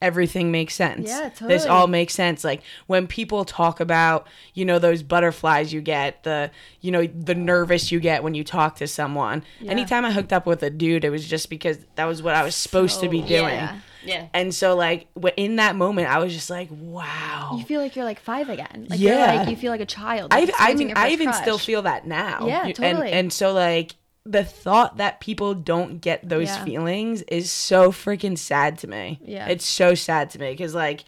everything 0.02 0.52
makes 0.52 0.76
sense. 0.76 1.08
Yeah, 1.10 1.30
totally. 1.30 1.50
This 1.54 1.66
all 1.66 1.88
makes 1.88 2.14
sense. 2.14 2.44
Like 2.44 2.62
when 2.88 3.08
people 3.08 3.46
talk 3.46 3.80
about, 3.80 4.28
you 4.54 4.64
know, 4.66 4.78
those 4.80 5.04
butterflies 5.04 5.74
you 5.74 5.82
get, 5.82 6.24
the, 6.24 6.52
you 6.82 6.92
know, 6.92 7.08
the 7.08 7.36
nervous 7.36 7.92
you 7.92 8.00
get 8.00 8.24
when 8.24 8.34
you 8.36 8.44
talk 8.44 8.76
to 8.78 8.88
someone. 8.88 9.44
Anytime 9.66 10.06
I 10.06 10.12
hooked 10.12 10.32
up 10.34 10.46
with 10.46 10.62
a 10.64 10.70
dude, 10.70 11.04
it 11.04 11.10
was 11.10 11.28
just 11.28 11.50
because 11.50 11.80
that 11.96 12.06
was 12.06 12.22
what 12.22 12.36
I 12.36 12.44
was 12.44 12.56
supposed 12.56 13.00
to 13.02 13.10
be 13.10 13.22
doing. 13.22 13.56
yeah. 13.56 13.80
Yeah. 14.06 14.28
And 14.34 14.56
so, 14.56 14.74
like, 14.74 15.08
in 15.36 15.58
that 15.58 15.76
moment, 15.76 16.08
I 16.08 16.20
was 16.20 16.32
just 16.34 16.50
like, 16.50 16.70
wow. 16.72 17.56
You 17.58 17.66
feel 17.66 17.82
like 17.82 17.94
you're 17.98 18.06
like 18.06 18.22
five 18.22 18.48
again. 18.48 18.88
Like 18.90 19.02
Yeah. 19.02 19.34
you're 19.34 19.40
like 19.40 19.50
you 19.50 19.58
feel 19.58 19.72
like 19.72 19.82
a 19.82 19.86
child. 19.86 20.34
I, 20.34 20.42
like, 20.42 20.50
I 20.50 20.52
experiencing 20.52 20.88
mean, 20.88 20.98
I 20.98 21.10
first 21.10 21.22
even 21.22 21.34
still 21.34 21.58
feel 21.58 21.82
that 21.82 22.08
now. 22.08 22.48
Yeah, 22.48 22.72
totally. 22.72 23.08
And, 23.10 23.20
and 23.20 23.34
so, 23.34 23.52
like, 23.52 23.96
the 24.32 24.44
thought 24.44 24.98
that 24.98 25.20
people 25.20 25.54
don't 25.54 26.02
get 26.02 26.28
those 26.28 26.48
Yeah. 26.48 26.64
feelings 26.66 27.22
is 27.24 27.52
so 27.52 27.92
freaking 27.92 28.38
sad 28.38 28.78
to 28.80 28.88
me. 28.88 29.20
Yeah. 29.24 29.48
It's 29.48 29.66
so 29.66 29.96
sad 29.96 30.30
to 30.32 30.40
me 30.40 30.52
because, 30.52 30.76
like, 30.76 31.06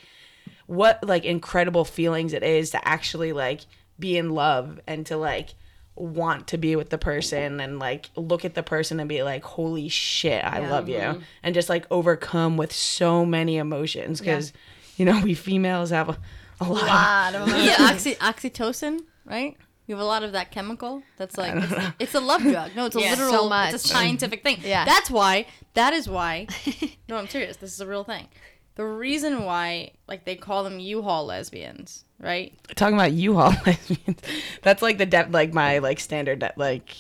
what, 0.68 1.04
like, 1.04 1.26
incredible 1.26 1.86
feelings 1.86 2.34
it 2.34 2.44
is 2.44 2.72
to 2.72 2.88
actually, 2.88 3.34
like, 3.34 3.62
be 3.98 4.18
in 4.18 4.32
love 4.32 4.80
and 4.88 5.06
to, 5.08 5.18
like, 5.18 5.50
want 5.96 6.48
to 6.48 6.58
be 6.58 6.78
with 6.78 6.90
the 6.90 6.98
person 6.98 7.60
and 7.60 7.78
like 7.78 8.10
look 8.16 8.46
at 8.46 8.54
the 8.54 8.64
person 8.64 9.02
and 9.02 9.10
be 9.10 9.22
like 9.22 9.44
holy 9.44 9.90
shit 9.90 10.42
i 10.46 10.60
love 10.60 10.88
you 10.88 10.96
mm-hmm. 10.96 11.20
and 11.44 11.54
just 11.54 11.68
like 11.68 11.86
overcome 11.92 12.56
with 12.56 12.72
so 12.72 13.26
many 13.26 13.58
emotions 13.58 14.22
because 14.22 14.54
you 14.96 15.04
know 15.04 15.20
we 15.20 15.34
females 15.34 15.90
have 15.90 16.08
a, 16.08 16.18
a 16.62 16.64
lot, 16.64 17.36
of 17.36 17.48
lot 17.48 17.58
of 17.58 17.64
yeah, 17.66 17.76
oxy- 17.80 18.16
oxytocin, 18.16 19.02
right? 19.26 19.58
You 19.90 19.96
have 19.96 20.04
a 20.04 20.08
lot 20.08 20.22
of 20.22 20.34
that 20.34 20.52
chemical. 20.52 21.02
That's 21.18 21.36
like 21.36 21.56
it's, 21.56 21.94
it's 21.98 22.14
a 22.14 22.20
love 22.20 22.44
drug. 22.44 22.76
No, 22.76 22.86
it's 22.86 22.96
a 22.96 23.02
Yeah. 23.02 23.10
literal. 23.10 23.32
So 23.32 23.50
much. 23.50 23.74
It's 23.74 23.86
a 23.86 23.88
scientific 23.88 24.44
thing. 24.44 24.60
Yeah. 24.62 24.86
That's 24.86 25.10
why. 25.10 25.48
That 25.74 25.94
is 25.94 26.08
why. 26.08 26.46
no, 27.10 27.18
I'm 27.18 27.28
serious. 27.28 27.58
This 27.58 27.74
is 27.74 27.82
a 27.82 27.88
real 27.88 28.04
thing. 28.04 28.28
The 28.76 28.86
reason 28.86 29.46
why, 29.46 29.94
like, 30.08 30.26
they 30.26 30.36
call 30.36 30.64
them 30.64 30.80
U-Haul 30.80 31.26
lesbians, 31.26 32.06
right? 32.20 32.54
talking 32.76 32.94
about 32.94 33.14
U-Haul 33.14 33.52
lesbians. 33.66 34.20
That's 34.62 34.84
like 34.84 35.00
the 35.00 35.08
depth, 35.08 35.34
like 35.34 35.56
my 35.56 35.80
like 35.80 36.00
standard 36.00 36.42
that 36.42 36.56
like 36.56 36.96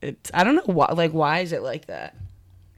it's. 0.00 0.30
I 0.32 0.42
don't 0.42 0.54
know 0.56 0.62
why. 0.64 0.90
Like 0.94 1.12
why 1.12 1.40
is 1.40 1.52
it 1.52 1.62
like 1.62 1.88
that? 1.88 2.14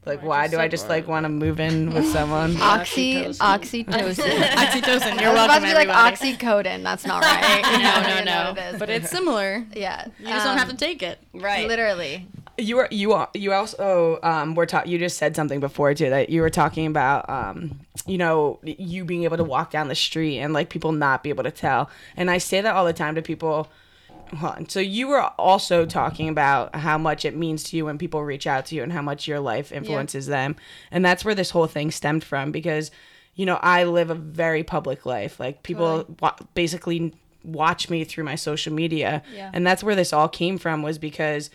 Like 0.05 0.21
why 0.21 0.47
do 0.47 0.59
I 0.59 0.67
just 0.67 0.89
like 0.89 1.07
want 1.07 1.23
to 1.23 1.29
move 1.29 1.59
in 1.59 1.93
with 1.93 2.05
someone? 2.07 2.55
Oxy 2.61 3.23
oxytocin. 3.25 3.85
Oxytocin. 3.85 5.21
You're 5.21 5.29
I 5.29 5.33
was 5.33 5.43
about 5.45 5.61
welcome, 5.61 5.63
to 5.63 5.67
be 5.67 5.73
like 5.73 5.87
oxycodone. 5.87 6.83
That's 6.83 7.05
not 7.05 7.23
right. 7.23 7.61
no, 7.63 7.69
I 7.69 7.77
no, 7.77 8.01
don't 8.03 8.11
even 8.11 8.25
know 8.25 8.53
no. 8.53 8.71
what. 8.71 8.79
But 8.79 8.89
it's 8.89 9.09
similar. 9.09 9.65
yeah, 9.73 10.07
You 10.19 10.27
just 10.27 10.45
don't 10.45 10.57
have 10.57 10.69
to 10.69 10.75
take 10.75 11.01
it. 11.03 11.19
Right. 11.33 11.67
Literally. 11.67 12.27
you 12.57 12.75
were 12.75 12.87
you 12.91 13.13
are 13.13 13.29
you 13.33 13.51
also 13.53 14.19
um 14.21 14.53
were 14.55 14.65
taught 14.65 14.87
you 14.87 14.99
just 14.99 15.17
said 15.17 15.35
something 15.35 15.59
before 15.59 15.93
too 15.95 16.09
that 16.11 16.29
you 16.29 16.41
were 16.41 16.51
talking 16.51 16.85
about 16.85 17.27
um 17.27 17.79
you 18.05 18.17
know 18.17 18.59
you 18.63 19.03
being 19.05 19.23
able 19.23 19.37
to 19.37 19.43
walk 19.43 19.71
down 19.71 19.87
the 19.87 19.95
street 19.95 20.37
and 20.39 20.53
like 20.53 20.69
people 20.69 20.91
not 20.91 21.23
be 21.23 21.29
able 21.29 21.43
to 21.43 21.49
tell 21.49 21.89
and 22.15 22.29
i 22.29 22.37
say 22.37 22.61
that 22.61 22.75
all 22.75 22.85
the 22.85 22.93
time 22.93 23.15
to 23.15 23.23
people 23.23 23.67
Hold 24.37 24.55
on. 24.55 24.69
So 24.69 24.79
you 24.79 25.07
were 25.07 25.21
also 25.37 25.85
talking 25.85 26.29
about 26.29 26.75
how 26.75 26.97
much 26.97 27.25
it 27.25 27.35
means 27.35 27.63
to 27.65 27.77
you 27.77 27.85
when 27.85 27.97
people 27.97 28.23
reach 28.23 28.47
out 28.47 28.65
to 28.67 28.75
you 28.75 28.83
and 28.83 28.91
how 28.91 29.01
much 29.01 29.27
your 29.27 29.39
life 29.39 29.71
influences 29.71 30.27
them. 30.27 30.55
And 30.91 31.03
that's 31.05 31.23
where 31.25 31.35
this 31.35 31.51
whole 31.51 31.67
thing 31.67 31.91
stemmed 31.91 32.23
from 32.23 32.51
because 32.51 32.91
you 33.35 33.47
know, 33.47 33.55
I 33.63 33.85
live 33.85 34.11
a 34.11 34.15
very 34.15 34.63
public 34.63 35.07
life. 35.07 35.39
Like 35.39 35.63
people 35.63 36.05
wa- 36.21 36.35
basically 36.53 37.13
watch 37.43 37.89
me 37.89 38.03
through 38.03 38.25
my 38.25 38.35
social 38.35 38.71
media. 38.71 39.23
Yeah. 39.33 39.49
And 39.51 39.65
that's 39.65 39.83
where 39.83 39.95
this 39.95 40.13
all 40.13 40.29
came 40.29 40.59
from 40.59 40.83
was 40.83 40.99
because 40.99 41.49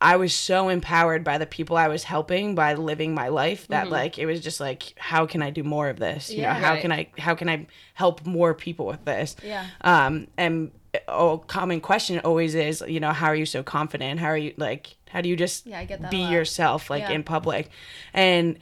I 0.00 0.16
was 0.16 0.34
so 0.34 0.68
empowered 0.68 1.22
by 1.22 1.38
the 1.38 1.46
people 1.46 1.76
I 1.76 1.86
was 1.86 2.02
helping 2.02 2.56
by 2.56 2.74
living 2.74 3.14
my 3.14 3.28
life 3.28 3.68
that 3.68 3.88
like 3.90 4.18
it 4.18 4.26
was 4.26 4.40
just 4.40 4.58
like 4.58 4.92
how 4.98 5.24
can 5.24 5.40
I 5.40 5.50
do 5.50 5.62
more 5.62 5.88
of 5.88 5.98
this? 6.00 6.30
You 6.30 6.42
Yeah. 6.42 6.52
know, 6.52 6.58
how 6.58 6.72
Right. 6.72 6.82
can 6.82 6.92
I 6.92 7.06
how 7.16 7.34
can 7.36 7.48
I 7.48 7.66
help 7.94 8.26
more 8.26 8.52
people 8.52 8.84
with 8.86 9.04
this? 9.04 9.36
Yeah. 9.42 9.66
Um 9.82 10.26
and 10.36 10.72
a 11.08 11.38
common 11.46 11.80
question 11.80 12.20
always 12.20 12.54
is, 12.54 12.82
you 12.86 13.00
know, 13.00 13.12
how 13.12 13.26
are 13.26 13.34
you 13.34 13.46
so 13.46 13.62
confident? 13.62 14.20
How 14.20 14.28
are 14.28 14.36
you 14.38 14.54
like? 14.56 14.96
How 15.08 15.20
do 15.20 15.28
you 15.28 15.36
just 15.36 15.66
Yeah, 15.66 15.78
I 15.78 15.84
get 15.84 16.02
that 16.02 16.10
be 16.10 16.18
yourself 16.18 16.90
like 16.90 17.02
Yeah. 17.02 17.12
in 17.12 17.22
public? 17.22 17.70
And 18.12 18.58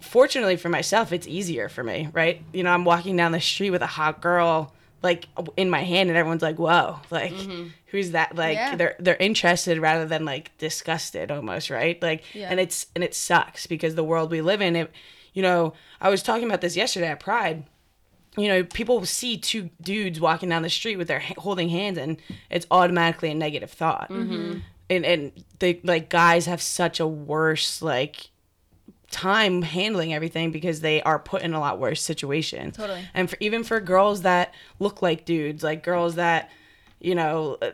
fortunately 0.00 0.56
for 0.56 0.68
myself, 0.68 1.12
it's 1.12 1.26
easier 1.26 1.68
for 1.68 1.82
me, 1.82 2.08
right? 2.12 2.42
You 2.52 2.62
know, 2.62 2.70
I'm 2.70 2.84
walking 2.84 3.16
down 3.16 3.32
the 3.32 3.40
street 3.40 3.70
with 3.70 3.82
a 3.82 3.86
hot 3.86 4.20
girl 4.20 4.74
like 5.02 5.26
in 5.56 5.70
my 5.70 5.82
hand, 5.82 6.10
and 6.10 6.18
everyone's 6.18 6.42
like, 6.42 6.58
"Whoa, 6.58 6.98
like 7.10 7.32
mm-hmm. 7.32 7.68
who's 7.86 8.10
that?" 8.10 8.36
Like 8.36 8.56
Yeah. 8.56 8.76
they're 8.76 8.96
they're 8.98 9.16
interested 9.16 9.78
rather 9.78 10.04
than 10.04 10.26
like 10.26 10.56
disgusted 10.58 11.30
almost, 11.30 11.70
right? 11.70 12.00
Like, 12.02 12.22
and 12.34 12.60
it's 12.60 12.86
and 12.94 13.02
it 13.02 13.14
sucks 13.14 13.66
because 13.66 13.94
the 13.94 14.04
world 14.04 14.30
we 14.30 14.42
live 14.42 14.60
in, 14.60 14.76
it, 14.76 14.90
you 15.32 15.42
know, 15.42 15.72
I 16.02 16.10
was 16.10 16.22
talking 16.22 16.44
about 16.44 16.60
this 16.60 16.76
yesterday 16.76 17.08
at 17.08 17.18
Pride 17.20 17.64
you 18.36 18.48
know, 18.48 18.64
people 18.64 19.04
see 19.04 19.36
two 19.36 19.70
dudes 19.82 20.20
walking 20.20 20.48
down 20.48 20.62
the 20.62 20.70
street 20.70 20.96
with 20.96 21.08
their 21.08 21.22
holding 21.38 21.68
hands, 21.68 21.98
and 21.98 22.18
it's 22.48 22.66
automatically 22.70 23.30
a 23.30 23.34
negative 23.34 23.70
thought. 23.70 24.08
Mm-hmm. 24.10 24.58
And 24.88 25.04
and 25.04 25.32
they 25.58 25.80
like 25.84 26.08
guys 26.08 26.46
have 26.46 26.62
such 26.62 27.00
a 27.00 27.06
worse 27.06 27.82
like 27.82 28.30
time 29.10 29.62
handling 29.62 30.14
everything 30.14 30.52
because 30.52 30.80
they 30.80 31.02
are 31.02 31.18
put 31.18 31.42
in 31.42 31.54
a 31.54 31.60
lot 31.60 31.78
worse 31.78 32.02
situations. 32.02 32.76
Totally. 32.76 33.04
And 33.14 33.28
for 33.28 33.36
even 33.40 33.64
for 33.64 33.80
girls 33.80 34.22
that 34.22 34.54
look 34.78 35.02
like 35.02 35.24
dudes, 35.24 35.62
like 35.62 35.82
girls 35.82 36.14
that 36.14 36.50
you 37.00 37.14
know 37.14 37.58
uh, 37.62 37.70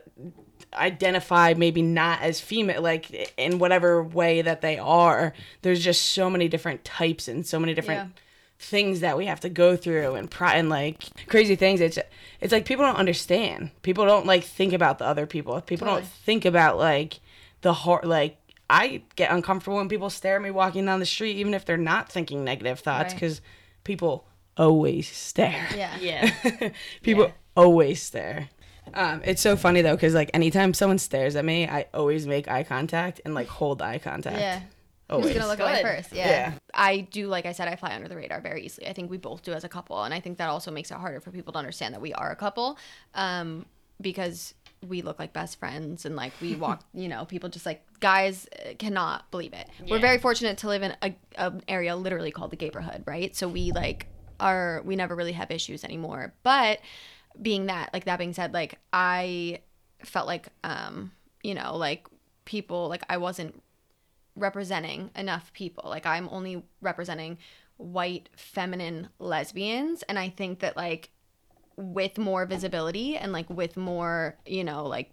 identify 0.74 1.54
maybe 1.56 1.82
not 1.82 2.20
as 2.22 2.40
female 2.40 2.82
like 2.82 3.32
in 3.36 3.58
whatever 3.58 4.02
way 4.02 4.42
that 4.42 4.60
they 4.60 4.78
are 4.78 5.32
there's 5.62 5.82
just 5.82 6.04
so 6.06 6.28
many 6.28 6.48
different 6.48 6.84
types 6.84 7.28
and 7.28 7.46
so 7.46 7.58
many 7.58 7.72
different 7.72 8.10
Yeah. 8.14 8.22
Things 8.58 9.00
that 9.00 9.16
we 9.18 9.26
have 9.26 9.40
to 9.40 9.48
go 9.48 9.76
through 9.76 10.14
and 10.14 10.30
pri- 10.30 10.54
and 10.54 10.68
like 10.70 11.04
crazy 11.28 11.56
things 11.56 11.80
it's 11.80 11.98
it's 12.40 12.52
like 12.52 12.64
people 12.64 12.84
don't 12.84 12.96
understand 12.96 13.70
people 13.82 14.06
don't 14.06 14.24
like 14.26 14.42
think 14.44 14.72
about 14.72 14.98
the 14.98 15.04
other 15.04 15.26
people 15.26 15.60
people 15.60 15.86
don't 15.86 16.06
think 16.06 16.44
about 16.46 16.78
like 16.78 17.20
the 17.60 17.72
heart 17.74 18.06
like 18.06 18.38
i 18.70 19.02
get 19.14 19.30
uncomfortable 19.30 19.76
when 19.76 19.88
people 19.90 20.08
stare 20.08 20.36
at 20.36 20.42
me 20.42 20.50
walking 20.50 20.86
down 20.86 21.00
the 21.00 21.06
street 21.06 21.36
even 21.36 21.52
if 21.52 21.66
they're 21.66 21.76
not 21.76 22.10
thinking 22.10 22.44
negative 22.44 22.80
thoughts 22.80 23.12
Right. 23.12 23.20
because 23.20 23.40
people 23.84 24.26
always 24.56 25.06
stare 25.06 25.66
Yeah. 25.76 25.96
Yeah. 26.00 26.70
people 27.02 27.30
always 27.56 28.02
stare 28.02 28.48
um, 28.94 29.20
it's 29.24 29.42
so 29.42 29.56
funny 29.56 29.82
though 29.82 29.96
because 29.96 30.14
like 30.14 30.30
anytime 30.32 30.72
someone 30.72 30.98
stares 30.98 31.36
at 31.36 31.44
me 31.44 31.68
i 31.68 31.86
always 31.92 32.26
make 32.26 32.48
eye 32.48 32.62
contact 32.62 33.20
and 33.24 33.34
like 33.34 33.48
hold 33.48 33.82
eye 33.82 33.98
contact 33.98 34.38
Yeah. 34.38 34.60
Always 35.10 35.28
Who's 35.28 35.36
gonna 35.36 35.48
look 35.48 35.60
away 35.60 35.82
Good. 35.82 35.82
first? 35.82 36.12
Yeah. 36.12 36.28
Yeah. 36.28 36.52
I 36.74 37.00
do, 37.00 37.28
like 37.28 37.46
I 37.46 37.52
said, 37.52 37.68
I 37.68 37.76
fly 37.76 37.94
under 37.94 38.08
the 38.08 38.16
radar 38.16 38.40
very 38.40 38.64
easily. 38.64 38.88
I 38.88 38.92
think 38.92 39.10
we 39.10 39.16
both 39.16 39.42
do 39.42 39.52
as 39.52 39.64
a 39.64 39.68
couple, 39.68 40.02
and 40.02 40.12
I 40.12 40.20
think 40.20 40.38
that 40.38 40.48
also 40.48 40.70
makes 40.70 40.90
it 40.90 40.96
harder 40.96 41.20
for 41.20 41.30
people 41.30 41.52
to 41.52 41.58
understand 41.58 41.94
that 41.94 42.00
we 42.00 42.12
are 42.14 42.30
a 42.30 42.36
couple, 42.36 42.78
um, 43.14 43.66
because 44.00 44.54
we 44.86 45.02
look 45.02 45.18
like 45.18 45.32
best 45.32 45.58
friends 45.58 46.04
and 46.04 46.16
like 46.16 46.32
we 46.40 46.54
walk. 46.54 46.84
you 46.94 47.08
know, 47.08 47.24
people 47.24 47.48
just 47.48 47.66
like 47.66 47.82
guys 48.00 48.48
uh, 48.64 48.74
cannot 48.78 49.30
believe 49.30 49.52
it. 49.52 49.68
We're 49.88 49.98
very 49.98 50.18
fortunate 50.18 50.58
to 50.58 50.68
live 50.68 50.82
in 50.82 50.94
a 51.02 51.14
an 51.36 51.62
area 51.68 51.96
literally 51.96 52.30
called 52.30 52.50
the 52.50 52.56
Gayborhood, 52.56 53.06
right? 53.06 53.34
So 53.34 53.48
we 53.48 53.72
like 53.72 54.06
are 54.38 54.82
we 54.84 54.96
never 54.96 55.14
really 55.14 55.32
have 55.32 55.50
issues 55.50 55.82
anymore, 55.82 56.34
but 56.42 56.80
being 57.40 57.66
that 57.66 57.90
like 57.92 58.04
that 58.04 58.18
being 58.18 58.32
said 58.32 58.52
like 58.54 58.78
i 58.92 59.60
felt 60.02 60.26
like 60.26 60.48
um 60.64 61.10
you 61.42 61.54
know 61.54 61.76
like 61.76 62.06
people 62.44 62.88
like 62.88 63.02
i 63.08 63.16
wasn't 63.16 63.62
representing 64.36 65.10
enough 65.16 65.52
people. 65.52 65.84
Like 65.88 66.06
i'm 66.06 66.28
only 66.30 66.62
representing 66.80 67.38
white 67.78 68.30
feminine 68.36 69.06
lesbians 69.18 70.02
and 70.04 70.18
i 70.18 70.30
think 70.30 70.60
that 70.60 70.78
like 70.78 71.10
with 71.76 72.16
more 72.16 72.46
visibility 72.46 73.18
and 73.18 73.32
like 73.32 73.50
with 73.50 73.76
more 73.76 74.34
you 74.46 74.64
know 74.64 74.86
like 74.86 75.10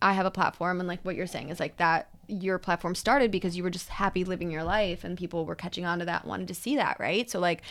i 0.00 0.14
have 0.14 0.24
a 0.24 0.30
platform 0.30 0.80
and 0.80 0.88
like 0.88 1.00
what 1.02 1.14
you're 1.14 1.26
saying 1.26 1.50
is 1.50 1.60
like 1.60 1.76
that 1.76 2.08
your 2.30 2.58
platform 2.58 2.94
started 2.94 3.30
because 3.30 3.56
you 3.56 3.62
were 3.62 3.70
just 3.70 3.88
happy 3.88 4.24
living 4.24 4.50
your 4.50 4.62
life 4.62 5.04
and 5.04 5.18
people 5.18 5.44
were 5.44 5.54
catching 5.54 5.84
on 5.84 5.98
to 5.98 6.04
that 6.04 6.24
wanted 6.24 6.48
to 6.48 6.54
see 6.54 6.76
that 6.76 6.96
right? 7.00 7.28
So 7.30 7.38
like 7.38 7.62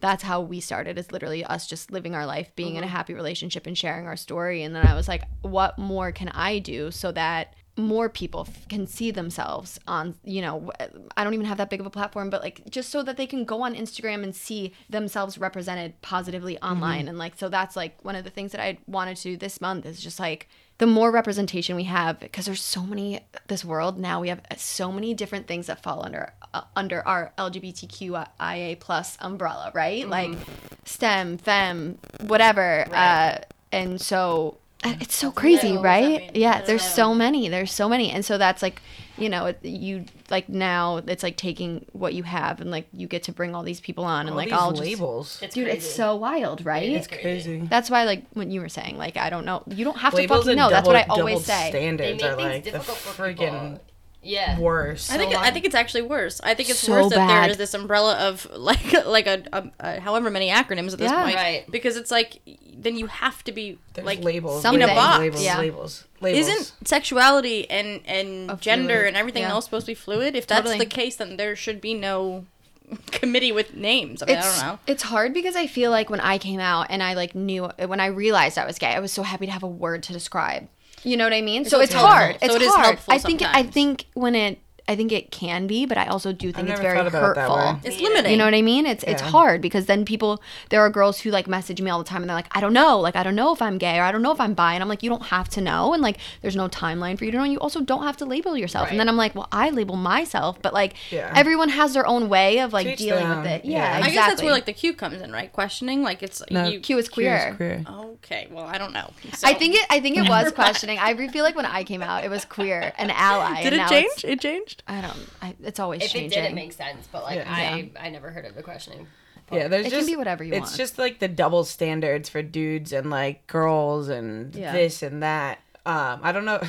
that's 0.00 0.24
how 0.24 0.40
we 0.40 0.60
started 0.60 0.98
is 0.98 1.12
literally 1.12 1.44
us 1.44 1.66
just 1.66 1.92
living 1.92 2.14
our 2.14 2.26
life 2.26 2.54
being 2.56 2.74
in 2.74 2.82
a 2.82 2.86
mm-hmm. 2.86 2.96
happy 2.96 3.14
relationship 3.14 3.66
and 3.66 3.78
sharing 3.78 4.06
our 4.06 4.16
story. 4.16 4.62
And 4.62 4.74
then 4.74 4.86
i 4.86 4.94
was 4.94 5.08
like 5.08 5.22
what 5.42 5.78
more 5.78 6.12
can 6.12 6.28
i 6.28 6.58
do 6.58 6.90
so 6.90 7.12
that 7.12 7.54
more 7.76 8.08
people 8.08 8.46
f- 8.48 8.68
can 8.68 8.86
see 8.86 9.10
themselves 9.10 9.80
on 9.88 10.14
you 10.24 10.42
know 10.42 10.70
i 11.16 11.24
don't 11.24 11.32
even 11.32 11.46
have 11.46 11.56
that 11.56 11.70
big 11.70 11.80
of 11.80 11.86
a 11.86 11.90
platform 11.90 12.28
but 12.28 12.42
like 12.42 12.68
just 12.68 12.90
so 12.90 13.02
that 13.02 13.16
they 13.16 13.26
can 13.26 13.44
go 13.44 13.62
on 13.62 13.74
instagram 13.74 14.22
and 14.22 14.36
see 14.36 14.74
themselves 14.90 15.38
represented 15.38 16.00
positively 16.02 16.58
online. 16.60 17.08
And 17.08 17.18
like 17.18 17.38
so 17.38 17.48
that's 17.48 17.74
like 17.74 17.98
one 18.02 18.14
of 18.14 18.24
the 18.24 18.30
things 18.30 18.52
that 18.52 18.60
i 18.60 18.78
wanted 18.86 19.16
to 19.16 19.22
do 19.22 19.36
this 19.36 19.60
month 19.60 19.86
is 19.86 20.00
just 20.02 20.20
like 20.20 20.48
the 20.78 20.86
more 20.86 21.10
representation 21.10 21.76
we 21.76 21.84
have 21.84 22.18
because 22.18 22.46
there's 22.46 22.60
so 22.60 22.82
many 22.82 23.20
this 23.48 23.64
world 23.64 23.98
now 23.98 24.20
we 24.20 24.28
have 24.28 24.40
so 24.56 24.92
many 24.92 25.14
different 25.14 25.46
things 25.46 25.66
that 25.66 25.82
fall 25.82 26.04
under 26.04 26.32
uh, 26.52 26.62
under 26.76 27.06
our 27.06 27.32
lgbtqia 27.38 28.80
plus 28.80 29.16
umbrella 29.20 29.70
right? 29.74 30.08
Like 30.08 30.36
stem 30.84 31.38
fem 31.38 31.98
whatever 32.20 32.86
uh 32.92 33.38
and 33.70 34.00
so 34.00 34.58
uh, 34.58 34.61
Uh, 34.84 34.94
it's 35.00 35.14
so 35.14 35.30
crazy 35.30 35.76
What 35.76 35.82
does 35.82 35.82
that 35.82 35.82
right 35.82 36.36
yeah 36.36 36.56
What 36.58 36.66
there's 36.66 36.82
that 36.82 36.94
so 36.94 37.14
many 37.14 37.48
there's 37.48 37.72
so 37.72 37.88
many 37.88 38.10
and 38.10 38.24
so 38.24 38.36
that's 38.36 38.62
like 38.62 38.82
you 39.16 39.28
know 39.28 39.54
you 39.62 40.04
like 40.30 40.48
now 40.48 40.96
it's 41.06 41.22
like 41.22 41.36
taking 41.36 41.84
what 41.92 42.14
you 42.14 42.22
have 42.22 42.60
and 42.60 42.70
like 42.70 42.88
you 42.92 43.06
get 43.06 43.22
to 43.24 43.32
bring 43.32 43.54
all 43.54 43.62
these 43.62 43.80
people 43.80 44.04
on 44.04 44.26
and 44.26 44.34
like 44.34 44.52
All 44.52 44.68
like 44.72 44.84
these 44.84 45.00
i'll 45.00 45.12
just 45.22 45.42
It's 45.42 45.54
dude 45.54 45.68
it's 45.68 45.88
so 45.88 46.16
wild 46.16 46.64
right? 46.64 46.90
It's 46.90 47.06
crazy. 47.06 47.60
that's 47.60 47.90
why 47.90 48.04
like 48.04 48.24
when 48.32 48.50
you 48.50 48.60
were 48.60 48.68
saying 48.68 48.96
like 48.96 49.16
i 49.16 49.30
don't 49.30 49.44
know. 49.44 49.62
You 49.66 49.84
don't 49.84 49.98
have 49.98 50.14
to 50.14 50.26
fucking 50.26 50.50
and 50.50 50.58
know. 50.58 50.70
That's 50.70 50.86
what 50.86 50.96
i 50.96 51.02
always 51.08 51.34
double 51.34 51.44
say. 51.44 51.70
They 51.70 51.78
standards 51.78 52.22
make 52.22 52.32
are 52.32 52.36
things 52.36 52.48
like 52.48 52.64
the 52.64 52.70
difficult 52.72 52.98
for 52.98 53.22
freaking 53.22 53.36
people. 53.74 53.80
Yeah. 54.22 54.58
worse. 54.58 55.10
I 55.10 55.16
think 55.18 55.32
So 55.32 55.38
I 55.38 55.50
think 55.50 55.64
it's 55.64 55.74
actually 55.74 56.02
worse. 56.02 56.40
I 56.44 56.54
think 56.54 56.70
it's 56.70 56.78
So 56.78 56.92
worse 56.92 57.12
that 57.12 57.44
there's 57.46 57.56
this 57.56 57.74
umbrella 57.74 58.14
of 58.28 58.46
like 58.56 58.92
like 59.06 59.26
a, 59.26 59.42
a, 59.52 59.70
a 59.80 60.00
however 60.00 60.30
many 60.30 60.48
acronyms 60.48 60.92
at 60.92 60.98
this 60.98 61.10
Yeah. 61.10 61.22
point, 61.24 61.34
Right. 61.36 61.70
Because 61.70 61.96
it's 61.96 62.10
like 62.10 62.40
then 62.76 62.96
you 62.96 63.06
have 63.06 63.42
to 63.44 63.52
be 63.52 63.78
There's 63.94 64.06
like 64.06 64.22
labels 64.22 64.62
Something. 64.62 64.80
labels, 64.80 64.96
box. 64.96 65.18
labels 65.18 65.42
Yeah. 65.44 65.58
labels 65.58 66.04
labels 66.20 66.48
Isn't 66.48 66.72
sexuality 66.88 67.68
and 67.70 68.00
and 68.06 68.50
A 68.50 68.56
gender 68.56 68.94
fluid- 68.94 69.06
and 69.08 69.16
everything 69.16 69.42
yeah. 69.42 69.50
else 69.50 69.64
supposed 69.64 69.86
to 69.86 69.90
be 69.90 69.94
fluid? 69.96 70.36
If 70.36 70.46
that's 70.46 70.60
Totally. 70.66 70.78
the 70.78 70.86
case, 70.86 71.16
then 71.16 71.36
there 71.36 71.56
should 71.56 71.80
be 71.80 71.94
no 71.94 72.46
committee 73.10 73.52
with 73.52 73.74
names. 73.74 74.22
I 74.22 74.26
mean, 74.26 74.36
I 74.36 74.40
don't 74.42 74.58
know. 74.66 74.78
It's 74.86 75.02
hard 75.02 75.32
because 75.34 75.56
I 75.56 75.66
feel 75.66 75.90
like 75.90 76.10
when 76.10 76.20
I 76.20 76.38
came 76.38 76.60
out 76.60 76.88
and 76.90 77.02
I 77.02 77.14
like 77.14 77.34
knew 77.34 77.64
when 77.86 78.00
I 78.00 78.06
realized 78.06 78.58
I 78.58 78.66
was 78.66 78.78
gay, 78.78 78.88
I 78.94 79.00
was 79.00 79.12
so 79.12 79.22
happy 79.22 79.46
to 79.46 79.52
have 79.52 79.62
a 79.62 79.68
word 79.68 80.02
to 80.04 80.12
describe. 80.12 80.68
You 81.04 81.16
know 81.16 81.24
what 81.24 81.32
I 81.32 81.42
mean? 81.42 81.64
so 81.64 81.80
it's 81.80 81.92
it's 81.92 82.00
hard. 82.00 82.36
So 82.40 82.46
It's 82.46 82.54
it 82.56 82.62
is 82.62 82.74
hard. 82.74 82.98
I 83.08 83.18
think 83.18 83.42
I 83.42 83.62
think 83.62 84.06
when 84.14 84.34
it 84.34 84.58
I 84.88 84.96
think 84.96 85.12
it 85.12 85.30
can 85.30 85.66
be, 85.66 85.86
but 85.86 85.96
I 85.96 86.06
also 86.06 86.32
do 86.32 86.50
think 86.52 86.68
it's 86.68 86.80
very 86.80 86.98
thought 86.98 87.06
about 87.06 87.36
it 87.36 87.40
hurtful. 87.40 87.80
It's 87.84 88.00
limiting. 88.00 88.32
You 88.32 88.36
know 88.36 88.44
what 88.44 88.54
I 88.54 88.62
mean? 88.62 88.84
It's 88.84 89.04
it's 89.04 89.22
hard 89.22 89.60
because 89.60 89.86
then 89.86 90.04
people 90.04 90.42
there 90.70 90.80
are 90.80 90.90
girls 90.90 91.20
who 91.20 91.30
like 91.30 91.46
message 91.46 91.80
me 91.80 91.88
all 91.90 91.98
the 91.98 92.04
time 92.04 92.22
and 92.22 92.28
they're 92.28 92.36
like, 92.36 92.48
I 92.56 92.60
don't 92.60 92.72
know, 92.72 92.98
like 93.00 93.14
I 93.14 93.22
don't 93.22 93.36
know 93.36 93.52
if 93.52 93.62
I'm 93.62 93.78
gay 93.78 93.98
or 93.98 94.02
I 94.02 94.10
don't 94.12 94.22
know 94.22 94.32
if 94.32 94.40
I'm 94.40 94.54
bi 94.54 94.74
and 94.74 94.82
I'm 94.82 94.88
like, 94.88 95.02
you 95.02 95.08
don't 95.10 95.22
have 95.26 95.48
to 95.50 95.60
know 95.60 95.92
and 95.94 96.02
like 96.02 96.18
there's 96.42 96.56
no 96.56 96.68
timeline 96.68 97.16
for 97.16 97.24
you 97.24 97.30
to 97.30 97.36
know. 97.36 97.44
And 97.44 97.52
you 97.52 97.58
also 97.60 97.80
don't 97.80 98.02
have 98.02 98.16
to 98.18 98.24
label 98.24 98.56
yourself. 98.56 98.90
And 98.90 98.98
then 98.98 99.08
I'm 99.08 99.16
like, 99.16 99.34
well, 99.34 99.48
I 99.52 99.70
label 99.70 99.96
myself, 99.96 100.60
but 100.60 100.72
like 100.74 100.94
Yeah. 101.10 101.32
everyone 101.34 101.68
has 101.70 101.94
their 101.94 102.06
own 102.06 102.28
way 102.28 102.58
of 102.58 102.72
like 102.72 102.86
To 102.86 102.92
each 102.94 102.98
dealing 102.98 103.28
their 103.28 103.36
with 103.38 103.46
it. 103.46 103.64
Yeah, 103.64 103.78
Yeah. 103.78 103.84
I 103.84 103.86
I 103.86 103.98
exactly. 103.98 104.14
guess 104.14 104.26
that's 104.28 104.42
where 104.42 104.52
like 104.52 104.66
the 104.66 104.72
Q 104.72 104.94
comes 104.94 105.20
in, 105.22 105.30
right? 105.32 105.52
Questioning, 105.52 106.02
like 106.02 106.22
it's 106.22 106.42
No, 106.50 106.66
you. 106.68 106.80
Q 106.80 106.98
is 106.98 107.08
queer. 107.08 107.54
queer. 107.56 107.84
Okay, 108.24 108.48
well, 108.50 108.64
I 108.66 108.78
don't 108.78 108.92
know. 108.92 109.10
I 109.44 109.54
think 109.54 109.74
it. 109.76 109.86
I 109.90 110.00
think 110.00 110.16
it 110.16 110.28
was 110.36 110.50
questioning. 110.52 110.98
I 110.98 111.14
feel 111.28 111.44
like 111.44 111.54
when 111.56 111.66
I 111.66 111.84
came 111.84 112.02
out, 112.02 112.24
it 112.24 112.30
was 112.30 112.44
queer, 112.44 112.92
an 112.98 113.10
ally. 113.10 113.62
Did 113.62 113.72
and 113.72 113.74
it 113.74 113.78
now 113.78 113.88
change? 113.88 114.24
It 114.24 114.40
changed. 114.40 114.71
I 114.86 115.00
don't. 115.00 115.18
I, 115.40 115.54
it's 115.62 115.78
always 115.80 116.02
If 116.02 116.14
it 116.14 116.28
did, 116.30 116.44
it 116.44 116.54
makes 116.54 116.76
sense. 116.76 117.06
But 117.10 117.22
like, 117.24 117.36
Yeah. 117.38 117.52
I 117.52 117.90
I 117.98 118.10
never 118.10 118.30
heard 118.30 118.44
of 118.46 118.54
the 118.54 118.62
questioning. 118.62 119.06
Yeah, 119.50 119.68
there's 119.68 119.86
It 119.86 119.90
can 119.90 119.98
just 119.98 120.08
be 120.08 120.16
whatever 120.16 120.44
you 120.44 120.52
it's 120.52 120.60
want. 120.60 120.68
It's 120.70 120.78
just 120.78 120.98
like 120.98 121.18
the 121.18 121.28
double 121.28 121.64
standards 121.64 122.28
for 122.30 122.42
dudes 122.42 122.92
and 122.92 123.10
like 123.10 123.46
girls 123.46 124.08
and 124.08 124.54
Yeah. 124.54 124.72
this 124.72 125.02
and 125.02 125.22
that. 125.22 125.58
Um, 125.84 126.20
I 126.22 126.32
don't 126.32 126.44
know. 126.46 126.60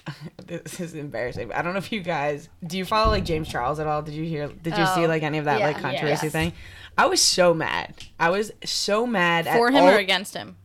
this 0.46 0.80
is 0.80 0.94
embarrassing. 0.94 1.48
But 1.48 1.56
I 1.56 1.62
don't 1.62 1.72
know 1.74 1.78
if 1.78 1.92
you 1.92 2.00
guys 2.00 2.48
do 2.66 2.76
you 2.78 2.84
follow 2.84 3.10
like 3.12 3.24
James 3.24 3.48
Charles 3.48 3.78
at 3.78 3.86
all? 3.86 4.02
Did 4.02 4.14
you 4.14 4.24
hear? 4.24 4.48
Did 4.48 4.76
you 4.76 4.86
see 4.86 5.04
Oh, 5.04 5.08
like 5.08 5.22
any 5.22 5.38
of 5.38 5.44
that 5.44 5.60
yeah. 5.60 5.66
like 5.68 5.78
controversy 5.78 6.26
Yes. 6.26 6.32
thing? 6.32 6.52
I 6.98 7.06
was 7.06 7.20
so 7.22 7.54
mad. 7.54 7.94
I 8.18 8.30
was 8.30 8.50
so 8.64 9.06
mad 9.06 9.46
For 9.46 9.68
at 9.68 9.74
him 9.74 9.84
all- 9.84 9.90
or 9.90 9.98
against 9.98 10.34
him? 10.34 10.56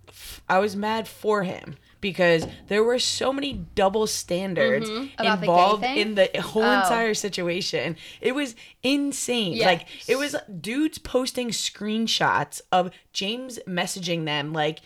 I 0.50 0.60
was 0.60 0.76
mad 0.76 1.08
for 1.08 1.44
him 1.44 1.76
because 2.02 2.46
there 2.68 2.84
were 2.84 3.00
so 3.00 3.34
many 3.34 3.66
double 3.76 4.08
standards 4.08 4.90
Mm-hmm. 4.90 5.08
About 5.20 5.40
the 5.40 5.46
involved 5.46 5.84
in 5.84 6.16
the 6.16 6.30
whole 6.42 6.64
Oh. 6.64 6.80
entire 6.82 7.14
situation. 7.14 7.96
It 8.22 8.34
was 8.36 8.56
insane. 8.84 9.54
Yeah. 9.54 9.66
Like 9.68 9.88
it 10.08 10.18
was 10.18 10.36
dudes 10.62 10.98
posting 10.98 11.50
screenshots 11.50 12.62
of 12.72 12.92
James 13.14 13.60
messaging 13.68 14.26
them 14.26 14.54
like 14.54 14.80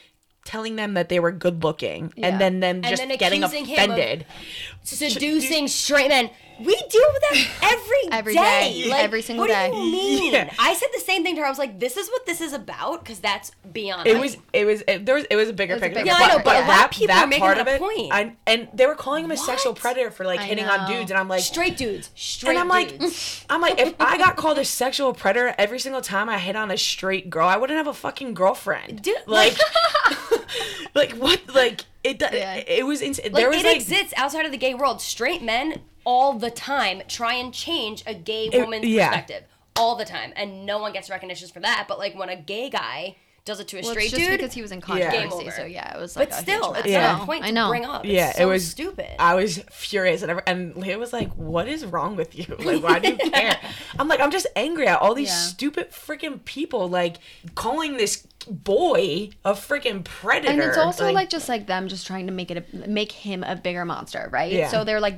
telling 0.44 0.76
them 0.76 0.96
that 0.96 1.10
they 1.10 1.20
were 1.20 1.32
good 1.32 1.64
looking 1.64 2.12
Yeah. 2.16 2.28
and 2.30 2.42
then 2.42 2.60
them 2.62 2.78
And 2.78 2.86
just 2.86 3.02
then 3.08 3.16
getting 3.18 3.42
him 3.44 3.46
of- 3.46 3.54
offended. 3.54 4.26
Seducing 4.84 5.68
straight 5.68 6.10
men. 6.10 6.30
We 6.66 6.76
deal 6.90 7.02
with 7.14 7.22
that 7.30 7.48
every 7.64 8.18
Every 8.18 8.34
day. 8.34 8.82
day. 8.84 8.90
Like, 8.90 9.04
Every 9.04 9.22
single 9.22 9.44
what 9.48 9.54
day. 9.54 9.70
do 9.72 9.78
you 9.78 9.92
mean? 9.92 10.34
Yeah. 10.34 10.54
I 10.60 10.74
said 10.74 10.90
the 10.94 11.00
same 11.00 11.24
thing 11.24 11.36
to 11.36 11.42
her. 11.42 11.48
I 11.48 11.50
was 11.50 11.58
like, 11.60 11.80
"This 11.80 11.98
is 11.98 12.10
what 12.10 12.26
this 12.26 12.42
is 12.42 12.54
about," 12.54 13.04
because 13.04 13.20
that's 13.20 13.52
beyond. 13.72 14.08
It 14.08 14.16
me. 14.16 14.20
was 14.22 14.38
it 14.54 14.66
was 14.66 14.84
it, 14.88 15.06
there 15.06 15.16
was 15.16 15.26
it 15.30 15.36
was 15.36 15.50
a 15.50 15.54
bigger 15.54 15.76
was 15.76 15.82
a 15.82 15.86
picture. 15.86 16.00
bigger 16.02 16.08
Yeah, 16.08 16.16
I 16.18 16.28
know, 16.28 16.38
but, 16.38 16.44
but 16.46 16.52
but 16.52 16.56
a 16.56 16.60
lot 16.60 16.62
of 16.62 16.68
that 16.68 16.92
people 16.92 17.16
are 17.16 17.28
making 17.28 17.42
part 17.42 17.58
of 17.58 17.68
it, 17.68 17.80
point. 17.80 18.12
I, 18.14 18.36
and 18.48 18.68
they 18.74 18.86
were 18.86 18.96
calling 18.96 19.24
him 19.26 19.32
a 19.32 19.38
sexual 19.38 19.74
predator 19.74 20.12
for 20.12 20.26
like 20.26 20.40
I 20.40 20.44
hitting 20.44 20.66
on 20.66 20.90
dudes, 20.90 21.12
and 21.12 21.20
I'm 21.20 21.28
like, 21.28 21.42
straight 21.44 21.78
dudes. 21.78 22.10
Straight 22.16 22.52
and 22.52 22.60
I'm 22.60 22.68
like, 22.68 22.98
dudes. 23.00 23.46
I'm 23.50 23.62
like, 23.62 23.80
if 23.80 23.94
I 24.00 24.18
got 24.18 24.36
called 24.36 24.58
a 24.58 24.66
sexual 24.82 25.14
predator 25.14 25.56
every 25.58 25.80
single 25.80 26.02
time 26.02 26.28
I 26.30 26.38
hit 26.38 26.56
on 26.56 26.70
a 26.72 26.78
straight 26.78 27.30
girl, 27.30 27.48
I 27.48 27.58
wouldn't 27.58 27.78
have 27.78 27.88
a 27.88 27.94
fucking 27.94 28.34
girlfriend. 28.34 29.02
Dude, 29.02 29.16
like, 29.28 29.58
like 30.94 31.12
what? 31.18 31.42
Like 31.54 31.86
it. 32.04 32.20
do- 32.20 32.26
Yeah. 32.32 32.56
It 32.68 32.86
was 32.86 33.02
insane. 33.02 33.26
Like 33.32 33.34
there 33.42 33.50
was 33.50 33.58
it 33.60 33.66
like 33.66 33.76
exists 33.78 34.14
outside 34.18 34.46
of 34.46 34.52
the 34.52 34.58
gay 34.58 34.74
world. 34.74 35.02
Straight 35.02 35.42
men 35.42 35.82
all 36.06 36.34
the 36.34 36.52
time 36.52 37.02
try 37.08 37.36
and 37.36 37.54
change 37.54 38.04
a 38.06 38.14
gay 38.14 38.48
It- 38.52 38.60
woman's 38.60 38.86
yeah. 38.86 39.10
perspective 39.10 39.44
all 39.76 39.96
the 39.96 40.06
time, 40.06 40.34
and 40.36 40.66
no 40.66 40.78
one 40.80 40.92
gets 40.94 41.10
recognition 41.10 41.48
for 41.50 41.60
that. 41.62 41.86
But 41.88 41.98
like 42.00 42.16
when 42.16 42.30
a 42.30 42.36
gay 42.36 42.70
guy 42.70 43.16
does 43.44 43.60
it 43.60 43.68
to 43.70 43.78
a 43.78 43.82
Well, 43.82 43.92
straight 43.92 44.04
it's 44.06 44.12
just 44.16 44.30
dude, 44.30 44.40
because 44.40 44.54
he 44.54 44.62
was 44.62 44.72
in 44.72 44.80
Game 44.82 44.86
controversy. 44.88 45.26
over. 45.48 45.52
So 45.52 45.66
yeah, 45.66 45.96
it 45.98 46.00
was 46.00 46.16
like 46.16 46.30
but 46.30 46.38
a 46.38 46.42
still, 46.42 46.74
huge 46.74 46.86
it's. 46.86 46.88
Yeah. 46.90 47.14
not 47.14 47.24
a 47.24 47.26
point 47.26 47.44
I 47.44 47.48
to 47.48 47.54
know. 47.54 47.70
bring 47.70 47.86
up. 47.86 48.06
It's 48.06 48.14
yeah, 48.14 48.32
so 48.34 48.44
it 48.44 48.46
was 48.46 48.70
stupid. 48.70 49.16
I 49.20 49.34
was 49.36 49.58
furious, 49.72 50.22
and 50.22 50.32
every, 50.32 50.44
and 50.46 50.76
Leah 50.76 51.00
was 51.00 51.12
like, 51.12 51.32
"What 51.34 51.68
is 51.68 51.86
wrong 51.86 52.16
with 52.16 52.38
you? 52.38 52.46
Like, 52.60 52.84
why 52.84 53.00
do 53.00 53.10
you 53.10 53.18
care?" 53.32 53.58
I'm 53.98 54.08
like, 54.08 54.20
"I'm 54.20 54.32
just 54.32 54.48
angry 54.56 54.88
at 54.88 55.00
all 55.02 55.16
these 55.16 55.30
Yeah. 55.30 55.36
stupid 55.36 55.92
freaking 55.92 56.44
people, 56.46 56.88
like 56.88 57.18
calling 57.56 57.98
this 57.98 58.28
boy 58.48 59.30
a 59.44 59.54
freaking 59.54 60.04
predator." 60.04 60.52
And 60.54 60.62
it's 60.62 60.78
also 60.78 61.12
like, 61.12 61.30
just 61.30 61.50
like 61.50 61.68
them 61.68 61.88
just 61.88 62.06
trying 62.08 62.28
to 62.28 62.32
make 62.34 62.52
it 62.52 62.66
a, 62.74 62.88
make 62.88 63.12
him 63.12 63.44
a 63.44 63.56
bigger 63.56 63.86
monster, 63.86 64.30
right? 64.32 64.52
Yeah. 64.52 64.70
So 64.70 64.84
they're 64.84 65.00
like 65.00 65.16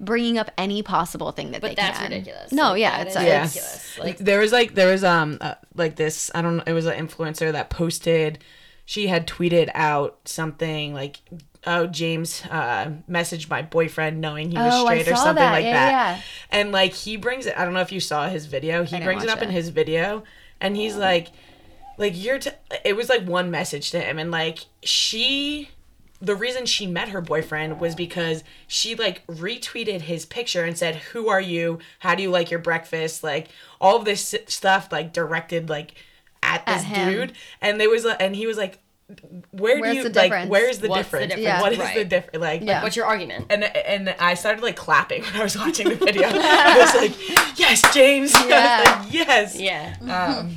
bringing 0.00 0.38
up 0.38 0.50
any 0.58 0.82
possible 0.82 1.30
thing 1.32 1.52
that 1.52 1.60
but 1.60 1.68
they 1.70 1.74
that's 1.76 1.98
can. 1.98 2.10
ridiculous. 2.10 2.52
No, 2.52 2.70
Like, 2.70 2.80
yeah, 2.80 3.02
it's, 3.02 3.14
Yeah. 3.14 3.44
it's 3.44 3.54
ridiculous. 3.54 3.98
Like 3.98 4.18
there 4.18 4.40
was 4.40 4.52
like 4.52 4.74
there 4.74 4.90
was 4.90 5.04
um 5.04 5.38
uh, 5.40 5.54
like 5.80 5.96
this 5.96 6.30
I 6.34 6.42
don't 6.42 6.58
know 6.58 6.62
it 6.66 6.72
was 6.72 6.86
an 6.86 7.06
influencer 7.06 7.50
that 7.50 7.68
posted 7.70 8.38
she 8.84 9.08
had 9.08 9.26
tweeted 9.26 9.70
out 9.74 10.18
something 10.26 10.94
like 10.94 11.16
oh 11.66 11.86
James 11.88 12.42
uh 12.50 12.92
messaged 13.10 13.50
my 13.50 13.62
boyfriend 13.62 14.20
knowing 14.20 14.50
he 14.50 14.56
was 14.56 14.72
Oh, 14.74 14.84
straight 14.86 15.08
or 15.08 15.16
something 15.16 15.34
that. 15.36 15.52
like 15.52 15.64
Yeah, 15.64 15.72
that 15.72 15.90
yeah. 16.16 16.22
and 16.50 16.70
like 16.72 16.92
he 16.92 17.16
brings 17.16 17.46
it 17.46 17.58
I 17.58 17.64
don't 17.64 17.74
know 17.74 17.80
if 17.80 17.90
you 17.92 18.00
saw 18.00 18.28
his 18.28 18.46
video 18.46 18.84
he 18.84 19.00
brings 19.00 19.24
it 19.24 19.28
up 19.30 19.42
in 19.42 19.50
his 19.50 19.70
video 19.70 20.22
and 20.60 20.76
he's 20.76 20.96
like 20.96 21.28
like 21.98 22.12
you're 22.16 22.38
t- 22.38 22.50
it 22.84 22.94
was 22.96 23.08
like 23.08 23.24
one 23.26 23.50
message 23.50 23.90
to 23.90 24.00
him 24.00 24.18
and 24.18 24.30
like 24.30 24.60
she 24.82 25.68
the 26.20 26.34
reason 26.34 26.66
she 26.66 26.86
met 26.86 27.08
her 27.10 27.20
boyfriend 27.20 27.80
was 27.80 27.94
because 27.94 28.44
she 28.66 28.94
like 28.94 29.26
retweeted 29.26 30.02
his 30.02 30.26
picture 30.26 30.64
and 30.64 30.76
said 30.76 30.96
who 30.96 31.28
are 31.28 31.40
you? 31.40 31.78
How 32.00 32.14
do 32.14 32.22
you 32.22 32.30
like 32.30 32.50
your 32.50 32.60
breakfast? 32.60 33.24
Like 33.24 33.48
all 33.80 33.96
of 33.96 34.04
this 34.04 34.34
stuff 34.46 34.88
like 34.92 35.12
directed 35.12 35.68
like 35.68 35.94
at 36.42 36.66
this 36.66 36.82
him. 36.82 37.12
dude. 37.12 37.32
And 37.60 37.80
there 37.80 37.88
was 37.88 38.04
uh, 38.04 38.16
and 38.20 38.36
he 38.36 38.46
was 38.46 38.58
like 38.58 38.78
where 39.50 39.80
Where's 39.80 39.92
do 39.92 39.96
you 39.98 40.08
the 40.08 40.18
like 40.18 40.30
difference? 40.30 40.50
where's 40.50 40.78
the 40.78 40.88
What's 40.88 41.10
the 41.10 41.18
difference, 41.18 41.34
difference? 41.34 41.42
Yeah. 41.44 41.60
what 41.60 41.72
is 41.72 41.94
the 41.94 42.04
difference 42.04 42.38
like 42.40 42.62
Yeah. 42.62 42.82
what's 42.82 42.96
your 42.96 43.06
argument? 43.06 43.46
and 43.50 43.64
and 43.64 44.14
I 44.18 44.34
started 44.34 44.62
like 44.62 44.76
clapping 44.76 45.22
when 45.24 45.34
I 45.36 45.42
was 45.42 45.56
watching 45.56 45.88
the 45.88 45.94
video. 45.96 46.28
I 46.32 46.78
was 46.78 46.94
like, 46.94 47.58
"Yes, 47.58 47.82
James." 47.94 48.32
Yeah. 48.48 48.82
like, 49.04 49.12
yes. 49.12 49.58
yeah. 49.58 49.96
Um, 50.00 50.56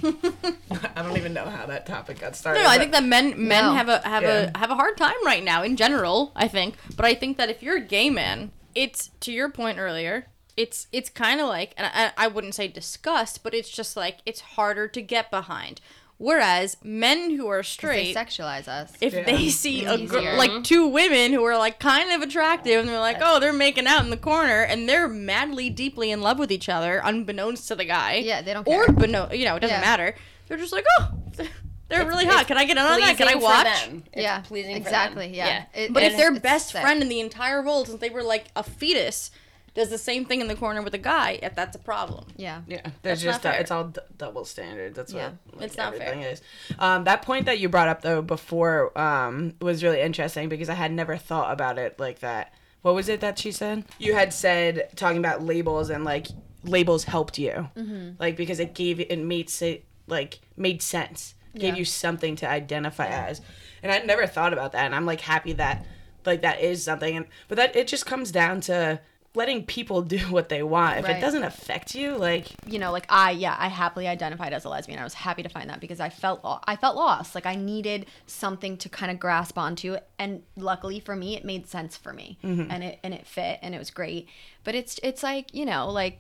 I 0.96 1.02
don't 1.04 1.18
even 1.18 1.34
know 1.34 1.46
how 1.46 1.66
that 1.68 1.86
topic 1.86 2.20
got 2.20 2.36
started. 2.36 2.60
No, 2.60 2.66
no, 2.66 2.70
I 2.72 2.78
think 2.78 2.92
that 2.92 3.04
men 3.04 3.30
men 3.48 3.64
No. 3.66 3.74
have 3.74 3.90
a 3.90 4.00
have 4.08 4.24
Yeah. 4.24 4.52
a 4.54 4.58
have 4.58 4.72
a 4.72 4.76
hard 4.76 4.98
time 4.98 5.16
right 5.26 5.44
now 5.44 5.64
in 5.64 5.76
general. 5.76 6.32
I 6.36 6.48
think, 6.48 6.76
but 6.96 7.06
I 7.06 7.14
think 7.16 7.38
that 7.38 7.50
if 7.50 7.62
you're 7.64 7.78
a 7.78 7.82
gay 7.82 8.10
man, 8.10 8.52
it's 8.76 9.10
to 9.22 9.32
your 9.32 9.50
point 9.50 9.78
earlier. 9.80 10.28
It's 10.56 10.86
it's 10.92 11.10
kind 11.10 11.42
of 11.42 11.48
like, 11.48 11.74
and 11.78 11.88
I, 11.92 12.12
I 12.16 12.28
wouldn't 12.28 12.54
say 12.54 12.68
disgust, 12.68 13.42
but 13.42 13.56
it's 13.56 13.70
just 13.70 13.98
like 13.98 14.20
it's 14.24 14.40
harder 14.42 14.88
to 14.88 15.02
get 15.02 15.32
behind. 15.32 15.82
Whereas 16.24 16.78
men 16.84 17.32
who 17.36 17.48
are 17.50 17.58
they 17.60 17.64
straight, 17.64 18.16
sexualize 18.16 18.70
us. 18.70 18.94
if 19.02 19.14
Yeah. 19.14 19.24
they 19.24 19.36
um, 19.36 19.50
see 19.50 19.84
a 19.84 19.96
Easier. 19.96 20.08
girl, 20.08 20.38
like 20.38 20.64
two 20.64 20.88
women 20.88 21.34
who 21.34 21.44
are 21.44 21.58
like 21.58 21.80
kind 21.80 22.12
of 22.12 22.22
attractive, 22.22 22.80
and 22.80 22.88
they're 22.88 23.00
like, 23.00 23.18
oh, 23.20 23.42
they're 23.42 23.52
making 23.52 23.88
out 23.88 24.04
in 24.06 24.10
the 24.10 24.16
corner, 24.18 24.62
and 24.62 24.88
they're 24.88 25.10
madly, 25.10 25.70
deeply 25.70 26.12
in 26.12 26.22
love 26.22 26.40
with 26.40 26.50
each 26.50 26.70
other, 26.70 27.02
unbeknownst 27.04 27.68
to 27.68 27.76
the 27.76 27.84
guy. 27.84 28.16
Yeah, 28.24 28.42
they 28.42 28.54
don't 28.54 28.66
Or 28.66 28.86
care. 28.86 28.96
beno- 28.96 29.38
you 29.38 29.44
know, 29.44 29.58
it 29.58 29.60
doesn't 29.60 29.76
Yeah. 29.76 29.82
matter. 29.82 30.16
They're 30.48 30.58
just 30.58 30.72
like, 30.72 30.86
oh, 31.00 31.12
they're 31.90 32.06
really 32.06 32.26
hot. 32.26 32.48
Can 32.48 32.58
I 32.58 32.64
get 32.64 32.78
in 32.78 32.84
on 32.84 33.02
that? 33.02 33.18
Can 33.18 33.28
I 33.28 33.34
Pleasing 33.34 33.40
for 33.42 33.44
watch? 33.46 33.86
them. 33.86 34.04
It's 34.14 34.22
yeah, 34.24 34.40
pleasing 34.40 34.72
for 34.76 34.78
exactly. 34.82 35.26
them. 35.28 35.36
Yeah, 35.36 35.64
It- 35.74 35.92
But 35.92 36.04
if 36.04 36.14
it's- 36.14 36.22
their 36.22 36.40
best 36.40 36.70
sick. 36.70 36.82
friend 36.82 37.02
in 37.02 37.10
the 37.10 37.20
entire 37.20 37.62
world, 37.62 37.88
since 37.88 38.00
they 38.00 38.10
were 38.10 38.24
like 38.24 38.46
a 38.56 38.64
fetus, 38.64 39.30
does 39.76 39.90
the 39.90 39.98
same 39.98 40.26
thing 40.26 40.40
in 40.42 40.48
the 40.48 40.56
corner 40.56 40.82
with 40.82 40.94
a 40.94 41.00
guy, 41.00 41.40
if 41.42 41.56
that's 41.56 41.76
a 41.76 41.80
problem. 41.80 42.26
yeah, 42.38 42.62
Yeah, 42.68 42.82
there's 43.02 43.22
That's 43.22 43.22
just 43.24 43.44
not 43.44 43.50
a- 43.50 43.54
fair. 43.54 43.62
it's 43.62 43.72
all 43.72 43.86
d- 43.86 44.02
double 44.18 44.46
standard. 44.46 44.94
That's 44.96 45.12
Yeah. 45.14 45.32
what 45.50 45.58
like, 45.62 45.66
It's 45.68 45.78
not 45.78 45.96
fair. 45.98 46.14
is. 46.20 46.42
Um, 46.78 47.06
that 47.06 47.22
point 47.24 47.46
that 47.46 47.58
you 47.60 47.70
brought 47.70 47.88
up 47.88 48.02
though 48.02 48.22
before 48.22 48.96
um, 49.00 49.56
was 49.62 49.84
really 49.84 50.02
interesting 50.02 50.50
because 50.50 50.70
I 50.70 50.76
had 50.76 50.92
never 50.92 51.18
thought 51.18 51.52
about 51.52 51.78
it 51.80 52.00
like 52.00 52.20
that. 52.20 52.54
What 52.84 52.94
was 52.96 53.10
it 53.10 53.22
that 53.22 53.40
she 53.40 53.52
said? 53.52 53.86
You 53.98 54.14
had 54.14 54.32
said 54.34 54.90
talking 54.96 55.18
about 55.18 55.42
labels 55.44 55.90
and 55.90 56.04
like 56.04 56.28
labels 56.64 57.06
helped 57.06 57.40
you, 57.40 57.70
Mm-hmm. 57.76 58.12
like 58.20 58.36
because 58.38 58.60
it 58.60 58.74
gave 58.76 59.00
it 59.00 59.18
made 59.20 59.52
it 59.62 59.86
like 60.08 60.40
made 60.58 60.82
sense, 60.82 61.34
gave 61.56 61.74
Yeah. 61.74 61.80
you 61.80 61.86
something 61.86 62.36
to 62.38 62.48
identify 62.48 63.08
as, 63.08 63.42
and 63.82 63.92
I'd 63.92 64.06
never 64.06 64.28
thought 64.28 64.54
about 64.54 64.74
that, 64.74 64.86
and 64.86 64.94
I'm 64.94 65.06
like 65.06 65.22
happy 65.22 65.54
that 65.54 65.86
like 66.26 66.42
that 66.42 66.62
is 66.62 66.84
something, 66.84 67.18
and 67.18 67.26
but 67.48 67.56
that 67.56 67.76
it 67.76 67.88
just 67.88 68.06
comes 68.06 68.32
down 68.32 68.62
to 68.62 69.00
letting 69.36 69.66
people 69.66 70.02
do 70.02 70.18
what 70.30 70.50
they 70.50 70.64
want. 70.64 71.00
If 71.00 71.10
it 71.10 71.20
doesn't 71.20 71.44
affect 71.44 71.96
you, 71.96 72.18
like 72.18 72.48
you 72.66 72.80
know, 72.80 72.92
like 72.92 73.06
I, 73.10 73.32
yeah, 73.32 73.56
I 73.58 73.68
happily 73.68 74.08
identified 74.08 74.54
as 74.54 74.66
a 74.66 74.70
lesbian. 74.70 75.00
I 75.00 75.04
was 75.04 75.14
happy 75.14 75.44
to 75.44 75.50
find 75.50 75.70
that 75.70 75.80
because 75.80 76.00
I 76.00 76.10
felt, 76.10 76.42
I 76.66 76.76
felt 76.76 76.96
lost. 76.96 77.36
Like 77.36 77.46
I 77.46 77.56
needed 77.56 78.06
something 78.26 78.78
to 78.78 78.90
kind 78.90 79.12
of 79.12 79.20
grasp 79.20 79.58
onto, 79.58 79.98
and 80.20 80.44
luckily 80.56 81.00
for 81.00 81.16
me, 81.16 81.36
it 81.36 81.46
made 81.46 81.68
sense 81.68 81.98
for 81.98 82.14
me, 82.14 82.38
mm-hmm. 82.44 82.70
and 82.70 82.84
it 82.84 83.00
and 83.04 83.14
it 83.14 83.26
fit, 83.26 83.60
and 83.62 83.74
it 83.74 83.80
was 83.80 83.90
great. 83.90 84.28
But 84.64 84.76
it's 84.76 85.00
it's 85.04 85.24
like 85.24 85.54
you 85.54 85.66
know, 85.66 85.90
like 85.90 86.20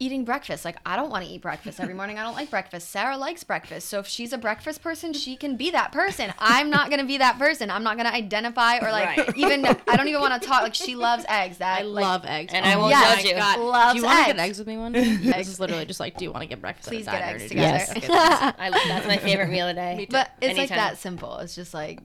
eating 0.00 0.24
breakfast. 0.24 0.64
Like 0.64 0.76
I 0.84 0.96
don't 0.96 1.10
want 1.10 1.24
to 1.24 1.30
eat 1.30 1.42
breakfast 1.42 1.78
every 1.78 1.94
morning. 1.94 2.18
I 2.18 2.22
don't 2.24 2.34
like 2.34 2.50
breakfast. 2.50 2.88
Sarah 2.88 3.16
likes 3.16 3.44
breakfast. 3.44 3.88
So 3.88 4.00
if 4.00 4.06
she's 4.08 4.32
a 4.32 4.38
breakfast 4.38 4.82
person, 4.82 5.12
she 5.12 5.36
can 5.36 5.56
be 5.56 5.70
that 5.70 5.92
person. 5.92 6.32
I'm 6.38 6.70
not 6.70 6.90
gonna 6.90 7.04
be 7.04 7.18
that 7.18 7.38
person. 7.38 7.70
I'm 7.70 7.82
not 7.84 7.96
gonna 7.98 8.08
identify 8.08 8.78
or 8.78 8.90
like 8.90 9.16
Right. 9.16 9.36
even. 9.36 9.64
I 9.66 9.96
don't 9.96 10.08
even 10.08 10.20
want 10.20 10.40
to 10.42 10.48
talk. 10.48 10.62
Like 10.62 10.74
she 10.74 10.96
loves 10.96 11.24
eggs. 11.28 11.58
That 11.58 11.80
I 11.80 11.82
like, 11.82 12.02
love 12.02 12.24
eggs. 12.24 12.52
And 12.52 12.64
I 12.66 12.76
won't 12.76 12.90
Yes. 12.90 13.16
judge 13.22 13.24
you. 13.30 13.36
God. 13.36 13.60
Loves 13.60 13.92
do 13.94 13.98
you 14.00 14.04
want 14.06 14.16
to 14.16 14.20
eggs. 14.22 14.32
get 14.36 14.42
eggs 14.42 14.58
with 14.58 14.66
me 14.68 14.76
one 14.78 14.92
day? 14.92 15.16
this 15.16 15.48
is 15.48 15.60
literally 15.60 15.84
just 15.84 16.00
like, 16.00 16.16
do 16.16 16.24
you 16.24 16.32
want 16.32 16.42
to 16.42 16.48
get 16.48 16.60
breakfast? 16.60 16.88
at 16.88 16.92
a 16.94 16.96
Please 16.96 17.04
get 17.06 17.22
eggs 17.22 17.42
or 17.44 17.48
do 17.48 17.48
together. 17.50 17.84
you- 17.96 18.00
Yes. 18.08 18.54
I, 18.58 18.68
love 18.70 18.80
that's 18.88 19.06
my 19.06 19.18
favorite 19.18 19.50
meal 19.50 19.68
of 19.68 19.76
the 19.76 19.80
day. 19.80 20.06
But 20.10 20.30
it's 20.40 20.58
like 20.58 20.70
that 20.70 20.96
simple. 20.98 21.36
It's 21.38 21.54
just 21.54 21.74
like 21.74 22.00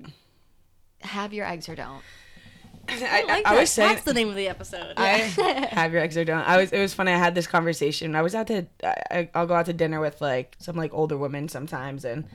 have 1.02 1.34
your 1.34 1.46
eggs 1.48 1.70
or 1.70 1.76
don't. 1.76 2.02
I, 2.90 3.22
I, 3.22 3.24
like 3.24 3.46
I 3.46 3.60
was 3.60 3.70
saying 3.72 3.94
That's 3.94 4.06
the 4.06 4.14
name 4.14 4.30
of 4.30 4.36
the 4.36 4.48
episode. 4.48 4.94
I 4.98 5.18
have 5.72 5.92
your 5.94 6.02
eggs 6.02 6.18
or 6.18 6.26
don't. 6.26 6.42
I 6.42 6.58
was. 6.58 6.72
It 6.72 6.80
was 6.80 6.94
funny. 6.94 7.12
I 7.12 7.18
had 7.18 7.36
this 7.36 7.48
conversation. 7.48 8.16
I 8.16 8.22
was 8.22 8.36
out 8.36 8.48
to. 8.48 8.66
I, 8.84 9.30
I'll 9.34 9.48
go 9.48 9.54
out 9.56 9.66
to 9.68 9.74
dinner 9.74 10.00
with 10.00 10.22
like 10.22 10.56
some 10.60 10.76
like 10.76 10.94
older 10.94 11.18
women 11.18 11.48
sometimes, 11.50 12.06
and 12.06 12.26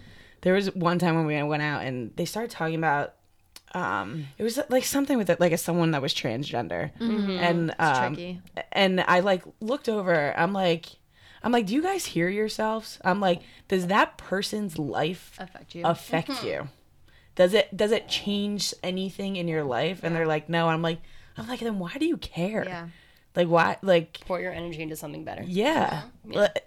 there 0.42 0.54
was 0.54 0.74
one 0.74 0.98
time 0.98 1.14
when 1.16 1.26
we 1.26 1.42
went 1.42 1.62
out 1.62 1.82
and 1.84 2.12
they 2.16 2.24
started 2.24 2.50
talking 2.50 2.76
about. 2.76 3.14
Um, 3.72 4.26
it 4.36 4.42
was 4.42 4.58
like 4.68 4.84
something 4.84 5.16
with 5.16 5.30
it, 5.30 5.38
like 5.38 5.52
a 5.52 5.56
someone 5.58 5.92
that 5.92 6.02
was 6.02 6.12
transgender, 6.12 6.90
and 6.98 7.72
um, 7.78 8.14
tricky. 8.16 8.40
and 8.72 9.00
I 9.06 9.20
like 9.20 9.44
looked 9.60 9.88
over. 9.88 10.36
I'm 10.36 10.52
like, 10.52 10.86
I'm 11.42 11.52
like, 11.52 11.66
do 11.66 11.74
you 11.74 11.82
guys 11.82 12.04
hear 12.04 12.28
yourselves? 12.28 12.98
I'm 13.04 13.20
like, 13.20 13.42
does 13.68 13.86
that 13.86 14.18
person's 14.18 14.76
life 14.78 15.36
Affect 15.38 15.74
you. 15.76 15.82
affect 15.84 16.42
you? 16.44 16.68
Does 17.34 17.54
it 17.54 17.74
does 17.76 17.92
it 17.92 18.08
change 18.08 18.74
anything 18.82 19.36
in 19.36 19.48
your 19.48 19.64
life? 19.64 20.00
And 20.02 20.14
they're 20.14 20.26
like, 20.26 20.48
no. 20.48 20.68
I'm 20.68 20.82
like, 20.82 20.98
I'm 21.36 21.46
like, 21.48 21.60
then 21.60 21.78
why 21.78 21.92
do 21.98 22.06
you 22.06 22.16
care? 22.16 22.64
Yeah. 22.66 22.88
Like 23.36 23.48
why? 23.48 23.76
Like 23.82 24.20
Pour 24.26 24.40
your 24.40 24.52
energy 24.52 24.82
into 24.82 24.96
something 24.96 25.24
better. 25.24 25.42
yeah. 25.46 26.02
Like, 26.24 26.66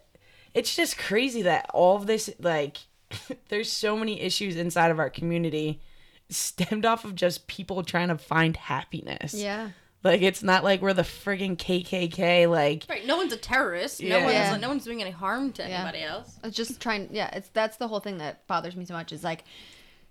It's 0.54 0.76
just 0.76 0.98
crazy 0.98 1.42
that 1.44 1.70
all 1.74 1.96
of 1.98 2.08
this 2.08 2.30
like 2.40 2.78
there's 3.50 3.72
so 3.72 3.96
many 3.98 4.22
issues 4.22 4.56
inside 4.56 4.90
of 4.92 5.00
our 5.00 5.10
community 5.10 5.82
stemmed 6.30 6.86
off 6.86 7.06
of 7.06 7.14
just 7.16 7.48
people 7.48 7.84
trying 7.84 8.08
to 8.08 8.18
find 8.18 8.56
happiness. 8.58 9.34
Yeah. 9.34 9.70
Like 10.04 10.22
it's 10.22 10.42
not 10.44 10.64
like 10.64 10.82
we're 10.82 10.94
the 10.94 11.04
friggin' 11.04 11.58
KKK. 11.58 12.50
Like 12.50 12.86
right. 12.90 13.06
No 13.06 13.18
one's 13.18 13.34
a 13.34 13.38
terrorist. 13.38 14.00
Yeah. 14.00 14.18
No 14.18 14.24
one's 14.26 14.34
Yeah. 14.34 14.58
no 14.58 14.70
one's 14.70 14.84
doing 14.86 15.02
any 15.02 15.12
harm 15.12 15.52
to 15.54 15.62
Yeah. 15.62 15.82
anybody 15.82 16.04
else. 16.04 16.40
It's 16.44 16.56
just 16.58 16.80
trying 16.82 17.10
yeah, 17.12 17.30
it's 17.36 17.50
that's 17.50 17.78
the 17.78 17.88
whole 17.88 18.00
thing 18.00 18.18
that 18.20 18.48
bothers 18.48 18.76
me 18.76 18.86
so 18.86 18.94
much 18.94 19.12
is 19.12 19.24
like 19.24 19.44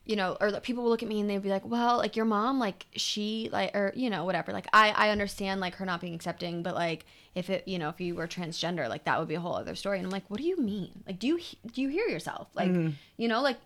you 0.05 0.16
know, 0.16 0.36
or 0.40 0.50
people 0.61 0.82
will 0.82 0.90
look 0.90 1.03
at 1.03 1.09
me 1.09 1.20
and 1.20 1.30
they'd 1.30 1.42
be 1.42 1.48
like, 1.48 1.64
"Well, 1.64 1.98
like 1.98 2.16
your 2.16 2.24
mom, 2.24 2.59
like 2.59 2.86
she, 2.96 3.48
like, 3.53 3.74
or 3.74 3.92
you 3.94 4.11
know, 4.11 4.24
whatever. 4.24 4.53
Like, 4.53 4.66
I, 4.72 4.90
I 4.90 5.11
understand 5.11 5.61
like 5.61 5.76
her 5.76 5.86
not 5.86 6.00
being 6.00 6.14
accepting, 6.14 6.62
but 6.62 6.74
like, 6.74 7.05
if 7.34 7.48
it, 7.48 7.66
you 7.68 7.78
know, 7.78 7.88
if 7.88 8.00
you 8.00 8.14
were 8.14 8.26
transgender, 8.26 8.88
like 8.88 9.05
that 9.05 9.18
would 9.18 9.28
be 9.28 9.36
a 9.36 9.40
whole 9.40 9.55
other 9.55 9.76
story." 9.76 9.98
And 9.98 10.07
I'm 10.07 10.11
like, 10.11 10.28
"What 10.28 10.38
do 10.38 10.46
you 10.46 10.57
mean? 10.57 11.05
Like, 11.07 11.18
do 11.18 11.28
you 11.28 11.40
do 11.72 11.82
you 11.82 11.88
hear 11.88 12.07
yourself? 12.09 12.48
Like, 12.55 12.70
mm. 12.70 12.94
you 13.16 13.28
know, 13.28 13.42
like 13.42 13.59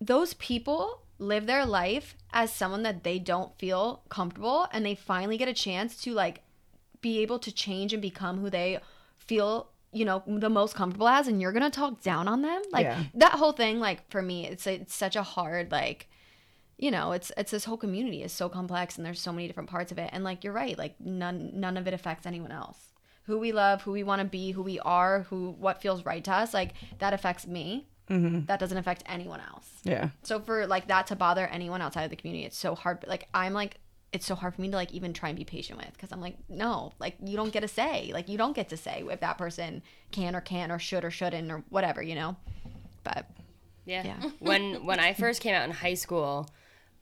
those 0.00 0.34
people 0.34 1.02
live 1.18 1.46
their 1.46 1.66
life 1.66 2.16
as 2.32 2.50
someone 2.52 2.82
that 2.84 3.04
they 3.04 3.18
don't 3.18 3.56
feel 3.58 4.02
comfortable, 4.08 4.66
and 4.72 4.84
they 4.84 4.94
finally 4.94 5.36
get 5.36 5.48
a 5.48 5.54
chance 5.54 6.00
to 6.02 6.14
like 6.14 6.42
be 7.02 7.18
able 7.20 7.38
to 7.38 7.52
change 7.52 7.92
and 7.92 8.02
become 8.02 8.40
who 8.40 8.50
they 8.50 8.78
feel 9.18 9.69
you 9.92 10.04
know 10.04 10.22
the 10.26 10.48
most 10.50 10.74
comfortable 10.74 11.08
as 11.08 11.26
and 11.28 11.40
you're 11.40 11.52
gonna 11.52 11.70
talk 11.70 12.00
down 12.02 12.28
on 12.28 12.42
them? 12.42 12.62
Like 12.72 12.84
Yeah. 12.86 13.02
that 13.14 13.32
whole 13.32 13.52
thing 13.52 13.80
like 13.80 14.08
for 14.10 14.22
me 14.22 14.46
it's 14.46 14.66
it's 14.66 14.94
such 14.94 15.16
a 15.16 15.22
hard 15.22 15.70
like 15.72 16.08
you 16.78 16.90
know 16.90 17.12
it's 17.12 17.30
it's 17.36 17.50
this 17.50 17.64
whole 17.64 17.76
community 17.76 18.22
is 18.22 18.32
so 18.32 18.48
complex 18.48 18.96
and 18.96 19.04
there's 19.04 19.20
so 19.20 19.32
many 19.32 19.46
different 19.46 19.68
parts 19.68 19.92
of 19.92 19.98
it. 19.98 20.10
And 20.12 20.22
like 20.24 20.44
you're 20.44 20.52
right 20.52 20.78
like 20.78 20.94
none 21.00 21.50
none 21.54 21.76
of 21.76 21.86
it 21.88 21.94
affects 21.94 22.26
anyone 22.26 22.52
else. 22.52 22.78
Who 23.24 23.38
we 23.38 23.52
love 23.52 23.82
who 23.82 23.92
we 23.92 24.02
want 24.02 24.20
to 24.22 24.26
be 24.26 24.52
who 24.52 24.62
we 24.62 24.78
are 24.80 25.22
who 25.24 25.50
what 25.58 25.82
feels 25.82 26.04
right 26.04 26.24
to 26.24 26.32
us 26.32 26.54
like 26.54 26.72
that 26.98 27.12
affects 27.12 27.46
me. 27.46 27.86
Mm-hmm. 28.08 28.46
That 28.46 28.58
doesn't 28.58 28.78
affect 28.78 29.02
anyone 29.06 29.40
else. 29.52 29.68
Yeah. 29.84 30.10
so 30.22 30.40
for 30.40 30.66
like 30.66 30.88
that 30.88 31.06
to 31.08 31.16
bother 31.16 31.46
anyone 31.46 31.80
outside 31.82 32.04
of 32.04 32.10
the 32.10 32.16
community 32.16 32.44
it's 32.46 32.56
so 32.58 32.74
hard. 32.74 33.04
Like 33.06 33.28
i'm 33.34 33.52
like 33.52 33.78
it's 34.12 34.26
so 34.26 34.34
hard 34.34 34.54
for 34.54 34.60
me 34.60 34.68
to 34.68 34.76
like 34.76 34.92
even 34.92 35.12
try 35.12 35.28
and 35.28 35.38
be 35.38 35.44
patient 35.44 35.78
with 35.78 35.92
because 35.92 36.10
i'm 36.12 36.20
like 36.20 36.36
no 36.48 36.92
like 36.98 37.16
you 37.24 37.36
don't 37.36 37.52
get 37.52 37.62
a 37.62 37.68
say 37.68 38.10
like 38.12 38.28
you 38.28 38.36
don't 38.36 38.56
get 38.56 38.68
to 38.68 38.76
say 38.76 39.04
if 39.08 39.20
that 39.20 39.38
person 39.38 39.82
can 40.10 40.34
or 40.34 40.40
can't 40.40 40.72
or 40.72 40.78
should 40.78 41.04
or 41.04 41.10
shouldn't 41.10 41.50
or 41.50 41.62
whatever 41.68 42.02
you 42.02 42.14
know 42.14 42.36
but 43.04 43.26
Yeah. 43.86 44.04
Yeah. 44.04 44.30
when 44.40 44.84
when 44.84 45.00
I 45.00 45.14
first 45.14 45.40
came 45.40 45.54
out 45.54 45.64
in 45.64 45.70
high 45.70 45.94
school, 45.94 46.46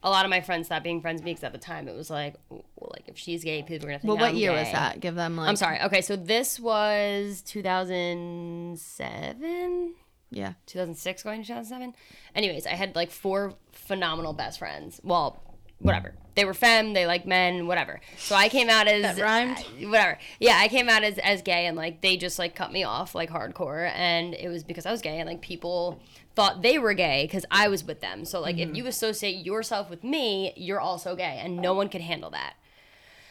a 0.03 0.09
lot 0.09 0.25
of 0.25 0.31
my 0.31 0.41
friends 0.41 0.67
stopped 0.67 0.85
being 0.85 1.01
friends 1.01 1.19
with 1.21 1.25
me 1.27 1.33
because 1.33 1.43
at 1.45 1.53
the 1.53 1.59
time 1.59 1.89
it 1.89 1.95
was 1.95 2.09
like, 2.09 2.37
well, 2.51 2.63
like 2.93 3.09
if 3.09 3.19
she's 3.19 3.43
gay, 3.45 3.63
people 3.63 3.87
are 3.89 3.91
gonna 3.91 3.99
think. 3.99 4.09
well 4.09 4.17
what 4.19 4.31
I'm 4.31 4.37
year 4.37 4.53
was 4.53 4.71
that 4.71 5.01
give 5.01 5.17
them 5.17 5.37
like 5.37 5.49
I'm 5.49 5.57
sorry. 5.57 5.81
Okay, 5.83 6.01
so 6.03 6.15
this 6.17 6.59
was 6.61 7.43
2007. 7.43 9.95
yeah 10.31 10.53
2006 10.67 11.23
going 11.23 11.41
to 11.43 11.47
2007 11.47 11.95
anyways 12.35 12.67
i 12.67 12.75
had 12.75 12.95
like 12.95 13.11
four 13.11 13.55
phenomenal 13.73 14.35
best 14.35 14.59
friends 14.59 15.01
well 15.03 15.43
whatever. 15.81 16.15
They 16.35 16.45
were 16.45 16.55
femme 16.55 16.93
they 16.93 17.07
like 17.07 17.27
men 17.27 17.67
whatever. 17.67 18.01
So 18.17 18.35
i 18.35 18.49
came 18.49 18.69
out 18.71 18.87
as 18.87 19.03
That 19.03 19.19
rhymed. 19.19 19.59
whatever. 19.89 20.19
Yeah 20.41 20.57
i 20.59 20.69
came 20.69 20.89
out 20.89 21.03
as 21.03 21.19
as 21.19 21.43
gay 21.43 21.67
and 21.67 21.77
like 21.77 22.01
they 22.01 22.17
just 22.17 22.39
like 22.39 22.55
cut 22.55 22.73
me 22.73 22.85
off 22.85 23.15
like 23.15 23.31
hardcore. 23.31 23.91
And 23.95 24.35
it 24.35 24.49
was 24.49 24.65
because 24.65 24.87
i 24.87 24.93
was 24.93 25.03
gay 25.03 25.19
and 25.19 25.29
like 25.29 25.41
people 25.41 26.01
thought 26.35 26.63
they 26.63 26.79
were 26.79 26.95
gay 26.95 27.25
because 27.25 27.45
i 27.51 27.69
was 27.69 27.85
with 27.85 28.01
them. 28.01 28.25
So 28.25 28.41
like 28.41 28.59
if 28.59 28.69
mm-hmm. 28.69 28.77
you 28.77 28.87
associate 28.87 29.45
yourself 29.45 29.91
with 29.91 30.05
me 30.05 30.53
you're 30.57 30.81
also 30.81 31.17
gay 31.17 31.41
and 31.43 31.57
no 31.57 31.75
one 31.75 31.89
could 31.89 32.03
handle 32.03 32.31
that. 32.31 32.55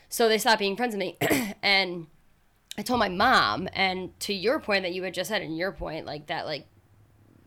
So 0.09 0.29
they 0.29 0.37
stopped 0.37 0.59
being 0.59 0.75
friends 0.75 0.95
with 0.95 0.99
me. 0.99 1.17
And 1.63 2.07
I 2.77 2.83
told 2.83 2.99
my 2.99 3.09
mom, 3.09 3.67
and 3.73 4.17
to 4.21 4.33
your 4.33 4.59
point 4.59 4.83
that 4.83 4.93
you 4.93 5.01
had 5.03 5.13
just 5.13 5.29
said, 5.29 5.41
and 5.41 5.57
your 5.57 5.71
point, 5.71 6.05
like 6.05 6.27
that, 6.27 6.45
like, 6.45 6.67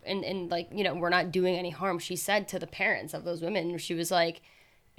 and 0.04 0.24
and 0.24 0.50
like 0.50 0.68
you 0.72 0.82
know, 0.82 0.94
we're 0.94 1.08
not 1.08 1.30
doing 1.30 1.54
any 1.54 1.70
harm. 1.70 1.98
She 2.00 2.16
said 2.16 2.48
to 2.48 2.58
the 2.58 2.66
parents 2.66 3.14
of 3.14 3.24
those 3.24 3.40
women, 3.40 3.78
she 3.78 3.94
was 3.94 4.10
like, 4.10 4.42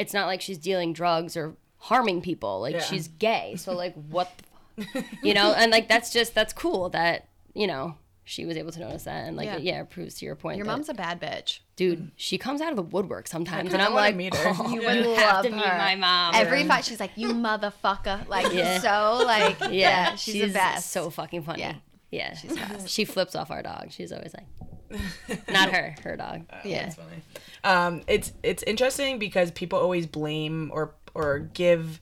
it's 0.01 0.13
not 0.13 0.27
like 0.27 0.41
she's 0.41 0.57
dealing 0.57 0.93
drugs 0.93 1.35
or 1.37 1.55
harming 1.77 2.21
people. 2.21 2.59
Like 2.61 2.75
Yeah. 2.75 2.81
she's 2.81 3.07
gay. 3.07 3.55
So 3.57 3.73
like, 3.73 3.93
what, 4.09 4.29
the 4.75 5.03
you 5.23 5.33
know, 5.33 5.53
and 5.55 5.71
like 5.71 5.87
that's 5.87 6.11
just 6.11 6.33
that's 6.35 6.53
cool 6.53 6.89
that 6.89 7.27
you 7.53 7.67
know 7.67 7.95
she 8.23 8.45
was 8.45 8.55
able 8.55 8.71
to 8.71 8.79
notice 8.79 9.03
that, 9.03 9.27
and 9.27 9.35
like 9.35 9.47
Yeah. 9.47 9.57
yeah, 9.57 9.81
it 9.81 9.89
proves 9.89 10.15
to 10.19 10.25
your 10.25 10.35
point. 10.35 10.57
your 10.57 10.65
mom's 10.65 10.89
a 10.89 10.93
bad 10.93 11.19
bitch 11.19 11.59
dude. 11.75 12.11
She 12.15 12.37
comes 12.37 12.61
out 12.61 12.69
of 12.69 12.75
the 12.75 12.83
woodwork 12.83 13.27
sometimes, 13.27 13.73
and 13.73 13.81
I'm 13.81 13.93
like, 13.95 14.15
meet 14.15 14.35
her. 14.35 14.53
oh, 14.59 14.69
You 14.69 14.81
you 14.81 14.87
would 14.87 15.17
have 15.17 15.35
love 15.35 15.45
to 15.45 15.51
meet 15.51 15.65
her. 15.65 15.77
my 15.77 15.95
mom. 15.95 16.35
every 16.35 16.63
fight 16.67 16.85
she's 16.85 16.99
like 16.99 17.11
you 17.15 17.29
motherfucker 17.29 18.27
like 18.27 18.53
Yeah. 18.53 18.79
so 18.79 19.25
like 19.25 19.59
yeah, 19.61 19.69
yeah, 19.71 20.15
she's, 20.15 20.41
the 20.41 20.47
best 20.53 20.91
So 20.91 21.09
fucking 21.09 21.43
funny. 21.43 21.61
Yeah. 21.61 21.75
Yeah. 22.11 22.35
She's 22.35 22.55
best. 22.55 22.89
She 22.89 23.05
flips 23.05 23.35
off 23.35 23.49
our 23.51 23.63
dog. 23.63 23.87
She's 23.89 24.11
always 24.11 24.33
like, 24.33 24.45
not 25.49 25.69
her, 25.71 25.95
her 26.03 26.15
dog. 26.17 26.45
yeah 26.65 26.83
That's 26.83 26.95
funny. 26.95 27.21
Um, 27.63 28.01
it's 28.07 28.33
it's 28.43 28.63
interesting 28.63 29.19
because 29.19 29.51
people 29.51 29.79
always 29.79 30.05
blame 30.07 30.71
or 30.73 30.93
or 31.13 31.39
give 31.39 32.01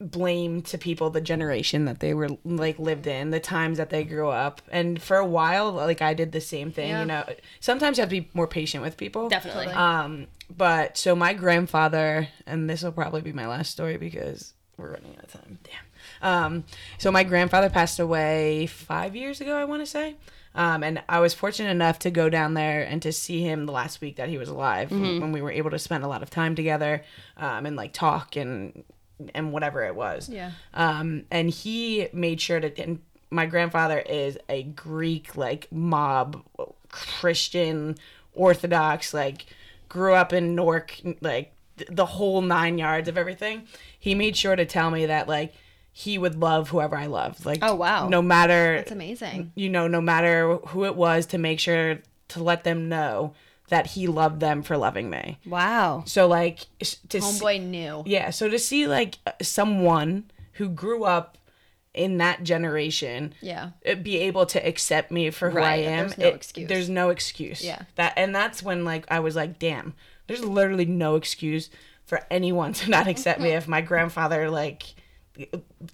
blame 0.00 0.62
to 0.62 0.76
people 0.78 1.10
the 1.10 1.20
generation 1.20 1.84
that 1.84 2.00
they 2.00 2.12
were 2.12 2.28
like 2.44 2.76
lived 2.80 3.06
in 3.06 3.30
the 3.30 3.38
times 3.38 3.78
that 3.78 3.90
they 3.90 4.02
grew 4.02 4.28
up 4.30 4.60
and 4.72 5.00
for 5.00 5.16
a 5.16 5.24
while 5.24 5.70
like 5.70 6.02
i 6.02 6.12
did 6.12 6.32
the 6.32 6.40
same 6.40 6.72
thing 6.72 6.88
Yeah. 6.88 7.00
you 7.02 7.06
know 7.06 7.24
sometimes 7.60 7.98
you 7.98 8.02
have 8.02 8.08
to 8.10 8.20
be 8.20 8.28
more 8.34 8.48
patient 8.48 8.82
with 8.82 8.96
people 8.96 9.28
Definitely. 9.28 9.68
um 9.68 10.26
but 10.56 10.98
so 10.98 11.14
my 11.14 11.34
grandfather 11.34 12.26
and 12.48 12.68
this 12.68 12.82
will 12.82 12.90
probably 12.90 13.20
be 13.20 13.32
my 13.32 13.46
last 13.46 13.70
story 13.70 13.96
because 13.96 14.54
we're 14.76 14.90
running 14.90 15.14
out 15.18 15.22
of 15.24 15.32
time 15.34 15.58
damn 15.62 16.28
um 16.28 16.64
so 16.98 17.12
my 17.12 17.22
grandfather 17.22 17.70
passed 17.70 18.00
away 18.00 18.66
five 18.66 19.14
years 19.14 19.40
ago 19.40 19.56
i 19.56 19.64
want 19.64 19.82
to 19.82 19.86
say 19.86 20.16
um, 20.54 20.82
and 20.82 21.02
I 21.08 21.20
was 21.20 21.34
fortunate 21.34 21.70
enough 21.70 21.98
to 22.00 22.10
go 22.10 22.28
down 22.28 22.54
there 22.54 22.82
and 22.82 23.00
to 23.02 23.12
see 23.12 23.42
him 23.42 23.66
the 23.66 23.72
last 23.72 24.00
week 24.00 24.16
that 24.16 24.28
he 24.28 24.38
was 24.38 24.48
alive 24.48 24.90
when 24.90 25.32
we 25.32 25.40
were 25.42 25.50
able 25.50 25.70
to 25.70 25.78
spend 25.78 26.04
a 26.04 26.08
lot 26.08 26.22
of 26.22 26.30
time 26.30 26.54
together 26.54 27.02
um, 27.36 27.66
and 27.66 27.76
like 27.76 27.92
talk 27.92 28.36
and 28.36 28.84
and 29.34 29.52
whatever 29.52 29.84
it 29.84 29.94
was. 29.94 30.28
Yeah. 30.28 30.50
um, 30.74 31.24
and 31.30 31.48
he 31.48 32.08
made 32.12 32.40
sure 32.40 32.60
to 32.60 32.82
and 32.82 33.00
my 33.30 33.46
grandfather 33.46 33.98
is 33.98 34.36
a 34.48 34.62
greek 34.64 35.36
like 35.36 35.66
mob 35.72 36.42
christian 36.90 37.96
orthodox 38.34 39.14
like 39.14 39.46
grew 39.88 40.14
up 40.14 40.32
in 40.32 40.54
newark 40.54 41.00
like 41.20 41.52
th- 41.78 41.88
the 41.92 42.06
whole 42.06 42.40
nine 42.40 42.78
yards 42.78 43.08
of 43.08 43.16
everything. 43.18 43.66
He 43.98 44.14
made 44.14 44.36
sure 44.36 44.56
to 44.56 44.64
tell 44.66 44.90
me 44.90 45.06
that 45.06 45.28
like 45.28 45.54
he 45.92 46.16
would 46.18 46.40
love 46.40 46.70
whoever 46.70 46.96
i 46.96 47.06
loved 47.06 47.44
like 47.44 47.58
Oh, 47.62 47.74
wow. 47.74 48.08
no 48.08 48.22
matter 48.22 48.76
that's 48.78 48.90
amazing 48.92 49.52
you 49.54 49.68
know 49.68 49.86
no 49.88 50.00
matter 50.00 50.56
who 50.68 50.84
it 50.86 50.96
was 50.96 51.26
to 51.26 51.38
make 51.38 51.60
sure 51.60 51.98
to 52.28 52.42
let 52.42 52.64
them 52.64 52.88
know 52.88 53.34
that 53.68 53.88
he 53.88 54.06
loved 54.06 54.40
them 54.40 54.62
for 54.62 54.76
loving 54.76 55.08
me 55.10 55.38
Wow. 55.46 56.02
so 56.06 56.26
like 56.26 56.60
to 56.80 56.84
see- 56.84 57.18
homeboy 57.20 57.62
knew 57.62 58.02
yeah, 58.06 58.30
so 58.30 58.48
to 58.48 58.58
see 58.58 58.86
like 58.86 59.16
someone 59.40 60.30
who 60.52 60.68
grew 60.68 61.04
up 61.04 61.38
in 61.94 62.16
that 62.18 62.42
generation 62.42 63.34
yeah 63.42 63.70
uh, 63.86 63.94
be 63.94 64.16
able 64.18 64.46
to 64.46 64.66
accept 64.66 65.10
me 65.10 65.28
for 65.30 65.50
who 65.50 65.58
I 65.58 65.76
am, 65.76 66.08
there's 66.08 66.18
no 66.18 66.26
it- 66.28 66.34
excuse. 66.34 66.68
There's 66.68 66.88
no 66.88 67.10
excuse. 67.10 67.62
Yeah. 67.62 67.82
That 67.96 68.14
and 68.16 68.34
that's 68.34 68.62
when 68.62 68.84
like 68.86 69.04
I 69.10 69.20
was 69.20 69.36
like, 69.36 69.58
damn, 69.58 69.92
there's 70.26 70.42
literally 70.42 70.86
no 70.86 71.16
excuse 71.16 71.68
for 72.06 72.20
anyone 72.30 72.72
to 72.80 72.88
not 72.90 73.08
accept 73.08 73.40
me 73.40 73.50
if 73.58 73.68
my 73.68 73.82
grandfather 73.82 74.48
like 74.50 74.94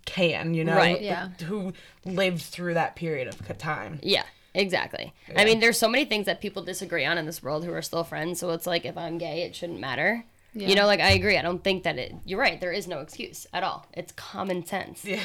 can, 0.05 0.55
you 0.55 0.65
know, 0.65 0.77
Right. 0.77 1.01
Yeah. 1.01 1.29
who 1.47 1.73
lived 2.05 2.43
through 2.43 2.75
that 2.75 2.97
period 2.97 3.29
of 3.29 3.59
time. 3.59 4.01
Yeah, 4.03 4.25
exactly. 4.55 5.13
I 5.37 5.45
mean, 5.45 5.61
there's 5.61 5.79
so 5.79 5.89
many 5.89 6.05
things 6.05 6.27
that 6.27 6.41
people 6.41 6.63
disagree 6.63 7.05
on 7.05 7.19
in 7.19 7.27
this 7.27 7.43
world 7.43 7.65
who 7.65 7.73
are 7.73 7.83
still 7.83 8.05
friends. 8.05 8.41
So 8.41 8.51
it's 8.51 8.67
like, 8.67 8.85
if 8.85 8.97
I'm 8.97 9.19
gay, 9.19 9.43
it 9.43 9.55
shouldn't 9.55 9.81
matter. 9.81 10.25
Yeah. 10.55 10.69
You 10.69 10.75
know, 10.77 10.87
like 10.87 11.01
I 11.01 11.11
agree. 11.11 11.37
I 11.37 11.43
don't 11.43 11.63
think 11.63 11.83
that 11.85 11.99
it. 11.99 12.15
You're 12.25 12.41
right. 12.41 12.61
There 12.61 12.73
is 12.73 12.89
no 12.89 13.01
excuse 13.01 13.47
at 13.53 13.63
all. 13.63 13.87
It's 13.93 14.13
common 14.13 14.65
sense. 14.67 15.05
Yeah. 15.05 15.21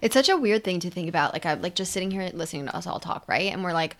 It's 0.00 0.14
such 0.14 0.28
a 0.28 0.36
weird 0.36 0.62
thing 0.64 0.80
to 0.80 0.90
think 0.90 1.08
about. 1.08 1.32
Like 1.32 1.44
I'm 1.44 1.60
like 1.60 1.74
just 1.74 1.92
sitting 1.92 2.10
here 2.10 2.30
listening 2.32 2.66
to 2.66 2.76
us 2.76 2.86
all 2.86 3.00
talk, 3.00 3.24
right? 3.28 3.52
And 3.52 3.64
we're 3.64 3.72
like 3.72 3.96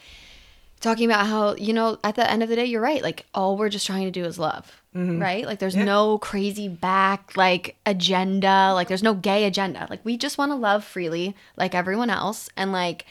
talking 0.80 1.10
about 1.10 1.26
how, 1.26 1.54
you 1.54 1.72
know, 1.72 1.98
at 2.04 2.16
the 2.16 2.30
end 2.30 2.42
of 2.42 2.48
the 2.48 2.56
day, 2.56 2.64
you're 2.64 2.80
right. 2.80 3.02
Like 3.02 3.26
all 3.34 3.56
we're 3.56 3.68
just 3.68 3.86
trying 3.86 4.04
to 4.04 4.10
do 4.10 4.24
is 4.24 4.38
love. 4.38 4.82
Mm-hmm. 4.94 5.20
Right? 5.20 5.44
Like 5.44 5.58
there's 5.58 5.76
no 5.76 6.18
crazy 6.18 6.68
back 6.68 7.36
like 7.36 7.76
agenda. 7.84 8.72
Like 8.72 8.88
there's 8.88 9.02
no 9.02 9.14
gay 9.14 9.44
agenda. 9.44 9.86
Like 9.90 10.04
we 10.04 10.16
just 10.16 10.38
want 10.38 10.52
to 10.52 10.56
love 10.56 10.84
freely 10.84 11.34
like 11.56 11.74
everyone 11.74 12.08
else. 12.08 12.48
And 12.56 12.72
like 12.72 13.04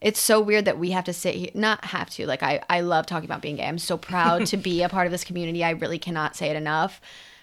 it's 0.00 0.20
so 0.20 0.40
weird 0.40 0.66
that 0.66 0.78
we 0.78 0.90
have 0.90 1.04
to 1.04 1.12
sit 1.12 1.34
here 1.34 1.50
not 1.54 1.84
have 1.86 2.10
to. 2.10 2.26
Like 2.26 2.42
I, 2.42 2.62
I 2.68 2.80
love 2.80 3.06
talking 3.06 3.24
about 3.24 3.42
being 3.42 3.56
gay. 3.56 3.66
I'm 3.66 3.78
so 3.78 3.96
proud 3.96 4.46
to 4.46 4.56
be 4.56 4.82
a 4.82 4.88
part 4.88 5.06
of 5.06 5.12
this 5.12 5.24
community. 5.24 5.64
I 5.64 5.70
really 5.70 5.98
cannot 5.98 6.36
say 6.36 6.48
it 6.50 6.56
enough 6.56 7.00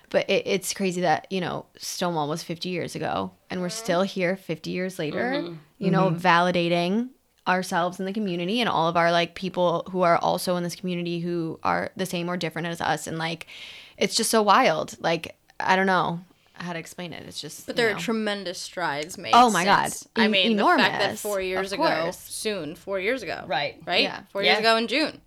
but 0.09 0.29
it, 0.29 0.43
it's 0.45 0.73
crazy 0.73 1.01
that 1.01 1.27
you 1.29 1.41
know 1.41 1.65
stonewall 1.77 2.27
was 2.27 2.43
50 2.43 2.69
years 2.69 2.95
ago 2.95 3.31
and 3.49 3.61
we're 3.61 3.67
mm-hmm. 3.67 3.83
still 3.83 4.01
here 4.03 4.35
50 4.35 4.69
years 4.69 4.99
later 4.99 5.33
mm-hmm. 5.35 5.55
you 5.77 5.91
know 5.91 6.09
validating 6.11 7.09
ourselves 7.47 7.99
in 7.99 8.05
the 8.05 8.13
community 8.13 8.59
and 8.59 8.69
all 8.69 8.87
of 8.87 8.97
our 8.97 9.11
like 9.11 9.33
people 9.35 9.85
who 9.91 10.01
are 10.01 10.17
also 10.17 10.55
in 10.57 10.63
this 10.63 10.75
community 10.75 11.19
who 11.19 11.59
are 11.63 11.91
the 11.95 12.05
same 12.05 12.29
or 12.29 12.35
different 12.37 12.67
as 12.67 12.81
us 12.81 13.07
and 13.07 13.17
like 13.17 13.47
it's 13.97 14.15
just 14.15 14.29
so 14.29 14.41
wild 14.41 14.95
like 14.99 15.35
i 15.59 15.75
don't 15.75 15.85
know 15.85 16.19
how 16.55 16.73
to 16.73 16.79
explain 16.79 17.13
it 17.13 17.23
it's 17.27 17.39
just 17.39 17.65
But 17.65 17.73
you 17.75 17.77
there 17.77 17.89
know. 17.91 17.97
are 17.97 17.99
tremendous 17.99 18.59
strides 18.59 19.17
made. 19.17 19.31
Oh 19.33 19.49
my 19.51 19.63
God. 19.63 19.83
since- 19.91 20.07
I 20.15 20.25
En- 20.25 20.31
mean, 20.31 20.57
the 20.57 20.63
fact 20.65 20.99
that 20.99 21.19
four 21.19 21.39
years 21.39 21.71
ago, 21.71 22.09
soon, 22.11 22.75
four 22.75 22.99
years 22.99 23.21
ago, 23.21 23.43
Right. 23.47 23.79
Right. 23.85 24.01
Yeah. 24.03 24.21
Four 24.31 24.41
years 24.41 24.57
ago 24.57 24.75
in 24.75 24.87
June. 24.87 25.21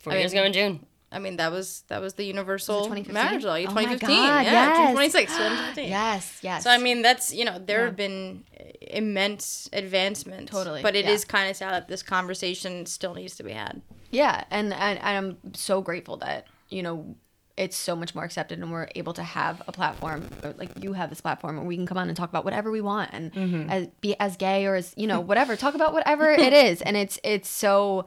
Four 0.00 0.12
I 0.12 0.16
years 0.18 0.32
mean- 0.32 0.40
ago 0.40 0.46
in 0.48 0.52
June. 0.52 0.86
I 1.12 1.18
mean, 1.18 1.36
that 1.36 1.52
was 1.52 1.82
that 1.88 2.00
was 2.00 2.14
the 2.14 2.24
universal 2.24 2.84
2015? 2.88 3.12
marriage 3.14 3.44
law. 3.44 3.56
Oh 3.70 3.74
my 3.74 3.84
God, 3.96 4.08
yeah, 4.08 4.42
yes. 4.42 4.78
June 4.88 4.92
26, 4.94 5.32
2015. 5.36 5.88
yes 6.00 6.38
yes 6.42 6.64
So 6.64 6.70
I 6.70 6.78
mean, 6.78 7.02
that's 7.02 7.32
you 7.34 7.44
know 7.44 7.58
there 7.58 7.80
Yeah. 7.80 7.84
have 7.86 7.96
been 7.96 8.44
immense 8.80 9.68
advancements. 9.72 10.50
Totally, 10.50 10.82
But 10.82 10.96
it 10.96 11.06
is 11.06 11.22
yeah. 11.24 11.32
kind 11.32 11.50
of 11.50 11.56
sad 11.56 11.72
that 11.72 11.88
this 11.88 12.02
conversation 12.02 12.86
still 12.86 13.14
needs 13.14 13.36
to 13.36 13.42
be 13.42 13.52
had. 13.52 13.82
Yeah, 14.10 14.44
and, 14.50 14.72
and 14.74 14.98
and 14.98 15.16
I'm 15.42 15.54
so 15.54 15.80
grateful 15.80 16.16
that 16.18 16.46
you 16.68 16.82
know 16.82 17.14
it's 17.56 17.76
so 17.76 17.94
much 17.94 18.14
more 18.14 18.24
accepted, 18.24 18.58
and 18.58 18.72
we're 18.72 18.88
able 18.94 19.12
to 19.14 19.22
have 19.22 19.62
a 19.68 19.72
platform 19.72 20.26
or, 20.42 20.54
like 20.58 20.70
you 20.82 20.94
have 20.94 21.10
this 21.10 21.20
platform 21.20 21.56
where 21.56 21.64
we 21.66 21.76
can 21.76 21.86
come 21.86 21.98
on 21.98 22.08
and 22.08 22.16
talk 22.16 22.28
about 22.30 22.44
whatever 22.44 22.70
we 22.70 22.80
want, 22.80 23.10
and 23.12 23.32
Mm-hmm. 23.32 23.70
as 23.70 23.86
be 24.00 24.14
as 24.20 24.36
gay 24.36 24.66
or 24.66 24.74
as 24.74 24.92
you 24.96 25.06
know 25.06 25.20
whatever, 25.30 25.56
talk 25.56 25.74
about 25.74 25.92
whatever 25.92 26.30
it 26.30 26.52
is, 26.52 26.82
and 26.82 26.96
it's 26.96 27.18
it's 27.24 27.48
so 27.48 28.06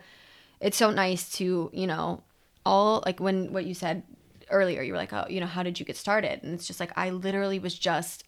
it's 0.60 0.78
so 0.78 0.91
nice 0.91 1.32
to 1.38 1.70
you 1.74 1.88
know 1.88 2.22
all 2.66 3.03
like 3.05 3.20
when 3.20 3.53
what 3.53 3.66
you 3.66 3.74
said 3.74 4.03
earlier, 4.51 4.82
you 4.82 4.93
were 4.93 4.97
like, 4.97 5.13
oh, 5.13 5.26
you 5.30 5.39
know, 5.39 5.47
how 5.47 5.63
did 5.63 5.80
you 5.80 5.86
get 5.86 5.97
started? 5.97 6.43
And 6.43 6.53
it's 6.53 6.68
just 6.68 6.80
like 6.80 6.91
I 6.95 7.09
literally 7.09 7.59
was 7.59 7.78
just 7.78 8.24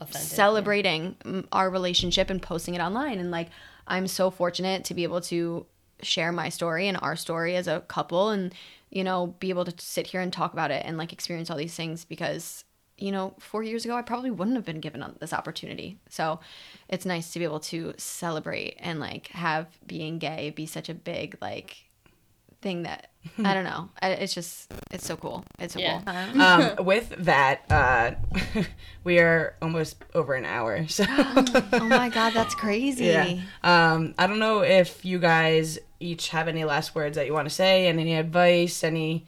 yeah. 0.00 0.18
celebrating 0.18 1.16
mm, 1.24 1.46
our 1.52 1.70
relationship 1.70 2.30
and 2.30 2.42
posting 2.42 2.74
it 2.74 2.80
online 2.80 3.18
and 3.18 3.30
like 3.30 3.48
i'm 3.86 4.06
so 4.06 4.30
fortunate 4.30 4.84
to 4.84 4.94
be 4.94 5.02
able 5.02 5.20
to 5.20 5.66
share 6.02 6.32
my 6.32 6.48
story 6.48 6.88
and 6.88 6.98
our 7.00 7.16
story 7.16 7.56
as 7.56 7.68
a 7.68 7.80
couple 7.80 8.30
and 8.30 8.54
you 8.90 9.04
know 9.04 9.28
be 9.38 9.50
able 9.50 9.64
to 9.64 9.74
sit 9.78 10.08
here 10.08 10.20
and 10.20 10.32
talk 10.32 10.52
about 10.52 10.70
it 10.70 10.84
and 10.84 10.98
like 10.98 11.12
experience 11.12 11.50
all 11.50 11.56
these 11.56 11.74
things 11.74 12.04
because 12.04 12.64
you 12.98 13.10
know 13.10 13.34
4 13.38 13.62
years 13.62 13.84
ago 13.84 13.96
I 13.96 14.02
probably 14.02 14.30
wouldn't 14.30 14.56
have 14.56 14.64
been 14.64 14.80
given 14.80 15.04
this 15.20 15.32
opportunity 15.32 15.98
so 16.08 16.40
it's 16.88 17.06
nice 17.06 17.32
to 17.32 17.38
be 17.38 17.44
able 17.44 17.60
to 17.60 17.94
celebrate 17.96 18.76
and 18.78 19.00
like 19.00 19.28
have 19.28 19.66
being 19.86 20.18
gay 20.18 20.50
be 20.50 20.66
such 20.66 20.88
a 20.88 20.94
big 20.94 21.36
like 21.40 21.76
thing 22.60 22.82
that 22.82 23.10
I 23.42 23.54
don't 23.54 23.64
know 23.64 23.88
it's 24.02 24.34
just 24.34 24.72
it's 24.90 25.06
so 25.06 25.16
cool 25.16 25.44
it's 25.58 25.74
so 25.74 25.80
Yeah. 25.80 26.00
cool 26.04 26.40
um, 26.78 26.84
with 26.84 27.14
that, 27.24 27.62
uh, 27.70 28.12
we 29.04 29.18
are 29.18 29.54
almost 29.62 29.96
over 30.14 30.34
an 30.34 30.44
hour. 30.44 30.86
So 30.88 31.04
oh 31.08 31.86
my 31.88 32.08
god 32.10 32.32
that's 32.34 32.54
crazy 32.54 33.06
yeah. 33.06 33.40
Um, 33.62 34.14
I 34.18 34.26
don't 34.26 34.38
know 34.38 34.60
if 34.60 35.04
you 35.04 35.18
guys 35.18 35.78
each 36.00 36.28
have 36.30 36.48
any 36.48 36.64
last 36.64 36.94
words 36.94 37.16
that 37.16 37.26
you 37.26 37.32
want 37.32 37.48
to 37.48 37.54
say, 37.54 37.86
and 37.88 37.98
any 37.98 38.14
advice, 38.14 38.84
any 38.84 39.26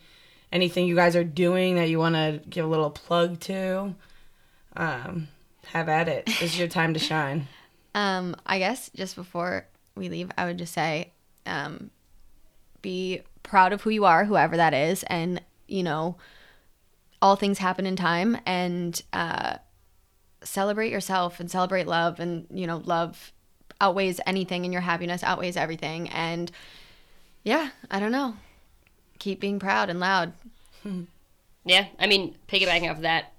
anything 0.52 0.86
you 0.86 0.94
guys 0.94 1.16
are 1.16 1.24
doing 1.24 1.76
that 1.76 1.88
you 1.88 1.98
want 1.98 2.14
to 2.14 2.40
give 2.48 2.64
a 2.64 2.68
little 2.68 2.90
plug 2.90 3.40
to. 3.40 3.94
Um, 4.76 5.28
have 5.68 5.88
at 5.88 6.08
it. 6.08 6.26
This 6.26 6.42
is 6.42 6.58
your 6.58 6.68
time 6.68 6.92
to 6.94 7.00
shine. 7.00 7.48
Um, 7.94 8.36
I 8.46 8.58
guess 8.58 8.90
just 8.94 9.16
before 9.16 9.66
we 9.96 10.08
leave, 10.10 10.30
I 10.36 10.44
would 10.44 10.58
just 10.58 10.72
say, 10.74 11.12
um, 11.46 11.90
be 12.82 13.22
proud 13.46 13.72
of 13.72 13.82
who 13.82 13.90
you 13.90 14.04
are, 14.04 14.24
whoever 14.24 14.56
that 14.56 14.74
is, 14.74 15.02
and 15.04 15.40
you 15.66 15.82
know, 15.82 16.16
all 17.22 17.36
things 17.36 17.58
happen 17.58 17.86
in 17.86 17.96
time, 17.96 18.36
and 18.44 19.00
uh, 19.12 19.56
celebrate 20.42 20.92
yourself 20.92 21.40
and 21.40 21.50
celebrate 21.50 21.86
love, 21.86 22.20
and 22.20 22.46
you 22.50 22.66
know, 22.66 22.82
love 22.84 23.32
outweighs 23.80 24.20
anything, 24.26 24.64
and 24.64 24.72
your 24.72 24.82
happiness 24.82 25.22
outweighs 25.22 25.56
everything, 25.56 26.08
and 26.10 26.50
yeah, 27.44 27.70
I 27.90 28.00
don't 28.00 28.12
know, 28.12 28.36
keep 29.18 29.40
being 29.40 29.58
proud 29.58 29.88
and 29.88 30.00
loud. 30.00 30.32
Yeah, 31.68 31.86
I 31.98 32.06
mean, 32.06 32.36
piggybacking 32.46 32.88
off 32.88 32.98
of 32.98 33.02
that, 33.02 33.32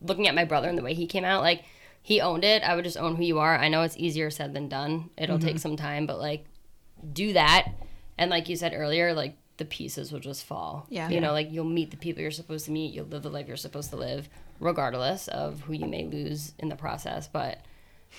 looking 0.00 0.28
at 0.28 0.36
my 0.36 0.44
brother 0.44 0.68
and 0.68 0.78
the 0.78 0.84
way 0.84 0.94
he 0.94 1.08
came 1.08 1.24
out, 1.24 1.42
like 1.42 1.64
he 2.00 2.20
owned 2.20 2.44
it. 2.44 2.62
I 2.62 2.76
would 2.76 2.84
just 2.84 2.96
own 2.96 3.16
who 3.16 3.24
you 3.24 3.40
are. 3.40 3.58
I 3.58 3.68
know 3.68 3.82
it's 3.82 3.96
easier 3.96 4.30
said 4.30 4.54
than 4.54 4.68
done. 4.68 5.10
It'll 5.18 5.40
take 5.40 5.58
some 5.58 5.76
time, 5.76 6.06
but 6.06 6.20
like 6.20 6.44
do 7.12 7.32
that. 7.32 7.72
And 8.20 8.30
like 8.30 8.48
you 8.48 8.54
said 8.54 8.72
earlier, 8.74 9.12
like 9.14 9.36
the 9.56 9.64
pieces 9.64 10.12
will 10.12 10.20
just 10.20 10.44
fall. 10.46 10.86
Yeah. 10.88 11.08
You 11.08 11.20
know, 11.20 11.32
like 11.32 11.50
you'll 11.50 11.64
meet 11.64 11.90
the 11.90 11.96
people 11.96 12.22
you're 12.22 12.30
supposed 12.30 12.66
to 12.66 12.70
meet. 12.70 12.94
You'll 12.94 13.06
live 13.06 13.22
the 13.24 13.30
life 13.30 13.48
you're 13.48 13.56
supposed 13.56 13.90
to 13.90 13.96
live, 13.96 14.28
regardless 14.60 15.26
of 15.28 15.60
who 15.62 15.72
you 15.72 15.86
may 15.86 16.04
lose 16.04 16.52
in 16.58 16.68
the 16.68 16.76
process. 16.76 17.26
But 17.26 17.58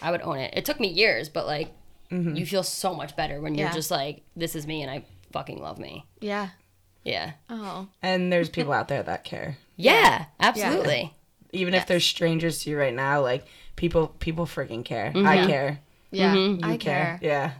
I 0.02 0.12
would 0.12 0.22
own 0.22 0.38
it. 0.40 0.54
It 0.58 0.66
took 0.66 0.80
me 0.80 0.88
years, 0.90 1.30
but 1.30 1.46
like 1.48 1.72
you 2.10 2.46
feel 2.46 2.64
so 2.64 2.94
much 2.94 3.16
better 3.16 3.40
when 3.40 3.56
you're 3.56 3.70
Yeah. 3.70 3.74
just 3.74 3.90
like, 3.90 4.24
this 4.36 4.54
is 4.56 4.68
me 4.68 4.82
and 4.82 4.92
I 4.92 5.06
fucking 5.32 5.62
love 5.62 5.80
me. 5.80 6.06
Yeah. 6.20 6.50
Yeah. 7.06 7.32
Oh. 7.50 7.88
And 8.02 8.32
there's 8.34 8.50
people 8.58 8.74
out 8.74 8.90
there 8.90 9.02
that 9.04 9.24
care. 9.24 9.58
Yeah, 9.78 10.26
absolutely. 10.40 11.14
Even 11.54 11.74
if 11.74 11.88
they're 11.88 12.00
strangers 12.02 12.64
to 12.64 12.70
you 12.70 12.78
right 12.78 12.94
now, 12.94 13.22
like 13.22 13.46
people 13.76 14.08
people 14.20 14.46
freaking 14.46 14.84
care. 14.86 15.12
Mm-hmm. 15.16 15.28
I 15.28 15.46
care. 15.48 15.80
Yeah. 16.12 16.36
Mm-hmm. 16.36 16.66
I 16.66 16.72
You 16.74 16.78
care. 16.80 17.20
Yeah. 17.22 17.52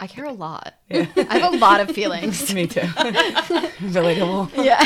I 0.00 0.06
care 0.06 0.24
a 0.24 0.32
lot. 0.32 0.74
Yeah. 0.90 1.06
I 1.16 1.38
have 1.38 1.54
a 1.54 1.56
lot 1.58 1.80
of 1.80 1.92
feelings. 1.92 2.52
Me 2.54 2.66
too. 2.66 2.80
Relatable. 2.80 4.50
yeah. 4.56 4.82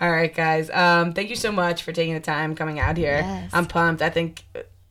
All 0.00 0.10
right, 0.10 0.34
guys. 0.34 0.70
Um, 0.70 1.12
thank 1.12 1.28
you 1.28 1.36
so 1.36 1.52
much 1.52 1.82
for 1.82 1.92
taking 1.92 2.14
the 2.14 2.20
time 2.20 2.54
coming 2.54 2.78
out 2.80 2.96
here. 2.96 3.18
Yes. 3.18 3.50
I'm 3.52 3.66
pumped. 3.66 4.00
I 4.00 4.08
think 4.08 4.44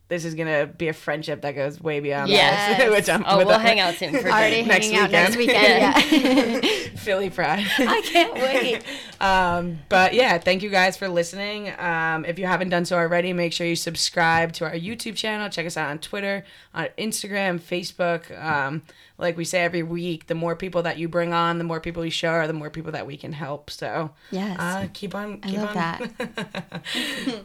this 0.08 0.24
is 0.24 0.34
gonna 0.34 0.66
be 0.66 0.88
a 0.88 0.92
friendship 0.92 1.42
that 1.42 1.52
goes 1.54 1.80
way 1.80 2.00
beyond 2.00 2.30
Yes. 2.30 2.78
this, 2.78 2.90
which 2.96 3.08
I'm 3.08 3.24
Oh, 3.26 3.38
with 3.38 3.46
we'll 3.46 3.58
the 3.58 3.62
hang 3.62 3.78
out 3.80 3.94
soon 3.94 4.12
for 4.18 4.18
Already. 4.28 4.62
Next 4.62 4.86
hanging 4.86 5.00
out 5.00 5.10
next 5.10 5.36
weekend. 5.36 5.94
weekend. 6.10 6.64
Yeah. 6.64 6.88
Philly 6.96 7.30
Pride. 7.30 7.66
I 7.78 8.00
can't 8.04 8.34
wait. 8.34 8.82
um, 9.20 9.78
but 9.88 10.14
yeah, 10.14 10.38
thank 10.38 10.62
you 10.62 10.70
guys 10.70 10.96
for 10.96 11.08
listening. 11.08 11.72
Um, 11.78 12.24
if 12.24 12.38
you 12.38 12.46
haven't 12.46 12.70
done 12.70 12.84
so 12.84 12.96
already, 12.96 13.32
make 13.32 13.52
sure 13.52 13.66
you 13.66 13.76
subscribe 13.76 14.52
to 14.54 14.64
our 14.64 14.72
YouTube 14.72 15.14
channel. 15.16 15.48
Check 15.48 15.66
us 15.66 15.76
out 15.76 15.90
on 15.90 15.98
Twitter, 15.98 16.44
on 16.74 16.88
Instagram, 16.98 17.60
Facebook. 17.60 18.30
Um, 18.42 18.82
like 19.18 19.36
we 19.36 19.44
say 19.44 19.60
every 19.62 19.82
week, 19.82 20.28
the 20.28 20.34
more 20.34 20.54
people 20.56 20.82
that 20.84 20.96
you 20.98 21.08
bring 21.08 21.32
on, 21.32 21.58
the 21.58 21.64
more 21.64 21.80
people 21.80 22.04
you 22.04 22.10
show, 22.10 22.46
the 22.46 22.52
more 22.52 22.70
people 22.70 22.92
that 22.92 23.06
we 23.06 23.16
can 23.16 23.32
help. 23.32 23.68
So 23.70 24.10
Yes. 24.30 24.56
uh, 24.60 24.86
keep 24.92 25.14
on. 25.14 25.40
I 25.42 25.48
Keep 25.48 25.58
love 25.58 25.68
on. 25.70 25.74
that. 25.74 26.82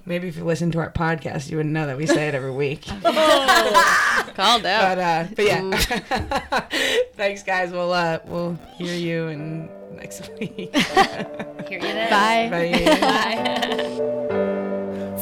Maybe 0.05 0.27
if 0.27 0.37
you 0.37 0.43
listen 0.43 0.69
to 0.71 0.79
our 0.79 0.91
podcast, 0.91 1.49
you 1.49 1.57
wouldn't 1.57 1.73
know 1.73 1.87
that 1.87 1.97
we 1.97 2.05
say 2.05 2.27
it 2.27 2.35
every 2.35 2.51
week. 2.51 2.83
Called 4.35 4.65
out. 4.65 4.95
but 4.95 4.99
uh, 4.99 5.27
but 5.35 5.45
yeah, 5.45 5.71
thanks 7.15 7.43
guys. 7.43 7.71
We'll 7.71 7.91
uh, 7.93 8.19
we'll 8.25 8.57
hear 8.77 8.93
you 8.95 9.27
in 9.27 9.69
next 9.95 10.29
week. 10.39 10.55
Hear 10.75 11.79
you 11.79 11.79
there. 11.81 12.09
Bye. 12.09 12.49
Bye. 12.51 12.99
Bye. 14.29 14.59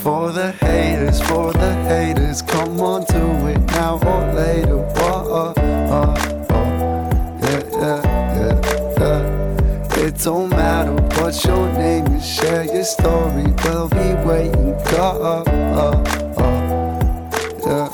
For 0.01 0.31
the 0.31 0.51
haters, 0.53 1.21
for 1.21 1.53
the 1.53 1.73
haters, 1.83 2.41
come 2.41 2.79
on, 2.81 3.03
do 3.03 3.47
it 3.49 3.59
now 3.67 3.99
or 3.99 4.33
later. 4.33 4.77
Whoa, 4.77 5.19
uh, 5.31 5.53
uh, 5.55 6.15
uh. 6.49 7.37
Yeah, 7.43 7.63
yeah, 7.71 8.01
yeah, 8.39 8.57
yeah. 8.97 10.03
It 10.03 10.17
don't 10.17 10.49
matter 10.49 10.93
what 11.21 11.45
your 11.45 11.71
name 11.73 12.07
is, 12.15 12.25
share 12.25 12.63
your 12.63 12.83
story. 12.83 13.45
We'll 13.63 13.89
be 13.89 14.15
waiting. 14.25 14.73
Go, 14.89 15.05
uh, 15.21 15.43
uh, 15.77 16.03
uh. 16.41 16.49
Yeah. 17.67 17.87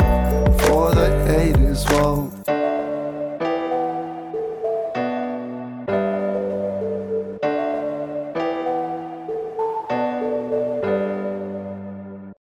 For 0.60 0.96
the 0.96 1.10
haters, 1.28 1.84